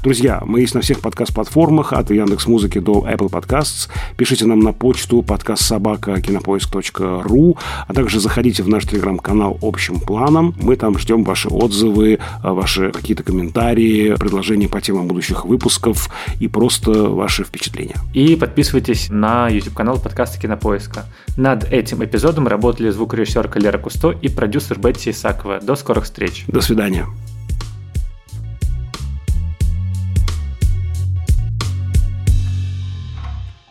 Друзья, 0.03 0.41
мы 0.45 0.61
есть 0.61 0.75
на 0.75 0.81
всех 0.81 0.99
подкаст-платформах, 0.99 1.93
от 1.93 2.11
Яндекс 2.11 2.47
Музыки 2.47 2.79
до 2.79 3.07
Apple 3.07 3.29
Podcasts. 3.29 3.89
Пишите 4.17 4.45
нам 4.45 4.59
на 4.59 4.73
почту 4.73 5.23
подкаст 5.23 5.63
собака 5.63 6.21
кинопоиск.ру, 6.21 7.57
а 7.87 7.93
также 7.93 8.19
заходите 8.19 8.63
в 8.63 8.69
наш 8.69 8.85
телеграм-канал 8.85 9.57
общим 9.61 9.99
планом. 9.99 10.53
Мы 10.61 10.75
там 10.75 10.97
ждем 10.99 11.23
ваши 11.23 11.47
отзывы, 11.49 12.19
ваши 12.43 12.91
какие-то 12.91 13.23
комментарии, 13.23 14.15
предложения 14.15 14.67
по 14.67 14.81
темам 14.81 15.07
будущих 15.07 15.45
выпусков 15.45 16.09
и 16.39 16.47
просто 16.47 16.91
ваши 17.09 17.43
впечатления. 17.43 17.95
И 18.13 18.35
подписывайтесь 18.35 19.07
на 19.09 19.49
YouTube-канал 19.49 19.99
подкаста 19.99 20.39
Кинопоиска. 20.39 21.05
Над 21.41 21.63
этим 21.73 22.05
эпизодом 22.05 22.47
работали 22.47 22.91
звукорежиссерка 22.91 23.57
Лера 23.57 23.79
Кусто 23.79 24.11
и 24.11 24.29
продюсер 24.29 24.77
Бетти 24.77 25.09
Исакова. 25.09 25.59
До 25.59 25.73
скорых 25.73 26.03
встреч. 26.03 26.45
До 26.45 26.61
свидания. 26.61 27.07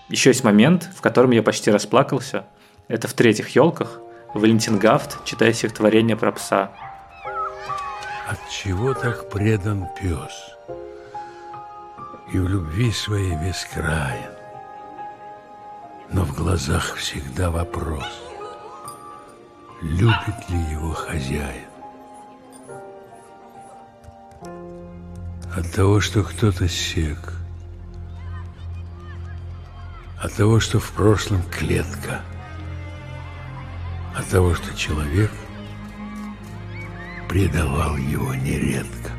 Еще 0.09 0.31
есть 0.31 0.43
момент, 0.43 0.91
в 0.97 1.01
котором 1.01 1.31
я 1.31 1.45
почти 1.45 1.71
расплакался. 1.71 2.45
Это 2.89 3.07
в 3.07 3.13
третьих 3.13 3.51
елках. 3.51 4.01
Валентин 4.35 4.81
Гафт, 4.81 5.25
читая 5.25 5.53
стихотворение 5.53 6.17
про 6.17 6.33
пса. 6.33 6.73
От 8.27 8.41
чего 8.51 8.95
так 8.95 9.31
предан 9.31 9.87
пес? 9.97 10.57
И 12.33 12.37
в 12.37 12.49
любви 12.49 12.91
своей 12.91 13.37
бескраен, 13.37 14.40
но 16.13 16.25
в 16.25 16.35
глазах 16.35 16.97
всегда 16.97 17.51
вопрос, 17.51 18.05
любит 19.83 20.49
ли 20.49 20.59
его 20.71 20.93
хозяин. 20.93 21.67
От 25.57 25.73
того, 25.73 26.01
что 26.01 26.23
кто-то 26.23 26.69
сек, 26.69 27.35
от 30.23 30.33
того, 30.35 30.61
что 30.61 30.79
в 30.79 30.91
прошлом 30.93 31.43
клетка, 31.51 32.23
от 34.17 34.27
того, 34.29 34.55
что 34.55 34.75
человек– 34.77 35.31
предавал 37.31 37.97
его 37.97 38.35
нередко. 38.35 39.13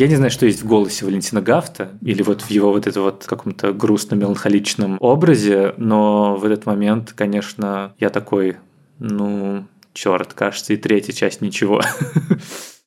Я 0.00 0.08
не 0.08 0.16
знаю, 0.16 0.30
что 0.30 0.46
есть 0.46 0.62
в 0.62 0.66
голосе 0.66 1.04
Валентина 1.04 1.42
Гафта 1.42 1.90
или 2.00 2.22
вот 2.22 2.40
в 2.40 2.50
его 2.50 2.72
вот 2.72 2.86
это 2.86 3.02
вот 3.02 3.26
каком-то 3.26 3.74
грустно-меланхоличном 3.74 4.96
образе, 4.98 5.74
но 5.76 6.36
в 6.36 6.46
этот 6.46 6.64
момент, 6.64 7.12
конечно, 7.12 7.92
я 7.98 8.08
такой, 8.08 8.56
ну, 8.98 9.66
черт, 9.92 10.32
кажется, 10.32 10.72
и 10.72 10.78
третья 10.78 11.12
часть 11.12 11.42
ничего. 11.42 11.82